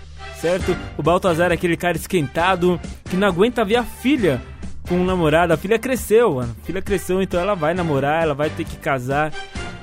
certo? 0.44 0.76
O 0.98 1.02
Baltazar 1.02 1.50
é 1.50 1.54
aquele 1.54 1.74
cara 1.74 1.96
esquentado 1.96 2.78
que 3.08 3.16
não 3.16 3.26
aguenta 3.26 3.64
ver 3.64 3.76
a 3.76 3.82
filha 3.82 4.42
com 4.86 4.96
um 4.96 5.04
namorado. 5.04 5.54
A 5.54 5.56
filha 5.56 5.78
cresceu, 5.78 6.34
mano. 6.34 6.54
A 6.62 6.66
filha 6.66 6.82
cresceu, 6.82 7.22
então 7.22 7.40
ela 7.40 7.54
vai 7.54 7.72
namorar, 7.72 8.24
ela 8.24 8.34
vai 8.34 8.50
ter 8.50 8.64
que 8.64 8.76
casar. 8.76 9.32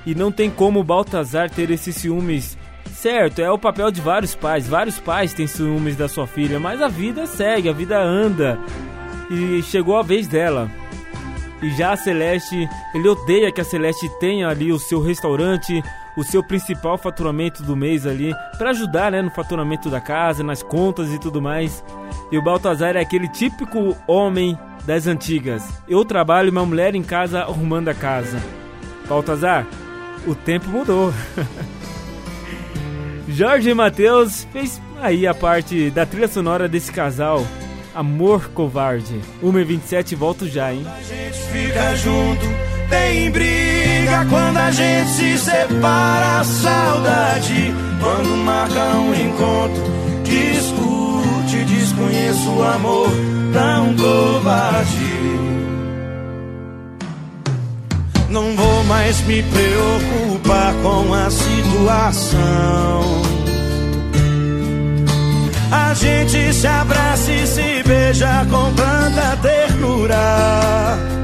E 0.06 0.14
não 0.14 0.32
tem 0.32 0.52
como 0.52 0.80
o 0.80 0.84
Baltazar 0.84 1.50
ter 1.50 1.72
esses 1.72 1.96
ciúmes. 1.96 2.56
Certo, 2.94 3.42
é 3.42 3.50
o 3.50 3.58
papel 3.58 3.90
de 3.90 4.02
vários 4.02 4.36
pais. 4.36 4.68
Vários 4.68 5.00
pais 5.00 5.34
têm 5.34 5.48
ciúmes 5.48 5.96
da 5.96 6.08
sua 6.08 6.28
filha, 6.28 6.60
mas 6.60 6.80
a 6.80 6.88
vida 6.88 7.26
segue, 7.26 7.68
a 7.68 7.74
vida 7.74 8.00
anda. 8.00 8.60
E 9.32 9.64
chegou 9.64 9.98
a 9.98 10.04
vez 10.04 10.28
dela. 10.28 10.70
E 11.64 11.72
já 11.72 11.94
a 11.94 11.98
Celeste, 11.98 12.70
ele 12.94 13.08
odeia 13.08 13.52
que 13.52 13.62
a 13.62 13.66
Celeste 13.66 14.08
tenha 14.20 14.48
ali 14.48 14.72
o 14.72 14.78
seu 14.78 15.02
restaurante, 15.02 15.82
o 16.18 16.24
seu 16.24 16.44
principal 16.44 16.98
faturamento 16.98 17.64
do 17.64 17.76
mês 17.76 18.06
ali, 18.06 18.34
para 18.58 18.72
ajudar 18.72 19.12
né, 19.12 19.22
no 19.22 19.32
faturamento 19.32 19.90
da 19.90 20.02
casa, 20.02 20.44
nas 20.44 20.62
contas 20.62 21.12
e 21.12 21.20
tudo 21.20 21.42
mais. 21.42 21.84
E 22.32 22.38
o 22.38 22.44
Baltazar 22.44 22.96
é 22.96 23.02
aquele 23.02 23.28
típico 23.28 23.96
homem 24.08 24.58
das 24.86 25.08
antigas. 25.08 25.64
Eu 25.88 26.04
trabalho 26.04 26.50
e 26.50 26.52
minha 26.52 26.66
mulher 26.66 26.96
em 26.96 27.04
casa 27.04 27.42
arrumando 27.42 27.90
a 27.90 27.94
casa. 27.94 28.42
Baltazar, 29.08 29.66
o 30.28 30.36
tempo 30.36 30.68
mudou. 30.70 31.14
Jorge 33.28 33.74
Matheus 33.74 34.46
fez 34.52 34.82
aí 35.02 35.26
a 35.26 35.34
parte 35.34 35.90
da 35.90 36.06
trilha 36.06 36.28
sonora 36.28 36.68
desse 36.68 36.92
casal. 36.92 37.46
Amor 37.94 38.50
Covarde. 38.50 39.20
1h27, 39.44 40.16
volto 40.16 40.48
já, 40.48 40.74
hein? 40.74 40.86
A 40.88 41.02
gente 41.02 41.38
fica 41.52 41.96
junto, 41.96 42.46
tem 42.92 43.32
briga 43.32 44.26
quando 44.30 44.58
a 44.58 44.70
gente 44.70 45.10
se 45.10 45.38
separa, 45.38 46.44
saudade 46.44 47.74
quando 48.00 48.38
marca 48.46 48.84
um 48.98 49.14
encontro. 49.16 49.84
Discute, 50.24 51.64
desconheço 51.66 52.50
o 52.52 52.64
amor 52.64 53.10
tão 53.54 53.96
covarde. 53.96 55.22
Não 58.30 58.56
vou 58.56 58.84
mais 58.84 59.20
me 59.22 59.42
preocupar 59.44 60.74
com 60.84 61.14
a 61.14 61.30
situação. 61.32 63.02
A 65.72 65.94
gente 65.94 66.54
se 66.54 66.68
abraça 66.68 67.32
e 67.32 67.48
se 67.48 67.84
beija 67.86 68.46
com 68.50 68.74
tanta 68.74 69.38
ternura. 69.42 71.21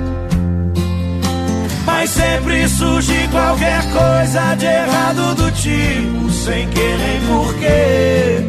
Mas 1.99 2.11
sempre 2.11 2.69
surge 2.69 3.27
qualquer 3.31 3.81
coisa 3.85 4.53
de 4.53 4.65
errado 4.67 5.33
do 5.33 5.51
tipo, 5.51 6.29
sem 6.29 6.69
querer 6.69 7.21
porquê. 7.27 8.43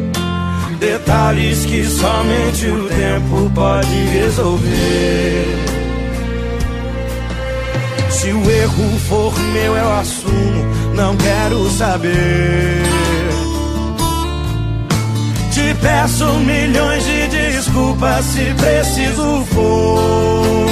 Detalhes 0.79 1.65
que 1.65 1.83
somente 1.83 2.67
o 2.67 2.87
tempo 2.87 3.51
pode 3.55 4.03
resolver. 4.13 5.45
Se 8.11 8.31
o 8.31 8.51
erro 8.51 8.99
for 9.09 9.33
meu, 9.39 9.75
eu 9.75 9.93
assumo, 9.93 10.65
não 10.93 11.17
quero 11.17 11.67
saber. 11.71 12.83
Te 15.51 15.73
peço 15.81 16.25
milhões 16.33 17.03
de 17.03 17.27
desculpas 17.29 18.25
se 18.25 18.53
preciso 18.53 19.43
for. 19.45 20.68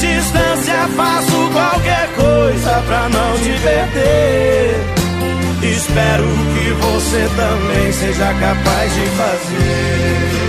Distância, 0.00 0.88
faço 0.96 1.50
qualquer 1.52 2.08
coisa 2.16 2.82
pra 2.86 3.08
não 3.08 3.38
te 3.38 3.52
perder. 3.62 4.80
Espero 5.62 6.24
que 6.24 6.72
você 6.72 7.28
também 7.36 7.92
seja 7.92 8.34
capaz 8.34 8.94
de 8.94 9.06
fazer. 9.10 10.40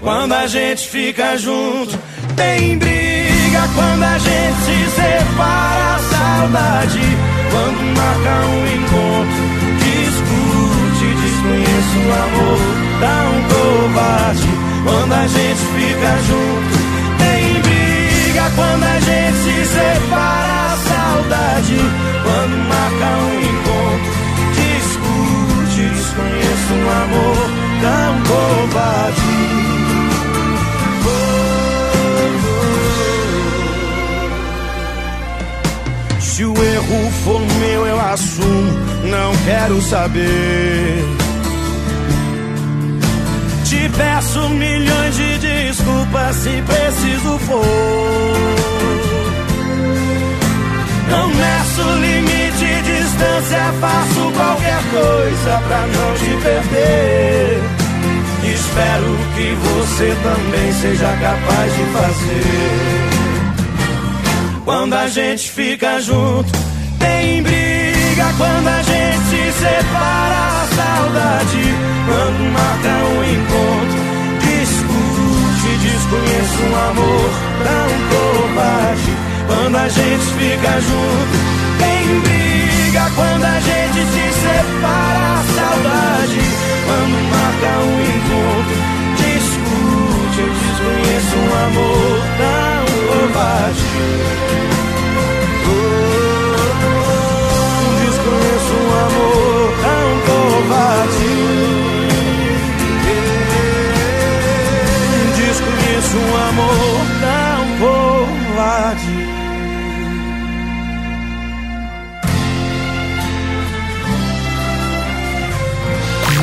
Quando 0.00 0.32
a 0.32 0.46
gente 0.46 0.88
fica 0.88 1.36
junto, 1.38 1.98
tem 2.36 2.78
briga. 2.78 3.68
Quando 3.74 4.02
a 4.02 4.18
gente 4.18 4.56
se 4.64 4.90
separa, 4.96 5.98
saudade. 6.10 7.00
Quando 7.50 7.80
marca 7.96 8.34
um 8.46 8.66
encontro, 8.76 9.44
discute, 9.80 11.06
desconheço 11.22 11.98
o 12.06 12.12
amor, 12.12 12.60
dá 13.00 13.16
um 13.30 13.40
covarde. 13.48 14.50
Quando 14.84 15.12
a 15.12 15.26
gente 15.26 15.62
fica 15.74 16.10
junto, 16.28 16.69
briga. 18.30 18.50
Quando 18.54 18.84
a 18.84 19.00
gente 19.00 19.36
se 19.36 19.64
separa, 19.66 20.72
a 20.72 20.76
saudade. 20.76 21.76
Quando 22.22 22.56
marca 22.68 23.06
um 23.18 23.40
encontro, 23.50 24.12
discute, 24.54 25.82
desconheço 25.94 26.72
o 26.74 26.90
amor, 27.02 27.50
um 27.82 28.22
covarde. 28.28 29.40
Se 36.20 36.44
o 36.44 36.54
erro 36.56 37.10
for 37.24 37.40
meu, 37.58 37.86
eu 37.86 38.00
assumo, 38.00 38.72
não 39.04 39.36
quero 39.44 39.82
saber. 39.82 41.19
Te 43.70 43.88
peço 43.96 44.48
milhões 44.48 45.14
de 45.14 45.38
desculpas 45.38 46.34
se 46.34 46.60
preciso 46.62 47.38
for. 47.38 47.64
Não 51.08 51.28
meço 51.28 51.82
limite, 52.00 52.82
distância, 52.82 53.72
faço 53.80 54.32
qualquer 54.32 54.82
coisa 54.90 55.62
pra 55.68 55.86
não 55.86 56.14
te 56.14 56.30
perder. 56.42 57.62
Espero 58.42 59.18
que 59.36 59.54
você 59.54 60.16
também 60.20 60.72
seja 60.72 61.06
capaz 61.20 61.72
de 61.72 61.84
fazer. 61.92 63.00
Quando 64.64 64.94
a 64.94 65.06
gente 65.06 65.48
fica 65.48 66.00
junto, 66.00 66.50
tem 66.98 67.40
briga. 67.40 68.34
Quando 68.36 68.66
a 68.66 68.82
gente 68.82 68.89
se 69.52 69.58
separa, 69.58 70.40
a 70.46 70.68
saudade. 70.76 71.62
Quando 72.06 72.52
marca 72.52 72.94
um 73.10 73.20
encontro, 73.24 74.00
discute, 74.40 75.70
desconheço 75.78 76.58
um 76.62 76.74
amor 76.90 77.30
tão 77.64 77.90
covarde. 78.10 79.12
Quando 79.46 79.76
a 79.76 79.88
gente 79.88 80.24
fica 80.38 80.80
junto, 80.80 81.36
tem 81.78 82.20
briga. 82.20 83.10
Quando 83.14 83.44
a 83.44 83.60
gente 83.60 84.00
se 84.12 84.26
separa, 84.40 85.22
a 85.32 85.44
saudade. 85.54 86.79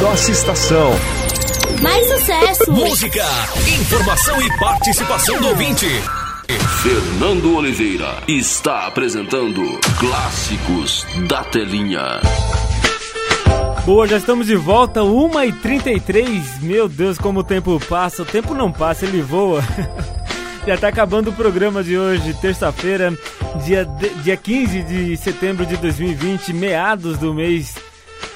Nossa 0.10 0.32
estação. 0.32 0.92
Mais 1.82 2.08
sucesso! 2.08 2.72
Música, 2.72 3.26
informação 3.78 4.42
e 4.42 4.58
participação 4.58 5.38
do 5.42 5.50
ouvinte. 5.50 5.86
Fernando 6.82 7.54
Oliveira 7.58 8.24
está 8.26 8.88
apresentando 8.88 9.62
Clássicos 10.00 11.06
da 11.28 11.44
Telinha. 11.44 12.22
Boa, 13.86 14.08
já 14.08 14.16
estamos 14.18 14.48
de 14.48 14.56
volta, 14.56 15.02
1h33. 15.02 16.62
Meu 16.62 16.88
Deus, 16.88 17.18
como 17.18 17.42
o 17.42 17.44
tempo 17.44 17.78
passa. 17.90 18.22
O 18.22 18.26
tempo 18.26 18.54
não 18.54 18.72
passa, 18.72 19.06
ele 19.06 19.22
voa. 19.22 19.62
já 20.66 20.78
tá 20.78 20.88
acabando 20.88 21.32
o 21.32 21.34
programa 21.34 21.84
de 21.84 21.98
hoje, 21.98 22.34
terça-feira, 22.36 23.14
dia, 23.66 23.84
de- 23.84 24.10
dia 24.24 24.38
15 24.38 24.84
de 24.84 25.18
setembro 25.18 25.66
de 25.66 25.76
2020, 25.76 26.54
meados 26.54 27.18
do 27.18 27.34
mês. 27.34 27.76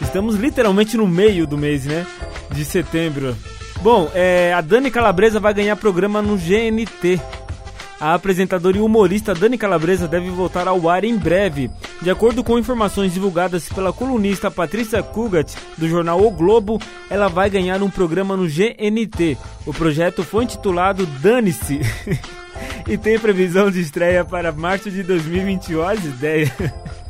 Estamos 0.01 0.35
literalmente 0.35 0.97
no 0.97 1.07
meio 1.07 1.47
do 1.47 1.57
mês, 1.57 1.85
né? 1.85 2.05
De 2.51 2.65
setembro. 2.65 3.35
Bom, 3.81 4.11
é, 4.13 4.53
a 4.53 4.61
Dani 4.61 4.91
Calabresa 4.91 5.39
vai 5.39 5.53
ganhar 5.53 5.75
programa 5.75 6.21
no 6.21 6.37
GNT. 6.37 7.19
A 7.99 8.15
apresentadora 8.15 8.77
e 8.77 8.81
humorista 8.81 9.33
Dani 9.33 9.59
Calabresa 9.59 10.07
deve 10.07 10.29
voltar 10.31 10.67
ao 10.67 10.89
ar 10.89 11.03
em 11.03 11.15
breve. 11.15 11.69
De 12.01 12.09
acordo 12.09 12.43
com 12.43 12.57
informações 12.57 13.13
divulgadas 13.13 13.69
pela 13.69 13.93
colunista 13.93 14.49
Patrícia 14.49 15.03
Kugat, 15.03 15.53
do 15.77 15.87
jornal 15.87 16.19
O 16.19 16.31
Globo, 16.31 16.79
ela 17.09 17.27
vai 17.27 17.47
ganhar 17.49 17.81
um 17.83 17.89
programa 17.91 18.35
no 18.35 18.47
GNT. 18.47 19.37
O 19.67 19.73
projeto 19.73 20.23
foi 20.23 20.45
intitulado 20.45 21.05
Dane-se 21.05 21.79
e 22.89 22.97
tem 22.97 23.19
previsão 23.19 23.69
de 23.69 23.81
estreia 23.81 24.25
para 24.25 24.51
março 24.51 24.89
de 24.89 25.03
2021. 25.03 25.79
Olha 25.79 25.99
as 25.99 26.05
ideias. 26.05 26.51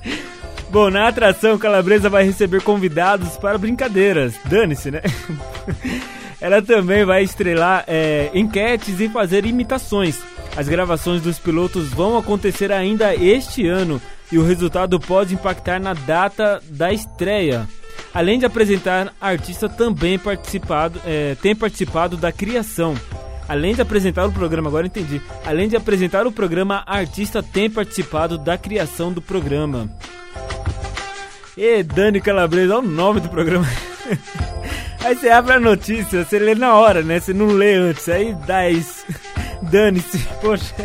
Bom, 0.72 0.90
na 0.90 1.10
atração, 1.10 1.58
Calabresa 1.58 2.10
vai 2.10 2.24
receber 2.24 2.62
convidados 2.64 3.36
para 3.36 3.58
brincadeiras. 3.58 4.36
Dane-se, 4.46 4.90
né? 4.90 5.02
Ela 6.40 6.62
também 6.62 7.04
vai 7.04 7.24
estrelar 7.24 7.84
é, 7.88 8.32
enquetes 8.34 8.98
e 9.02 9.10
fazer 9.10 9.46
imitações. 9.46 10.18
As 10.56 10.70
gravações 10.70 11.22
dos 11.22 11.38
pilotos 11.38 11.90
vão 11.90 12.18
acontecer 12.18 12.72
ainda 12.72 13.14
este 13.14 13.68
ano 13.68 14.02
e 14.32 14.38
o 14.38 14.46
resultado 14.46 14.98
pode 14.98 15.34
impactar 15.34 15.78
na 15.78 15.94
data 15.94 16.64
da 16.70 16.94
estreia. 16.94 17.68
Além 18.14 18.40
de 18.40 18.46
apresentar, 18.46 19.14
a 19.20 19.28
artista 19.28 19.68
também 19.68 20.18
participado, 20.18 21.02
é, 21.06 21.36
tem 21.36 21.54
participado 21.54 22.16
da 22.16 22.32
criação. 22.32 22.96
Além 23.52 23.76
de 23.76 23.82
apresentar 23.82 24.26
o 24.26 24.32
programa, 24.32 24.70
agora 24.70 24.88
entendi. 24.88 25.22
Além 25.46 25.68
de 25.68 25.76
apresentar 25.76 26.26
o 26.26 26.32
programa, 26.32 26.84
a 26.88 27.00
artista 27.00 27.44
tem 27.44 27.70
participado 27.70 28.38
da 28.38 28.58
criação 28.58 29.12
do 29.12 29.22
programa. 29.22 29.90
E 31.58 31.84
Dani 31.84 32.22
Calabresa, 32.22 32.78
olha 32.78 32.88
o 32.88 32.90
nome 32.90 33.20
do 33.20 33.28
programa. 33.28 33.68
Aí 35.04 35.18
você 35.18 35.28
abre 35.28 35.56
a 35.56 35.60
notícia, 35.60 36.24
você 36.24 36.40
lê 36.40 36.56
na 36.56 36.76
hora, 36.76 37.04
né? 37.04 37.20
Você 37.20 37.34
não 37.34 37.48
lê 37.48 37.76
antes, 37.76 38.08
aí 38.08 38.34
dá 38.48 38.70
isso. 38.70 39.06
Dane-se, 39.64 40.18
poxa. 40.42 40.74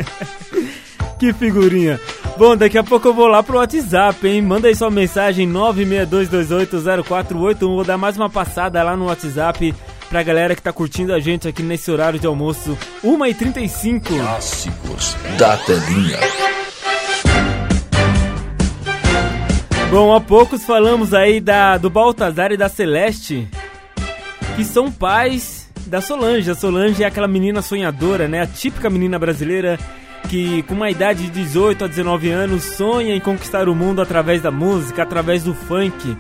Que 1.19 1.33
figurinha. 1.33 1.99
Bom, 2.37 2.55
daqui 2.57 2.77
a 2.77 2.85
pouco 2.85 3.09
eu 3.09 3.15
vou 3.15 3.27
lá 3.27 3.43
pro 3.43 3.57
WhatsApp, 3.57 4.27
hein? 4.27 4.43
Manda 4.43 4.69
aí 4.69 4.75
sua 4.75 4.91
mensagem 4.91 5.51
962280481. 5.51 7.59
Vou 7.61 7.85
dar 7.85 7.97
mais 7.97 8.19
uma 8.19 8.29
passada 8.29 8.83
lá 8.83 8.95
no 8.95 9.07
WhatsApp 9.07 9.75
pra 10.09 10.23
galera 10.23 10.55
que 10.55 10.63
tá 10.63 10.73
curtindo 10.73 11.13
a 11.13 11.21
gente 11.21 11.49
aqui 11.49 11.63
nesse 11.63 11.91
horário 11.91 12.19
de 12.19 12.27
almoço, 12.27 12.77
1h35. 13.05 14.03
Clássicos 14.03 15.17
da 15.39 15.57
telinha. 15.59 16.19
Bom, 19.91 20.15
há 20.15 20.21
poucos 20.21 20.65
falamos 20.65 21.15
aí 21.15 21.41
da, 21.41 21.79
do 21.79 21.89
Baltazar 21.89 22.53
e 22.53 22.57
da 22.57 22.69
Celeste, 22.69 23.49
que 24.57 24.65
são 24.65 24.91
pais 24.91 25.71
da 25.87 26.01
Solange. 26.01 26.51
A 26.51 26.55
Solange 26.55 27.05
é 27.05 27.07
aquela 27.07 27.29
menina 27.29 27.63
sonhadora, 27.63 28.27
né? 28.27 28.43
A 28.43 28.47
típica 28.47 28.91
menina 28.91 29.19
brasileira 29.19 29.79
que 30.29 30.63
com 30.65 30.75
uma 30.75 30.91
idade 30.91 31.25
de 31.25 31.31
18 31.31 31.85
a 31.85 31.87
19 31.87 32.31
anos 32.31 32.65
sonha 32.65 33.15
em 33.15 33.21
conquistar 33.21 33.69
o 33.69 33.75
mundo 33.75 34.03
através 34.03 34.43
da 34.43 34.51
música, 34.51 35.03
através 35.03 35.45
do 35.45 35.55
funk. 35.55 36.17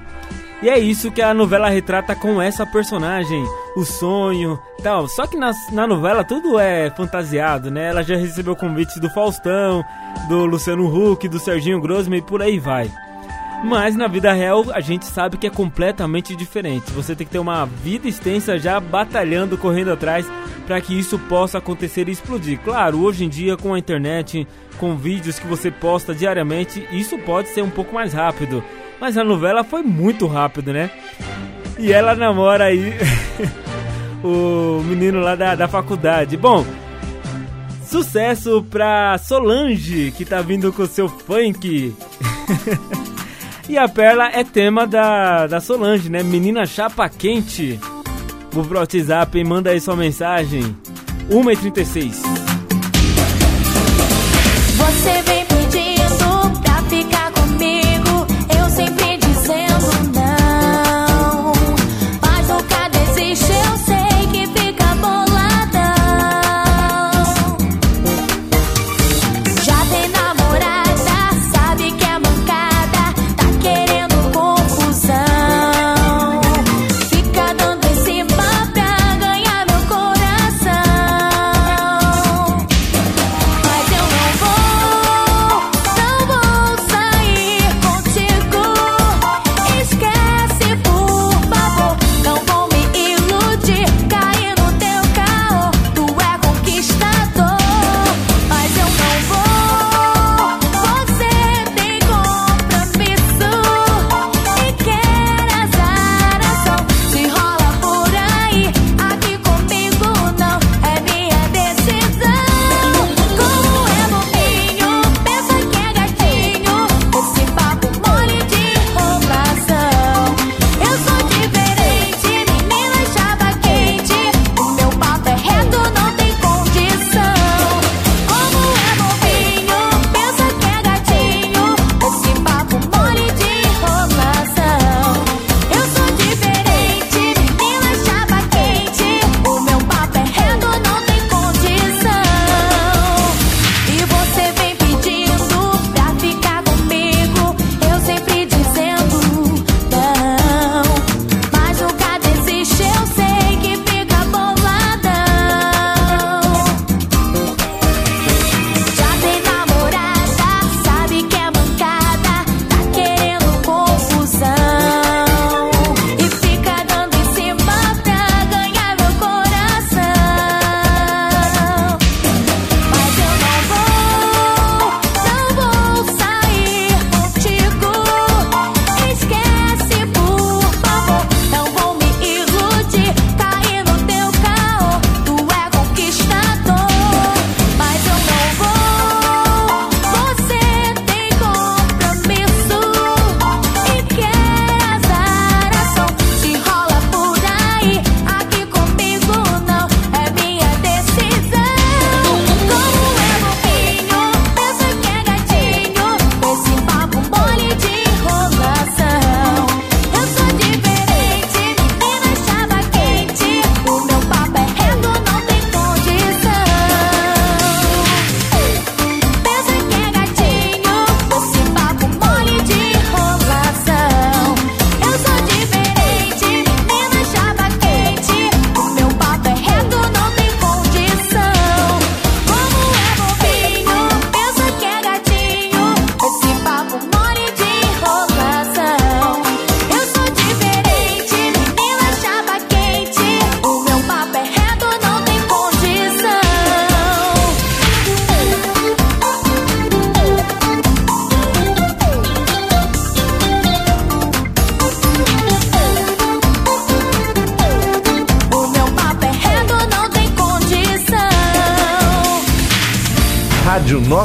E 0.62 0.70
é 0.70 0.78
isso 0.78 1.10
que 1.10 1.20
a 1.20 1.34
novela 1.34 1.68
retrata 1.68 2.16
com 2.16 2.40
essa 2.40 2.64
personagem, 2.64 3.44
o 3.76 3.84
sonho, 3.84 4.58
tal. 4.82 5.06
Só 5.06 5.26
que 5.26 5.36
na, 5.36 5.52
na 5.70 5.86
novela 5.86 6.24
tudo 6.24 6.58
é 6.58 6.90
fantasiado, 6.90 7.70
né? 7.70 7.90
Ela 7.90 8.02
já 8.02 8.16
recebeu 8.16 8.56
convites 8.56 8.98
do 8.98 9.10
Faustão, 9.10 9.84
do 10.28 10.46
Luciano 10.46 10.86
Huck, 10.86 11.28
do 11.28 11.38
Serginho 11.38 11.80
Grossman 11.80 12.20
e 12.20 12.22
por 12.22 12.40
aí 12.40 12.58
vai. 12.58 12.90
Mas 13.64 13.96
na 13.96 14.06
vida 14.06 14.32
real 14.32 14.64
a 14.72 14.80
gente 14.80 15.04
sabe 15.04 15.36
que 15.36 15.46
é 15.46 15.50
completamente 15.50 16.34
diferente. 16.34 16.90
Você 16.92 17.14
tem 17.14 17.26
que 17.26 17.32
ter 17.32 17.38
uma 17.38 17.66
vida 17.66 18.08
extensa 18.08 18.58
já 18.58 18.80
batalhando, 18.80 19.58
correndo 19.58 19.92
atrás 19.92 20.26
para 20.66 20.80
que 20.80 20.98
isso 20.98 21.18
possa 21.18 21.58
acontecer 21.58 22.08
e 22.08 22.12
explodir. 22.12 22.58
Claro, 22.60 23.00
hoje 23.02 23.24
em 23.24 23.28
dia 23.28 23.56
com 23.56 23.74
a 23.74 23.78
internet, 23.78 24.46
com 24.78 24.96
vídeos 24.96 25.38
que 25.38 25.46
você 25.46 25.70
posta 25.70 26.14
diariamente, 26.14 26.86
isso 26.90 27.18
pode 27.18 27.48
ser 27.48 27.62
um 27.62 27.70
pouco 27.70 27.94
mais 27.94 28.12
rápido. 28.12 28.64
Mas 29.00 29.16
a 29.18 29.24
novela 29.24 29.62
foi 29.62 29.82
muito 29.82 30.26
rápido, 30.26 30.72
né? 30.72 30.90
E 31.78 31.92
ela 31.92 32.14
namora 32.14 32.64
aí 32.64 32.94
o 34.24 34.82
menino 34.82 35.20
lá 35.20 35.34
da, 35.34 35.54
da 35.54 35.68
faculdade. 35.68 36.36
Bom, 36.36 36.64
sucesso 37.84 38.64
pra 38.70 39.18
Solange, 39.18 40.12
que 40.16 40.24
tá 40.24 40.40
vindo 40.40 40.72
com 40.72 40.86
seu 40.86 41.08
funk. 41.08 41.94
e 43.68 43.76
a 43.76 43.88
Perla 43.88 44.30
é 44.32 44.42
tema 44.42 44.86
da, 44.86 45.46
da 45.46 45.60
Solange, 45.60 46.10
né? 46.10 46.22
Menina 46.22 46.64
chapa 46.64 47.08
quente. 47.08 47.78
Vou 48.50 48.64
pro 48.64 48.78
WhatsApp 48.78 49.38
e 49.38 49.44
manda 49.44 49.70
aí 49.70 49.80
sua 49.80 49.96
mensagem. 49.96 50.74
1h36. 51.30 52.35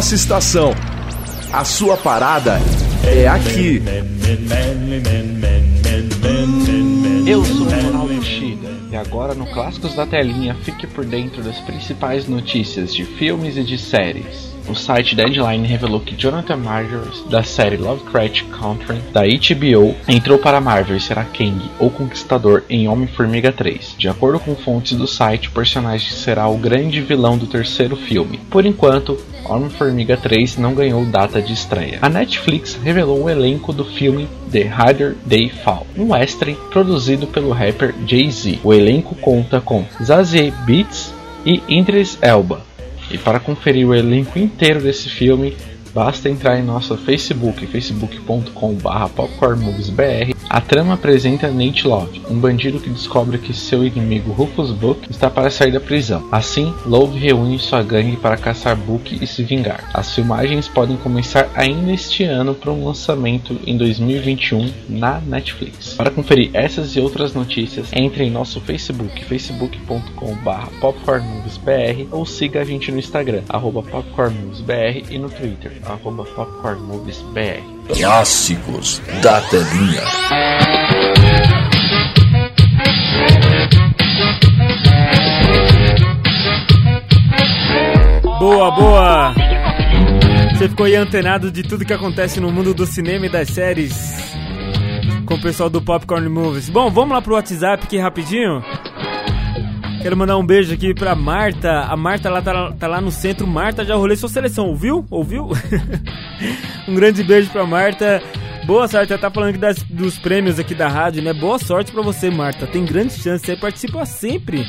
Nossa 0.02 0.16
Estação. 0.16 0.74
A 1.54 1.64
sua 1.64 1.96
parada 1.96 2.60
é 3.06 3.28
aqui. 3.28 3.80
Eu 7.28 7.46
sou 7.46 7.68
o 7.68 7.70
Ronaldo 7.70 8.24
Chega 8.24 8.72
e 8.92 8.96
agora 8.96 9.36
no 9.36 9.46
Clássicos 9.46 9.94
da 9.94 10.08
Telinha 10.08 10.56
fique 10.64 10.88
por 10.88 11.06
dentro 11.06 11.44
das 11.44 11.60
principais 11.60 12.28
notícias 12.28 12.96
de 12.96 13.06
filmes 13.06 13.58
e 13.58 13.64
de 13.64 13.78
séries. 13.78 14.52
O 14.68 14.76
site 14.76 15.16
Deadline 15.16 15.68
revelou 15.68 16.00
que 16.00 16.16
Jonathan 16.16 16.58
Majors, 16.58 17.24
da 17.30 17.44
série 17.44 17.78
Lovecraft 17.78 18.44
Country, 18.46 19.00
da 19.12 19.22
HBO, 19.22 19.96
entrou 20.08 20.40
para 20.40 20.62
Marvel 20.62 20.96
e 20.96 21.00
será 21.00 21.26
Kang, 21.26 21.70
ou 21.80 21.90
Conquistador, 21.90 22.64
em 22.70 22.88
Homem-Formiga 22.88 23.52
3. 23.52 23.96
De 23.98 24.08
acordo 24.08 24.40
com 24.40 24.56
fontes 24.56 24.98
do 24.98 25.08
site, 25.08 25.50
o 25.50 25.52
personagem 25.52 26.12
será 26.12 26.48
o 26.48 26.58
grande 26.58 27.02
vilão 27.02 27.38
do 27.38 27.48
terceiro 27.48 27.96
filme. 27.96 28.40
Por 28.50 28.66
enquanto, 28.66 29.18
Homem-Formiga 29.52 30.18
3 30.18 30.58
não 30.58 30.74
ganhou 30.74 31.06
data 31.06 31.42
de 31.42 31.54
estreia. 31.54 32.00
A 32.02 32.10
Netflix 32.10 32.76
revelou 32.82 33.24
o 33.24 33.30
elenco 33.30 33.74
do 33.74 33.84
filme 33.84 34.28
The 34.52 34.68
Harder 34.68 35.16
They 35.28 35.50
Fall, 35.50 35.86
um 35.98 36.12
western 36.12 36.58
produzido 36.72 37.28
pelo 37.28 37.52
rapper 37.52 37.94
Jay-Z. 38.08 38.60
O 38.64 38.74
elenco 38.74 39.16
conta 39.16 39.60
com 39.60 39.86
Zazie 40.02 40.52
Beetz 40.66 41.14
e 41.46 41.62
Idris 41.68 42.18
Elba. 42.22 42.62
E 43.12 43.18
para 43.18 43.40
conferir 43.40 43.88
o 43.88 43.94
elenco 43.94 44.40
inteiro 44.40 44.82
desse 44.82 45.10
filme, 45.10 45.56
basta 45.94 46.30
entrar 46.30 46.60
em 46.60 46.64
nosso 46.64 46.98
Facebook, 46.98 47.66
facebook.com.br 47.68 49.10
popcornmoviesbr. 49.16 50.36
A 50.50 50.60
trama 50.60 50.96
apresenta 50.96 51.50
Nate 51.50 51.88
Love, 51.88 52.22
um 52.30 52.38
bandido 52.38 52.80
que 52.80 52.90
descobre 52.90 53.38
que 53.38 53.54
seu 53.54 53.86
inimigo 53.86 54.34
Rufus 54.34 54.72
Book 54.72 55.10
está 55.10 55.30
para 55.30 55.50
sair 55.50 55.72
da 55.72 55.80
prisão. 55.80 56.28
Assim, 56.32 56.74
Love 56.86 57.18
reúne 57.18 57.58
sua 57.58 57.82
gangue 57.82 58.18
para 58.18 58.36
caçar 58.36 58.76
Book 58.76 59.18
e 59.22 59.26
se 59.26 59.44
vingar. 59.44 59.90
As 59.94 60.14
filmagens 60.14 60.68
podem 60.68 60.98
começar 60.98 61.50
ainda 61.56 61.94
este 61.94 62.24
ano 62.24 62.54
para 62.54 62.72
um 62.72 62.86
lançamento 62.86 63.58
em 63.66 63.78
2021 63.78 64.72
na 64.90 65.22
Netflix. 65.22 65.94
Para 65.94 66.12
conferir 66.12 66.50
essas 66.54 66.96
e 66.96 67.00
outras 67.00 67.34
notícias, 67.34 67.88
entre 67.94 68.26
em 68.26 68.30
nosso 68.30 68.60
Facebook, 68.60 69.24
facebook.com.br 69.24 70.80
popcornmoviesbr 70.82 72.08
ou 72.12 72.26
siga 72.26 72.62
a 72.62 72.66
gente 72.66 72.92
no 72.92 73.00
Instagram, 73.00 73.44
popcornmoviesbr 73.50 75.06
e 75.10 75.18
no 75.18 75.30
Twitter, 75.30 75.81
arroba 75.86 76.24
popcornmoviesbr. 76.24 77.62
Clássicos 77.94 79.02
da 79.22 79.42
telinha. 79.42 80.02
Boa, 88.40 88.72
boa! 88.72 89.34
Você 90.54 90.70
ficou 90.70 90.86
aí 90.86 90.96
antenado 90.96 91.52
de 91.52 91.64
tudo 91.64 91.86
que 91.86 91.94
acontece 91.94 92.40
no 92.40 92.52
mundo 92.52 92.74
do 92.74 92.86
cinema 92.86 93.26
e 93.26 93.30
das 93.30 93.50
séries 93.50 93.94
com 95.26 95.36
o 95.36 95.42
pessoal 95.42 95.70
do 95.70 95.82
Popcorn 95.82 96.28
Movies. 96.28 96.70
Bom, 96.70 96.90
vamos 96.90 97.12
lá 97.14 97.22
pro 97.22 97.36
WhatsApp 97.36 97.86
aqui 97.86 97.98
rapidinho. 97.98 98.64
Quero 100.02 100.18
mandar 100.18 100.36
um 100.36 100.46
beijo 100.46 100.74
aqui 100.74 100.96
pra 100.96 101.14
Marta. 101.14 101.82
A 101.82 101.96
Marta 101.96 102.28
lá 102.28 102.42
tá, 102.42 102.72
tá 102.72 102.88
lá 102.88 103.00
no 103.00 103.12
centro. 103.12 103.46
Marta, 103.46 103.86
já 103.86 103.96
rolei 103.96 104.18
sua 104.18 104.30
seleção, 104.30 104.66
ouviu? 104.68 105.06
Ouviu? 105.12 105.50
um 106.90 106.96
grande 106.96 107.24
beijo 107.24 107.52
pra 107.52 107.68
Marta. 107.68 108.20
Boa 108.72 108.88
sorte, 108.88 109.18
tá 109.18 109.30
falando 109.30 109.50
aqui 109.50 109.58
das, 109.58 109.84
dos 109.84 110.18
prêmios 110.18 110.58
aqui 110.58 110.74
da 110.74 110.88
rádio, 110.88 111.22
né? 111.22 111.34
Boa 111.34 111.60
sorte 111.60 111.92
pra 111.92 112.02
você, 112.02 112.30
Marta. 112.30 112.66
Tem 112.66 112.86
grande 112.86 113.12
chance, 113.12 113.46
você 113.46 113.58
participa 113.58 114.06
sempre. 114.06 114.66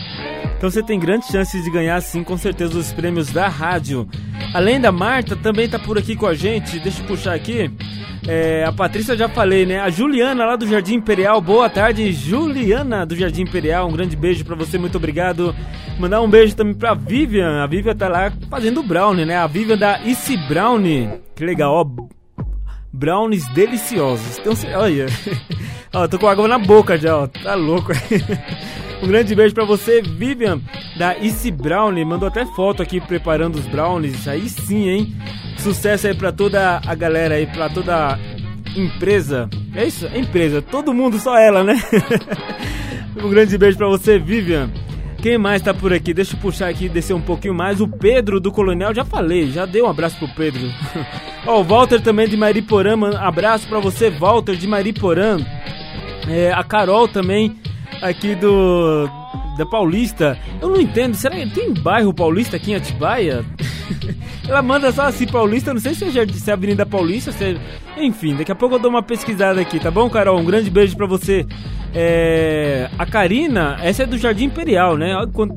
Então 0.57 0.69
você 0.69 0.83
tem 0.83 0.99
grandes 0.99 1.29
chances 1.29 1.63
de 1.63 1.71
ganhar, 1.71 2.01
sim, 2.01 2.25
com 2.25 2.37
certeza, 2.37 2.77
os 2.77 2.93
prêmios 2.93 3.31
da 3.31 3.47
rádio. 3.47 4.09
Além 4.53 4.81
da 4.81 4.91
Marta, 4.91 5.37
também 5.37 5.69
tá 5.69 5.79
por 5.79 5.97
aqui 5.97 6.17
com 6.17 6.27
a 6.27 6.35
gente. 6.35 6.81
Deixa 6.81 7.01
eu 7.01 7.07
puxar 7.07 7.33
aqui. 7.33 7.71
É, 8.27 8.65
a 8.65 8.73
Patrícia 8.73 9.17
já 9.17 9.29
falei, 9.29 9.65
né? 9.65 9.79
A 9.79 9.89
Juliana 9.89 10.47
lá 10.47 10.57
do 10.57 10.67
Jardim 10.67 10.95
Imperial. 10.95 11.41
Boa 11.41 11.71
tarde, 11.71 12.13
Juliana 12.13 13.07
do 13.07 13.15
Jardim 13.15 13.43
Imperial. 13.43 13.89
Um 13.89 13.93
grande 13.93 14.17
beijo 14.17 14.45
pra 14.45 14.57
você, 14.57 14.79
muito 14.79 14.97
obrigado. 14.97 15.55
Mandar 16.01 16.21
um 16.23 16.29
beijo 16.29 16.57
também 16.57 16.75
pra 16.75 16.93
Vivian. 16.93 17.63
A 17.63 17.69
Vivian 17.69 17.95
tá 17.95 18.09
lá 18.09 18.33
fazendo 18.51 18.83
brownie, 18.83 19.25
né? 19.25 19.37
A 19.37 19.47
Vivian 19.47 19.79
da 19.79 20.03
Issy 20.03 20.37
Brownie. 20.49 21.09
Que 21.37 21.45
legal, 21.45 21.73
ó. 21.73 22.22
Brownies 22.93 23.47
deliciosos. 23.49 24.39
Então, 24.39 24.53
olha. 24.79 25.07
ó, 25.93 26.07
tô 26.07 26.19
com 26.19 26.27
água 26.27 26.47
na 26.47 26.59
boca 26.59 26.99
já, 26.99 27.17
ó. 27.17 27.27
Tá 27.27 27.55
louco. 27.55 27.93
um 29.03 29.07
grande 29.07 29.35
beijo 29.35 29.55
pra 29.55 29.65
você, 29.65 30.03
Vivian, 30.03 30.61
da 30.99 31.17
Issy 31.17 31.51
Brownie. 31.51 32.05
Mandou 32.05 32.29
até 32.29 32.45
foto 32.45 32.83
aqui 32.83 33.01
preparando 33.01 33.57
os 33.57 33.67
brownies. 33.67 34.29
Aí 34.29 34.49
sim, 34.49 34.89
hein? 34.89 35.17
Sucesso 35.59 36.07
aí 36.07 36.15
pra 36.15 36.33
toda 36.33 36.81
a 36.87 36.95
galera 36.95 37.37
aí, 37.37 37.47
pra 37.47 37.71
toda 37.71 38.15
a 38.15 38.19
empresa. 38.77 39.49
É 39.75 39.87
isso? 39.87 40.07
É 40.07 40.19
empresa. 40.19 40.61
Todo 40.61 40.93
mundo, 40.93 41.19
só 41.19 41.39
ela, 41.39 41.65
né? 41.65 41.75
um 43.17 43.31
grande 43.31 43.57
beijo 43.57 43.79
pra 43.79 43.89
você, 43.89 44.19
Vivian. 44.19 44.71
Quem 45.23 45.39
mais 45.39 45.63
tá 45.63 45.73
por 45.73 45.93
aqui? 45.93 46.13
Deixa 46.13 46.35
eu 46.35 46.41
puxar 46.41 46.69
aqui, 46.69 46.89
descer 46.89 47.15
um 47.15 47.21
pouquinho 47.21 47.55
mais. 47.55 47.81
O 47.81 47.87
Pedro 47.87 48.41
do 48.41 48.51
Colonial, 48.51 48.93
já 48.93 49.05
falei, 49.05 49.49
já 49.53 49.65
dei 49.65 49.81
um 49.81 49.89
abraço 49.89 50.19
pro 50.19 50.27
Pedro. 50.35 50.63
Ó, 51.47 51.61
o 51.61 51.65
Walter 51.65 52.01
também 52.01 52.29
de 52.29 52.37
Mariporã, 52.37 52.97
mano, 52.97 53.17
abraço 53.17 53.69
pra 53.69 53.79
você, 53.79 54.11
Walter 54.11 54.57
de 54.57 54.67
Mariporã. 54.67 55.39
É, 56.29 56.53
a 56.53 56.65
Carol 56.65 57.07
também, 57.07 57.57
aqui 58.03 58.35
do. 58.35 59.09
Da 59.57 59.67
Paulista. 59.67 60.39
Eu 60.61 60.71
não 60.71 60.81
entendo, 60.81 61.15
será 61.15 61.37
que 61.37 61.51
tem 61.51 61.75
bairro 61.75 62.15
Paulista 62.15 62.57
aqui 62.57 62.73
em 62.73 62.75
Atibaia? 62.75 63.45
Ela 64.49 64.63
manda 64.63 64.91
só 64.91 65.03
assim, 65.03 65.27
Paulista, 65.27 65.73
não 65.73 65.81
sei 65.81 65.95
se 65.95 66.05
é, 66.05 66.27
se 66.27 66.51
é 66.51 66.53
Avenida 66.53 66.85
Paulista, 66.87 67.31
se 67.33 67.45
é... 67.45 67.57
Enfim, 67.97 68.35
daqui 68.35 68.51
a 68.51 68.55
pouco 68.55 68.77
eu 68.77 68.79
dou 68.79 68.91
uma 68.91 69.03
pesquisada 69.03 69.61
aqui, 69.61 69.79
tá 69.79 69.91
bom, 69.91 70.09
Carol? 70.09 70.39
Um 70.39 70.45
grande 70.45 70.71
beijo 70.71 70.97
pra 70.97 71.07
você. 71.07 71.47
É... 71.95 72.89
A 72.99 73.05
Karina, 73.05 73.77
essa 73.83 74.03
é 74.03 74.07
do 74.07 74.17
Jardim 74.17 74.45
Imperial, 74.45 74.97
né? 74.97 75.15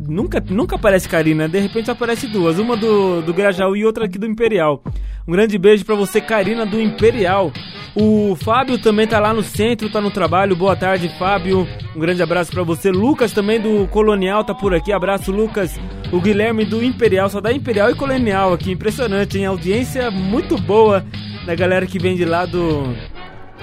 Nunca, 0.08 0.44
nunca 0.50 0.76
aparece 0.76 1.08
Karina, 1.08 1.48
de 1.48 1.60
repente 1.60 1.90
aparece 1.90 2.28
duas, 2.28 2.60
uma 2.60 2.76
do, 2.76 3.22
do 3.22 3.34
Grajaú 3.34 3.76
e 3.76 3.86
outra 3.86 4.06
aqui 4.06 4.20
do 4.20 4.28
Imperial. 4.28 4.84
Um 5.28 5.32
grande 5.32 5.58
beijo 5.58 5.84
pra 5.84 5.96
você, 5.96 6.22
Karina 6.22 6.66
do 6.66 6.80
Imperial. 6.80 7.52
O 7.96 8.36
Fábio 8.36 8.78
também 8.78 9.08
tá 9.08 9.20
lá 9.20 9.34
no 9.34 9.42
centro, 9.42 9.90
tá 9.90 10.02
no 10.02 10.12
trabalho. 10.12 10.56
Boa 10.56 10.76
tarde, 10.76 11.10
Fábio. 11.18 11.66
Um 11.96 12.00
grande 12.00 12.22
abraço 12.22 12.52
pra 12.52 12.62
você. 12.62 12.92
Lucas 12.92 13.32
também 13.32 13.60
do 13.60 13.85
Colonial 13.88 14.44
tá 14.44 14.54
por 14.54 14.74
aqui. 14.74 14.92
Abraço, 14.92 15.32
Lucas. 15.32 15.80
O 16.12 16.22
Guilherme 16.22 16.66
do 16.66 16.84
Imperial, 16.84 17.30
só 17.30 17.42
dá 17.42 17.52
Imperial 17.52 17.90
e 17.90 17.96
Colonial 17.96 18.54
aqui. 18.54 18.72
Impressionante, 18.72 19.38
hein? 19.38 19.46
Audiência 19.46 20.12
muito 20.12 20.58
boa 20.58 21.06
da 21.46 21.56
galera 21.56 21.86
que 21.86 22.00
vem 22.00 22.16
de 22.16 22.26
lá 22.26 22.46
do 22.46 22.84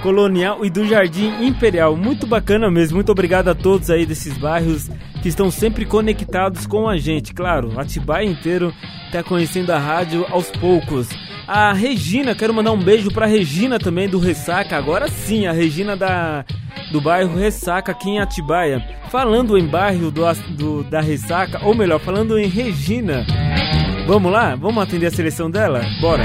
Colonial 0.03 0.65
e 0.65 0.71
do 0.71 0.85
Jardim 0.85 1.47
Imperial. 1.47 1.97
Muito 1.97 2.27
bacana 2.27 2.69
mesmo. 2.71 2.97
Muito 2.97 3.13
obrigado 3.13 3.49
a 3.49 3.55
todos 3.55 3.89
aí 3.89 4.05
desses 4.05 4.37
bairros 4.37 4.91
que 5.23 5.29
estão 5.29 5.51
sempre 5.51 5.87
conectados 5.87 6.67
com 6.67 6.89
a 6.89 6.97
gente. 6.97 7.33
Claro, 7.33 7.79
Atibaia 7.79 8.27
inteiro 8.27 8.75
tá 9.13 9.23
conhecendo 9.23 9.71
a 9.71 9.79
rádio 9.79 10.27
aos 10.29 10.51
poucos. 10.51 11.09
A 11.47 11.73
Regina, 11.73 12.35
quero 12.35 12.53
mandar 12.53 12.73
um 12.73 12.83
beijo 12.83 13.13
pra 13.13 13.27
Regina 13.27 13.79
também 13.79 14.09
do 14.09 14.19
Ressaca. 14.19 14.77
Agora 14.77 15.07
sim, 15.09 15.47
a 15.47 15.53
Regina 15.53 15.97
da 15.97 16.45
do 16.91 17.01
bairro 17.01 17.37
Ressaca 17.39 17.93
aqui 17.93 18.11
em 18.11 18.21
Atibaia. 18.21 18.83
Falando 19.09 19.57
em 19.57 19.67
bairro 19.67 20.11
do, 20.11 20.23
do 20.51 20.83
da 20.85 21.01
Ressaca, 21.01 21.65
ou 21.65 21.75
melhor, 21.75 22.01
falando 22.01 22.39
em 22.39 22.49
Regina. 22.49 23.25
Vamos 24.07 24.33
lá? 24.33 24.57
Vamos 24.57 24.83
atender 24.83 25.07
a 25.07 25.11
seleção 25.11 25.51
dela? 25.51 25.83
Bora. 26.01 26.25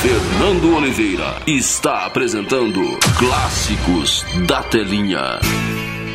Fernando 0.00 0.76
Oliveira 0.76 1.36
está 1.46 2.06
apresentando 2.06 2.80
Clássicos 3.18 4.24
da 4.46 4.62
Telinha. 4.62 5.40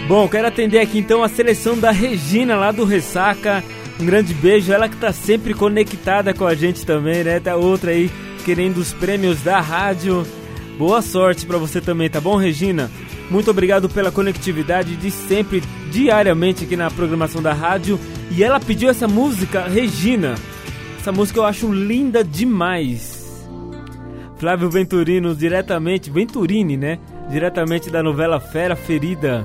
Bom, 0.07 0.27
quero 0.29 0.47
atender 0.47 0.79
aqui 0.79 0.99
então 0.99 1.21
a 1.23 1.27
seleção 1.27 1.77
da 1.77 1.91
Regina 1.91 2.55
lá 2.55 2.71
do 2.71 2.85
Ressaca. 2.85 3.63
Um 3.99 4.05
grande 4.05 4.33
beijo, 4.33 4.71
ela 4.71 4.87
que 4.87 4.95
tá 4.95 5.11
sempre 5.11 5.53
conectada 5.53 6.33
com 6.33 6.47
a 6.47 6.55
gente 6.55 6.85
também, 6.85 7.23
né? 7.23 7.39
Tá 7.39 7.55
outra 7.55 7.91
aí 7.91 8.09
querendo 8.45 8.77
os 8.77 8.93
prêmios 8.93 9.41
da 9.41 9.59
rádio. 9.59 10.25
Boa 10.77 11.01
sorte 11.01 11.45
pra 11.45 11.57
você 11.57 11.81
também, 11.81 12.09
tá 12.09 12.19
bom, 12.19 12.37
Regina? 12.37 12.89
Muito 13.29 13.51
obrigado 13.51 13.89
pela 13.89 14.11
conectividade 14.11 14.95
de 14.95 15.11
sempre, 15.11 15.61
diariamente 15.91 16.63
aqui 16.63 16.75
na 16.75 16.89
programação 16.89 17.41
da 17.41 17.53
rádio. 17.53 17.99
E 18.31 18.43
ela 18.43 18.59
pediu 18.59 18.89
essa 18.89 19.07
música, 19.07 19.63
Regina. 19.67 20.35
Essa 21.03 21.11
música 21.11 21.37
eu 21.37 21.43
acho 21.43 21.69
linda 21.69 22.23
demais. 22.23 23.45
Flávio 24.37 24.69
Venturino, 24.69 25.35
diretamente, 25.35 26.09
Venturini, 26.09 26.77
né? 26.77 26.97
Diretamente 27.29 27.89
da 27.89 28.01
novela 28.01 28.39
Fera 28.39 28.73
Ferida. 28.73 29.43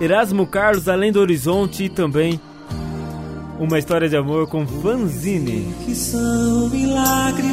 Erasmo 0.00 0.44
Carlos, 0.48 0.88
Além 0.88 1.12
do 1.12 1.20
Horizonte 1.20 1.84
e 1.84 1.88
também 1.88 2.40
uma 3.60 3.78
história 3.78 4.08
de 4.08 4.16
amor 4.16 4.48
com 4.48 4.66
Fanzine. 4.66 5.72
que 5.84 5.94
são 5.94 6.68
milagres, 6.68 7.46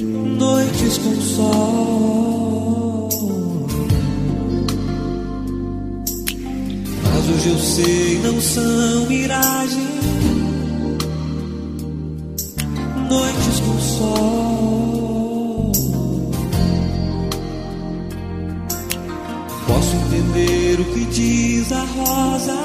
noites 0.00 0.96
com 0.96 1.14
sol. 1.20 3.08
Mas 7.04 7.28
hoje 7.28 7.48
eu 7.50 7.58
sei, 7.58 8.18
não 8.20 8.40
são 8.40 9.06
miragens, 9.08 10.07
noites 13.08 13.60
com 13.60 13.78
sol. 13.80 15.72
Posso 19.66 19.96
entender 19.96 20.80
o 20.80 20.84
que 20.92 21.04
diz 21.06 21.72
a 21.72 21.84
rosa 21.84 22.58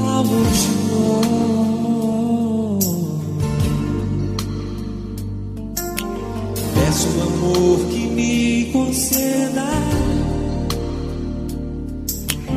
ao 0.00 0.22
roxinol. 0.24 1.22
Peço 6.74 7.08
o 7.08 7.22
amor 7.22 7.78
que 7.90 8.06
me 8.06 8.70
conceda 8.72 9.66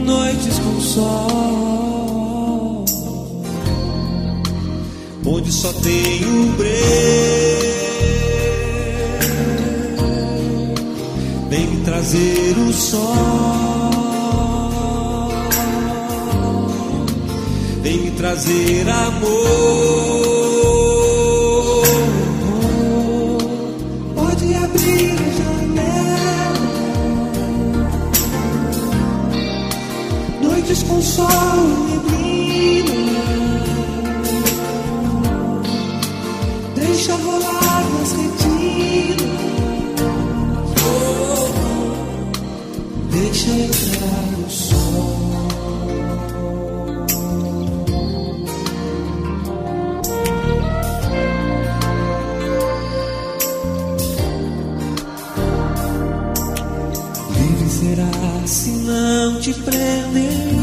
noites 0.06 0.60
com 0.60 0.80
sol. 0.80 1.95
onde 5.26 5.52
só 5.52 5.74
tem 5.74 6.24
o 6.24 6.46
breu. 6.54 6.76
Vem 11.50 11.68
me 11.68 11.84
trazer 11.84 12.56
o 12.58 12.74
sol, 12.74 13.02
vem 17.82 17.98
me 18.00 18.12
trazer 18.12 18.88
amor. 18.88 19.26
Pode 24.16 24.54
abrir 24.56 25.16
janela, 25.38 26.54
noites 30.42 30.84
com 30.84 31.02
sol. 31.02 31.85
se 58.48 58.70
não 58.70 59.40
te 59.40 59.54
prender 59.54 60.56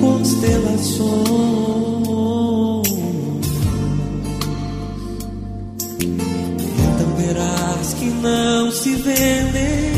constelações. 0.00 1.16
Então 6.00 7.16
verás 7.16 7.94
que 7.94 8.04
não 8.06 8.70
se 8.70 8.94
vendem 8.94 9.92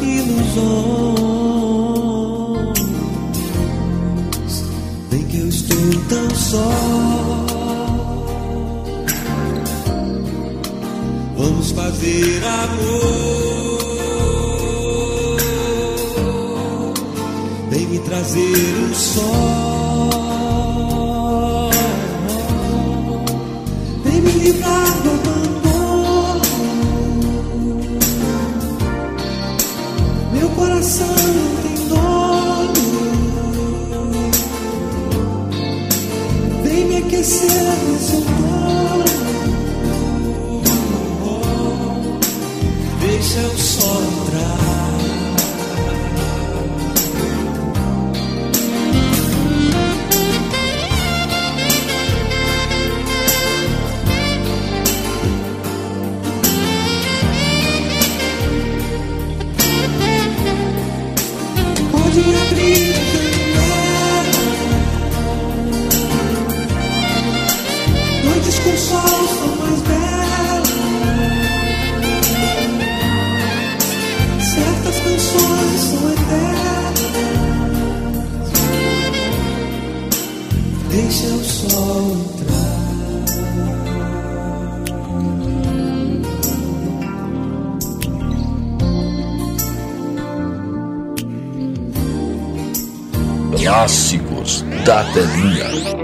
ilusões. 0.00 0.94
Nem 5.10 5.24
que 5.24 5.38
eu 5.38 5.48
estou 5.48 5.76
tão 6.08 6.30
só. 6.36 7.03
amor. 12.44 13.84
Vem 17.70 17.86
me 17.86 17.98
trazer 18.00 18.90
o 18.90 18.94
sol. 18.94 19.53
Data 94.84 95.20
Linha. 95.34 96.03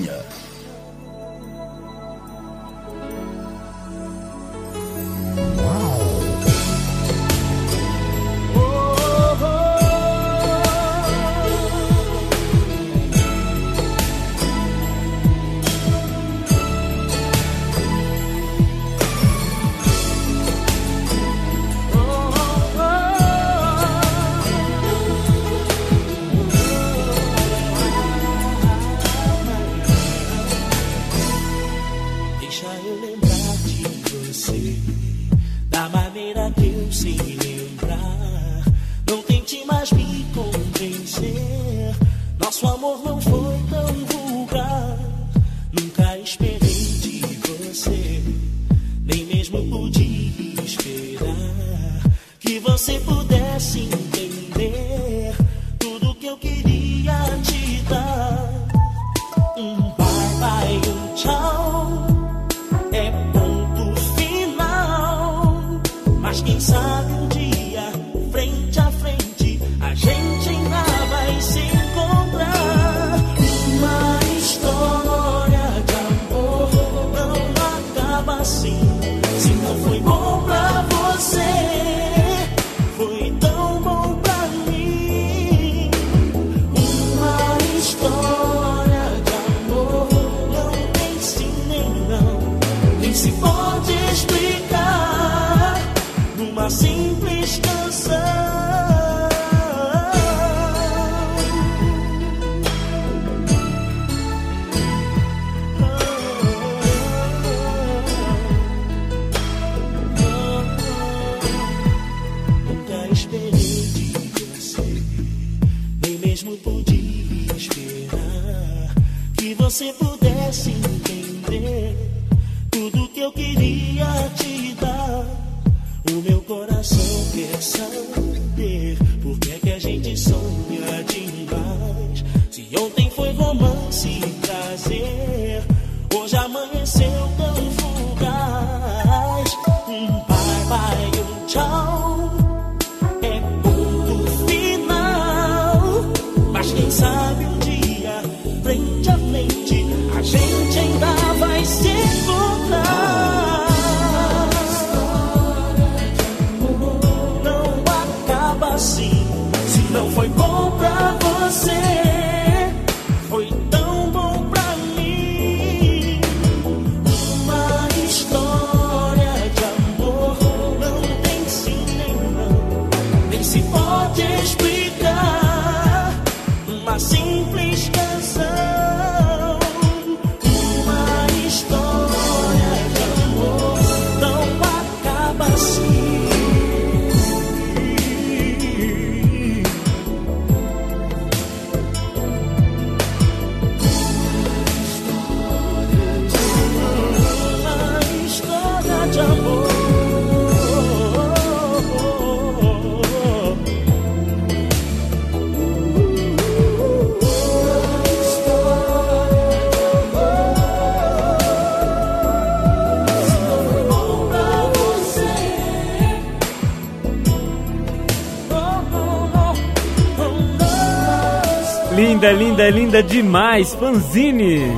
Linda, 222.21 222.33
linda, 222.33 222.69
linda 222.69 223.01
demais, 223.01 223.73
Fanzine. 223.73 224.75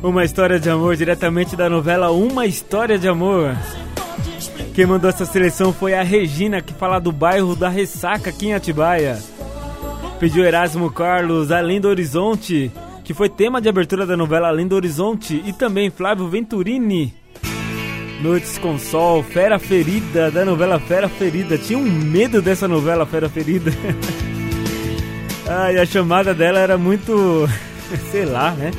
Uma 0.00 0.24
história 0.24 0.60
de 0.60 0.70
amor 0.70 0.94
diretamente 0.94 1.56
da 1.56 1.68
novela 1.68 2.12
Uma 2.12 2.46
História 2.46 2.96
de 2.96 3.08
Amor. 3.08 3.56
Quem 4.72 4.86
mandou 4.86 5.10
essa 5.10 5.24
seleção 5.24 5.72
foi 5.72 5.94
a 5.94 6.02
Regina, 6.04 6.62
que 6.62 6.72
fala 6.72 7.00
do 7.00 7.10
bairro 7.10 7.56
da 7.56 7.68
Ressaca 7.68 8.30
aqui 8.30 8.46
em 8.46 8.54
Atibaia. 8.54 9.18
Pediu 10.20 10.44
Erasmo 10.44 10.92
Carlos, 10.92 11.50
Além 11.50 11.80
do 11.80 11.88
Horizonte, 11.88 12.70
que 13.02 13.12
foi 13.12 13.28
tema 13.28 13.60
de 13.60 13.68
abertura 13.68 14.06
da 14.06 14.16
novela 14.16 14.46
Além 14.46 14.68
do 14.68 14.76
Horizonte, 14.76 15.42
e 15.44 15.52
também 15.52 15.90
Flávio 15.90 16.28
Venturini. 16.28 17.12
Noites 18.22 18.58
com 18.58 18.78
Sol, 18.78 19.24
Fera 19.24 19.58
Ferida, 19.58 20.30
da 20.30 20.44
novela 20.44 20.78
Fera 20.78 21.08
Ferida. 21.08 21.58
Tinha 21.58 21.80
um 21.80 21.82
medo 21.82 22.40
dessa 22.40 22.68
novela 22.68 23.04
Fera 23.04 23.28
Ferida. 23.28 23.72
Ai, 25.48 25.78
a 25.78 25.86
chamada 25.86 26.34
dela 26.34 26.58
era 26.58 26.76
muito. 26.76 27.48
sei 28.10 28.26
lá, 28.26 28.50
né? 28.50 28.70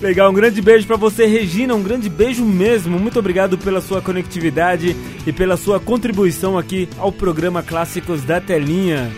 Legal, 0.00 0.28
um 0.28 0.34
grande 0.34 0.60
beijo 0.60 0.84
para 0.88 0.96
você, 0.96 1.26
Regina. 1.26 1.72
Um 1.74 1.82
grande 1.82 2.08
beijo 2.08 2.44
mesmo. 2.44 2.98
Muito 2.98 3.20
obrigado 3.20 3.56
pela 3.56 3.80
sua 3.80 4.02
conectividade 4.02 4.96
e 5.24 5.32
pela 5.32 5.56
sua 5.56 5.78
contribuição 5.78 6.58
aqui 6.58 6.88
ao 6.98 7.12
programa 7.12 7.62
Clássicos 7.62 8.24
da 8.24 8.40
Telinha. 8.40 9.12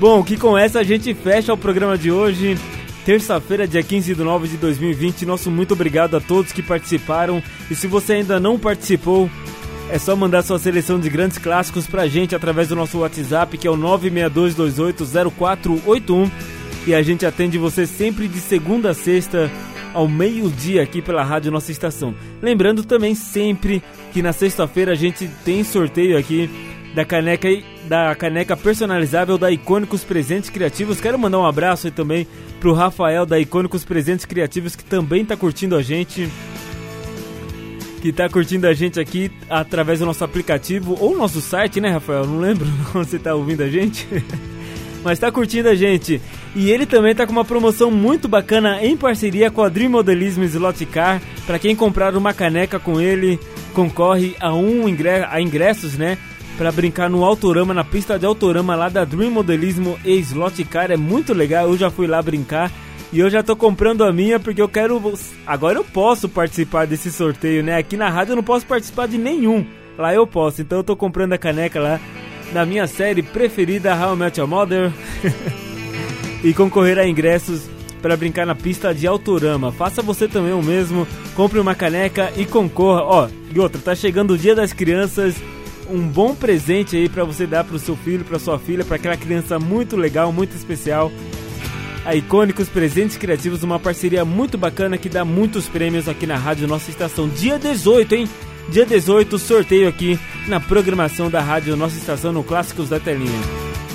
Bom, 0.00 0.22
que 0.22 0.38
com 0.38 0.56
essa 0.56 0.80
a 0.80 0.82
gente 0.82 1.12
fecha 1.12 1.52
o 1.52 1.58
programa 1.58 1.98
de 1.98 2.10
hoje. 2.10 2.56
Terça-feira, 3.04 3.68
dia 3.68 3.82
15 3.82 4.14
de 4.14 4.22
nove 4.22 4.48
de 4.48 4.56
2020. 4.56 5.26
Nosso 5.26 5.50
muito 5.50 5.74
obrigado 5.74 6.16
a 6.16 6.20
todos 6.20 6.52
que 6.52 6.62
participaram. 6.62 7.42
E 7.70 7.74
se 7.74 7.86
você 7.86 8.14
ainda 8.14 8.40
não 8.40 8.58
participou, 8.58 9.30
é 9.90 9.98
só 9.98 10.14
mandar 10.16 10.42
sua 10.42 10.58
seleção 10.58 10.98
de 10.98 11.08
grandes 11.08 11.38
clássicos 11.38 11.86
pra 11.86 12.08
gente 12.08 12.34
através 12.34 12.68
do 12.68 12.76
nosso 12.76 12.98
WhatsApp, 12.98 13.56
que 13.56 13.66
é 13.66 13.70
o 13.70 13.76
962280481. 13.76 16.30
E 16.86 16.94
a 16.94 17.02
gente 17.02 17.26
atende 17.26 17.58
você 17.58 17.86
sempre 17.86 18.28
de 18.28 18.38
segunda 18.38 18.90
a 18.90 18.94
sexta, 18.94 19.50
ao 19.92 20.08
meio-dia, 20.08 20.82
aqui 20.82 21.00
pela 21.00 21.22
Rádio 21.22 21.50
Nossa 21.50 21.72
Estação. 21.72 22.14
Lembrando 22.42 22.84
também 22.84 23.14
sempre 23.14 23.82
que 24.12 24.22
na 24.22 24.32
sexta-feira 24.32 24.92
a 24.92 24.96
gente 24.96 25.28
tem 25.44 25.64
sorteio 25.64 26.18
aqui 26.18 26.50
da 26.94 27.04
caneca 27.04 27.48
da 27.86 28.14
caneca 28.14 28.56
personalizável 28.56 29.38
da 29.38 29.50
Icônicos 29.50 30.02
Presentes 30.02 30.50
Criativos. 30.50 31.00
Quero 31.00 31.18
mandar 31.18 31.38
um 31.38 31.46
abraço 31.46 31.86
aí 31.86 31.92
também 31.92 32.26
pro 32.58 32.72
Rafael 32.72 33.24
da 33.24 33.38
Icônicos 33.38 33.84
Presentes 33.84 34.24
Criativos 34.24 34.74
que 34.74 34.84
também 34.84 35.24
tá 35.24 35.36
curtindo 35.36 35.76
a 35.76 35.82
gente. 35.82 36.28
Que 38.06 38.12
tá 38.12 38.28
curtindo 38.28 38.68
a 38.68 38.72
gente 38.72 39.00
aqui 39.00 39.32
através 39.50 39.98
do 39.98 40.06
nosso 40.06 40.22
aplicativo 40.22 40.96
ou 41.00 41.16
nosso 41.16 41.40
site, 41.40 41.80
né, 41.80 41.90
Rafael? 41.90 42.24
Não 42.24 42.38
lembro 42.38 42.64
onde 42.94 43.10
você 43.10 43.18
tá 43.18 43.34
ouvindo 43.34 43.64
a 43.64 43.68
gente. 43.68 44.06
Mas 45.02 45.18
tá 45.18 45.32
curtindo 45.32 45.68
a 45.68 45.74
gente. 45.74 46.22
E 46.54 46.70
ele 46.70 46.86
também 46.86 47.16
tá 47.16 47.26
com 47.26 47.32
uma 47.32 47.44
promoção 47.44 47.90
muito 47.90 48.28
bacana 48.28 48.80
em 48.80 48.96
parceria 48.96 49.50
com 49.50 49.60
a 49.60 49.68
Dream 49.68 49.90
Modelismo 49.90 50.44
Slot 50.44 50.86
Car. 50.86 51.20
Para 51.48 51.58
quem 51.58 51.74
comprar 51.74 52.16
uma 52.16 52.32
caneca 52.32 52.78
com 52.78 53.00
ele, 53.00 53.40
concorre 53.74 54.36
a 54.38 54.54
um 54.54 54.88
ingresso, 54.88 55.26
a 55.28 55.40
ingressos, 55.40 55.98
né? 55.98 56.16
Para 56.56 56.70
brincar 56.70 57.10
no 57.10 57.24
Autorama, 57.24 57.74
na 57.74 57.82
pista 57.82 58.16
de 58.16 58.24
Autorama 58.24 58.76
lá 58.76 58.88
da 58.88 59.04
Dream 59.04 59.32
Modelismo 59.32 59.98
e 60.04 60.12
Slot 60.20 60.62
Car. 60.66 60.92
É 60.92 60.96
muito 60.96 61.34
legal, 61.34 61.68
eu 61.70 61.76
já 61.76 61.90
fui 61.90 62.06
lá 62.06 62.22
brincar. 62.22 62.70
E 63.12 63.20
eu 63.20 63.30
já 63.30 63.42
tô 63.42 63.54
comprando 63.54 64.04
a 64.04 64.12
minha 64.12 64.40
porque 64.40 64.60
eu 64.60 64.68
quero. 64.68 65.00
Agora 65.46 65.78
eu 65.78 65.84
posso 65.84 66.28
participar 66.28 66.86
desse 66.86 67.10
sorteio, 67.10 67.62
né? 67.62 67.76
Aqui 67.76 67.96
na 67.96 68.08
rádio 68.08 68.32
eu 68.32 68.36
não 68.36 68.42
posso 68.42 68.66
participar 68.66 69.06
de 69.06 69.16
nenhum. 69.16 69.64
Lá 69.96 70.12
eu 70.14 70.26
posso, 70.26 70.60
então 70.60 70.78
eu 70.78 70.84
tô 70.84 70.94
comprando 70.94 71.32
a 71.32 71.38
caneca 71.38 71.80
lá 71.80 72.00
da 72.52 72.66
minha 72.66 72.86
série 72.86 73.22
preferida, 73.22 73.94
How 73.94 74.14
I 74.14 74.16
Met 74.16 74.38
Your 74.38 74.48
Mother. 74.48 74.92
e 76.44 76.52
concorrer 76.52 76.98
a 76.98 77.08
ingressos 77.08 77.68
para 78.02 78.16
brincar 78.16 78.46
na 78.46 78.54
pista 78.54 78.94
de 78.94 79.06
Autorama. 79.06 79.72
Faça 79.72 80.02
você 80.02 80.28
também 80.28 80.52
o 80.52 80.62
mesmo, 80.62 81.06
compre 81.34 81.58
uma 81.58 81.74
caneca 81.74 82.32
e 82.36 82.44
concorra. 82.44 83.02
Ó, 83.02 83.28
e 83.52 83.58
outra, 83.58 83.80
tá 83.80 83.94
chegando 83.94 84.34
o 84.34 84.38
Dia 84.38 84.54
das 84.54 84.72
Crianças, 84.72 85.34
um 85.88 86.06
bom 86.06 86.34
presente 86.34 86.96
aí 86.96 87.08
para 87.08 87.24
você 87.24 87.46
dar 87.46 87.64
pro 87.64 87.78
seu 87.78 87.96
filho, 87.96 88.24
para 88.24 88.38
sua 88.38 88.58
filha, 88.58 88.84
para 88.84 88.96
aquela 88.96 89.16
criança 89.16 89.58
muito 89.58 89.96
legal, 89.96 90.30
muito 90.30 90.54
especial. 90.54 91.10
A 92.06 92.14
Icônicos 92.14 92.68
Presentes 92.68 93.16
Criativos, 93.16 93.64
uma 93.64 93.80
parceria 93.80 94.24
muito 94.24 94.56
bacana 94.56 94.96
que 94.96 95.08
dá 95.08 95.24
muitos 95.24 95.66
prêmios 95.66 96.08
aqui 96.08 96.24
na 96.24 96.36
Rádio 96.36 96.68
Nossa 96.68 96.88
Estação. 96.88 97.28
Dia 97.28 97.58
18, 97.58 98.14
hein? 98.14 98.28
Dia 98.68 98.86
18, 98.86 99.36
sorteio 99.40 99.88
aqui 99.88 100.16
na 100.46 100.60
programação 100.60 101.28
da 101.28 101.40
Rádio 101.40 101.76
Nossa 101.76 101.98
Estação 101.98 102.32
no 102.32 102.44
Clássicos 102.44 102.88
da 102.88 103.00
Telinha. 103.00 103.40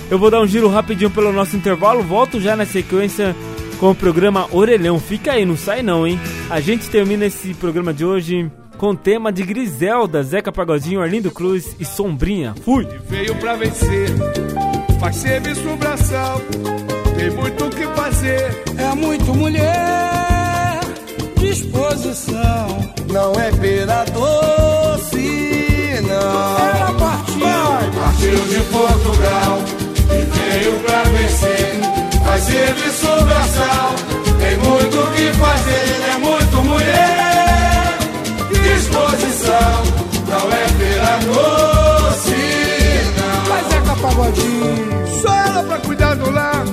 Eu 0.10 0.20
vou 0.20 0.30
dar 0.30 0.42
um 0.42 0.46
giro 0.46 0.68
rapidinho 0.68 1.10
pelo 1.10 1.32
nosso 1.32 1.56
intervalo, 1.56 2.04
volto 2.04 2.42
já 2.42 2.54
na 2.54 2.66
sequência 2.66 3.34
com 3.80 3.92
o 3.92 3.96
programa 3.96 4.46
Orelhão. 4.52 5.00
Fica 5.00 5.32
aí, 5.32 5.46
não 5.46 5.56
sai 5.56 5.82
não, 5.82 6.06
hein? 6.06 6.20
A 6.50 6.60
gente 6.60 6.90
termina 6.90 7.28
esse 7.28 7.54
programa 7.54 7.94
de 7.94 8.04
hoje 8.04 8.52
com 8.78 8.90
o 8.90 8.96
tema 8.96 9.32
de 9.32 9.44
Griselda, 9.44 10.22
Zeca 10.22 10.52
Pagodinho, 10.52 11.02
Arlindo 11.02 11.32
Cruz 11.32 11.78
e 11.80 11.86
Sombrinha. 11.86 12.56
Fui! 12.66 12.86
Veio 13.08 13.34
pra 13.36 13.56
vencer, 13.56 14.10
faz 15.00 15.16
serviço 15.16 15.78
braçal, 15.78 16.42
tem 17.22 17.30
muito 17.30 17.66
o 17.66 17.70
que 17.70 17.86
fazer. 17.96 18.64
É 18.78 18.96
muito 18.96 19.34
mulher, 19.36 20.80
disposição. 21.38 22.94
Não 23.12 23.34
é 23.34 23.52
beira 23.52 24.04
doce, 24.06 26.02
não. 26.02 26.18
Ela 26.18 26.94
partiu, 26.98 27.40
Vai, 27.40 27.92
partiu 27.92 28.40
de 28.48 28.60
Portugal 28.72 29.60
e 30.10 30.26
veio 30.36 30.80
pra 30.80 31.04
vencer. 31.04 31.80
Faz 32.26 32.44
serviço 32.44 33.26
braçal, 33.26 33.94
tem 34.40 34.58
muito 34.58 35.00
o 35.00 35.12
que 35.12 35.32
fazer. 35.34 36.02
É 36.10 36.18
muito 36.18 36.64
mulher, 36.64 37.98
disposição. 38.50 39.84
Não 40.28 40.52
é 40.52 40.68
feira 40.70 41.20
doce, 41.28 42.36
não. 43.18 43.50
mas 43.50 43.74
é 43.74 43.82
capagodinho. 43.86 45.22
Só 45.22 45.36
ela 45.36 45.64
pra 45.64 45.78
cuidar 45.78 46.16
do 46.16 46.32
lar 46.32 46.64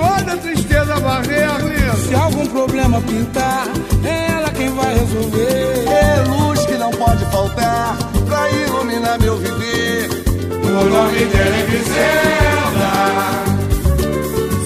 toda 0.00 0.36
tristeza 0.38 0.94
varrer 0.96 1.48
a 1.50 1.96
Se 1.96 2.14
algum 2.14 2.46
problema 2.46 3.00
pintar, 3.02 3.66
é 4.04 4.32
ela 4.32 4.50
quem 4.50 4.74
vai 4.74 4.94
resolver. 4.94 5.84
É 5.88 6.24
luz 6.28 6.64
que 6.66 6.74
não 6.74 6.90
pode 6.90 7.24
faltar 7.26 7.96
pra 8.26 8.50
iluminar 8.50 9.18
meu 9.20 9.36
viver. 9.36 10.08
O 10.64 10.84
nome 10.88 11.24
dela 11.26 11.56
é 11.56 11.66
Griselda. 11.66 12.90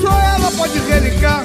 Só 0.00 0.12
ela 0.20 0.50
pode 0.56 0.78
relicar 0.78 1.42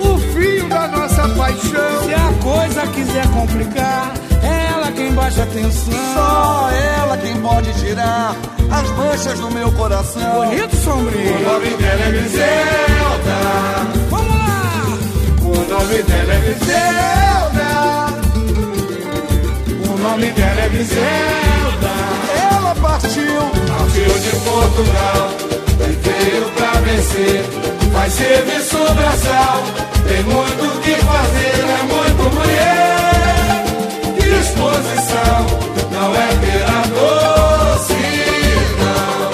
o 0.00 0.18
fio 0.32 0.68
da 0.68 0.88
nossa 0.88 1.28
paixão. 1.28 2.04
Se 2.04 2.14
a 2.14 2.32
coisa 2.42 2.86
quiser 2.88 3.26
complicar, 3.28 4.12
quem 4.98 5.12
baixa 5.12 5.42
atenção. 5.44 5.94
Só 6.14 6.70
ela 6.70 7.16
quem 7.18 7.40
pode 7.40 7.72
tirar 7.74 8.34
as 8.70 8.90
manchas 8.90 9.38
do 9.38 9.50
meu 9.52 9.70
coração. 9.72 10.44
Bonito, 10.44 10.76
sombrinho. 10.76 11.36
O 11.36 11.52
nome 11.52 11.70
dela 11.76 12.02
é 12.04 12.10
Griselda. 12.10 13.38
Vamos 14.10 14.36
lá! 14.36 14.98
O 15.42 15.54
nome 15.70 16.02
dela 16.02 16.34
é 16.34 16.40
Griselda. 16.40 17.68
O 19.88 19.98
nome 19.98 20.30
dela 20.32 20.60
é 20.60 20.68
Griselda. 20.68 21.92
Ela 22.52 22.74
partiu, 22.74 23.40
Partiu 23.68 24.18
de 24.18 24.30
Portugal 24.40 25.30
e 25.80 25.92
veio 26.02 26.50
pra 26.56 26.72
vencer. 26.80 27.44
Faz 27.92 28.12
serviço 28.12 28.78
braçal, 28.94 29.62
tem 30.08 30.22
muito 30.24 30.64
o 30.64 30.80
que 30.80 30.94
fazer. 30.94 31.58
É 31.68 31.82
muito 31.82 32.34
mulher, 32.34 32.97
Não 34.78 36.14
é 36.14 36.28
doce, 36.94 37.98
não. 38.78 39.30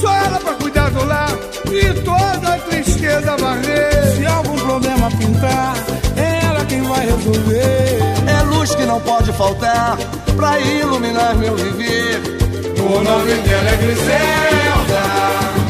Só 0.00 0.14
ela 0.14 0.38
pra 0.38 0.54
cuidar 0.54 0.88
do 0.90 1.04
lar 1.04 1.32
e 1.70 1.92
toda 2.02 2.54
a 2.54 2.58
tristeza 2.58 3.36
varrer. 3.36 4.16
Se 4.16 4.24
algum 4.26 4.56
problema 4.58 5.10
pintar, 5.10 5.74
é 6.16 6.44
ela 6.46 6.64
quem 6.66 6.82
vai 6.82 7.04
resolver. 7.06 7.98
é 8.28 8.42
luz 8.44 8.72
que 8.74 8.84
não 8.84 9.00
pode 9.00 9.32
faltar 9.32 9.96
pra 10.36 10.60
iluminar 10.60 11.34
meu 11.36 11.56
viver. 11.56 12.20
O 12.78 13.00
nome 13.02 13.34
dela 13.42 13.70
é 13.70 13.76
Griselda. 13.76 15.02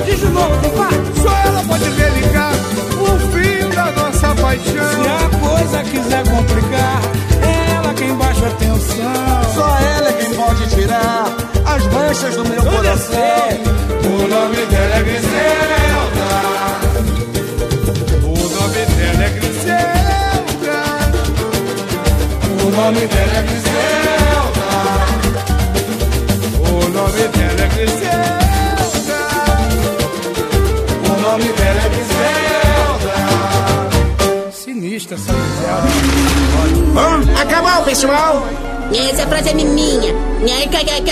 Diz 0.05 0.21
de 0.21 0.27
novo, 0.27 0.61
compadre. 0.61 1.01
Só 1.23 1.31
ela 1.49 1.63
pode 1.65 1.85
religar 1.91 2.53
o 3.01 3.19
fio 3.33 3.69
da 3.75 3.91
nossa 3.93 4.29
Se 4.35 4.43
paixão. 4.43 5.17
a 5.17 5.31
coisa 5.49 5.83
quiser 5.85 6.23
complicar, 6.29 7.01
quem 8.01 8.15
baixa 8.15 8.47
atenção. 8.47 9.13
Só 9.55 9.79
ela 9.79 10.09
é 10.09 10.13
quem 10.15 10.33
pode 10.35 10.71
tirar 10.71 11.27
as 11.67 11.87
manchas 11.87 12.35
do 12.35 12.45
meu 12.49 12.63
coração. 12.65 13.49
O 14.05 14.27
nome 14.27 14.57
dela 14.67 14.95
é 14.97 15.03
Griselda. 15.03 16.29
O 18.25 18.29
nome 18.57 18.87
dela 18.97 19.25
é 19.25 19.31
Griselda. 19.37 20.77
O 22.63 22.71
nome 22.71 23.07
dela 23.07 23.37
é 23.37 23.43
Griselda. 23.43 24.69
O 26.59 26.89
nome 26.89 27.23
dela 27.29 27.61
é 27.61 27.69
Griselda. 27.69 29.19
O 31.05 31.13
nome 31.21 31.49
dela 31.53 31.81
é 31.81 31.89
Griselda. 31.91 33.15
Sinistra 34.53 35.17
essa 35.17 35.33
Griselda. 35.33 36.10
Acabou, 37.41 37.85
pessoal! 37.85 38.47
Essa 38.93 39.27
frase 39.27 39.51
é 39.51 39.55
minha. 39.55 40.13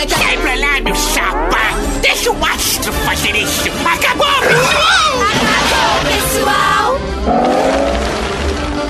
Sai 0.09 0.37
pra 0.39 0.55
lá, 0.57 0.81
meu 0.83 0.95
chapa! 0.95 1.59
Deixa 2.01 2.31
o 2.31 2.45
astro 2.45 2.93
fazer 2.93 3.37
isso! 3.37 3.71
Acabou! 3.87 4.27
Acabou, 5.37 6.01
pessoal! 6.13 6.99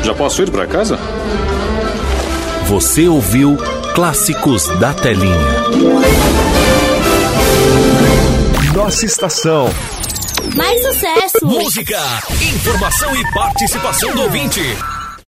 Já 0.02 0.14
posso 0.14 0.42
ir 0.42 0.50
para 0.50 0.66
casa? 0.66 0.98
Você 2.66 3.08
ouviu 3.08 3.58
Clássicos 3.94 4.68
da 4.78 4.94
Telinha. 4.94 5.36
Nossa 8.74 9.04
estação. 9.04 9.68
Mais 10.54 10.80
sucesso! 10.80 11.44
Música, 11.44 12.00
informação 12.40 13.14
e 13.14 13.32
participação 13.32 14.14
do 14.14 14.22
ouvinte. 14.22 14.62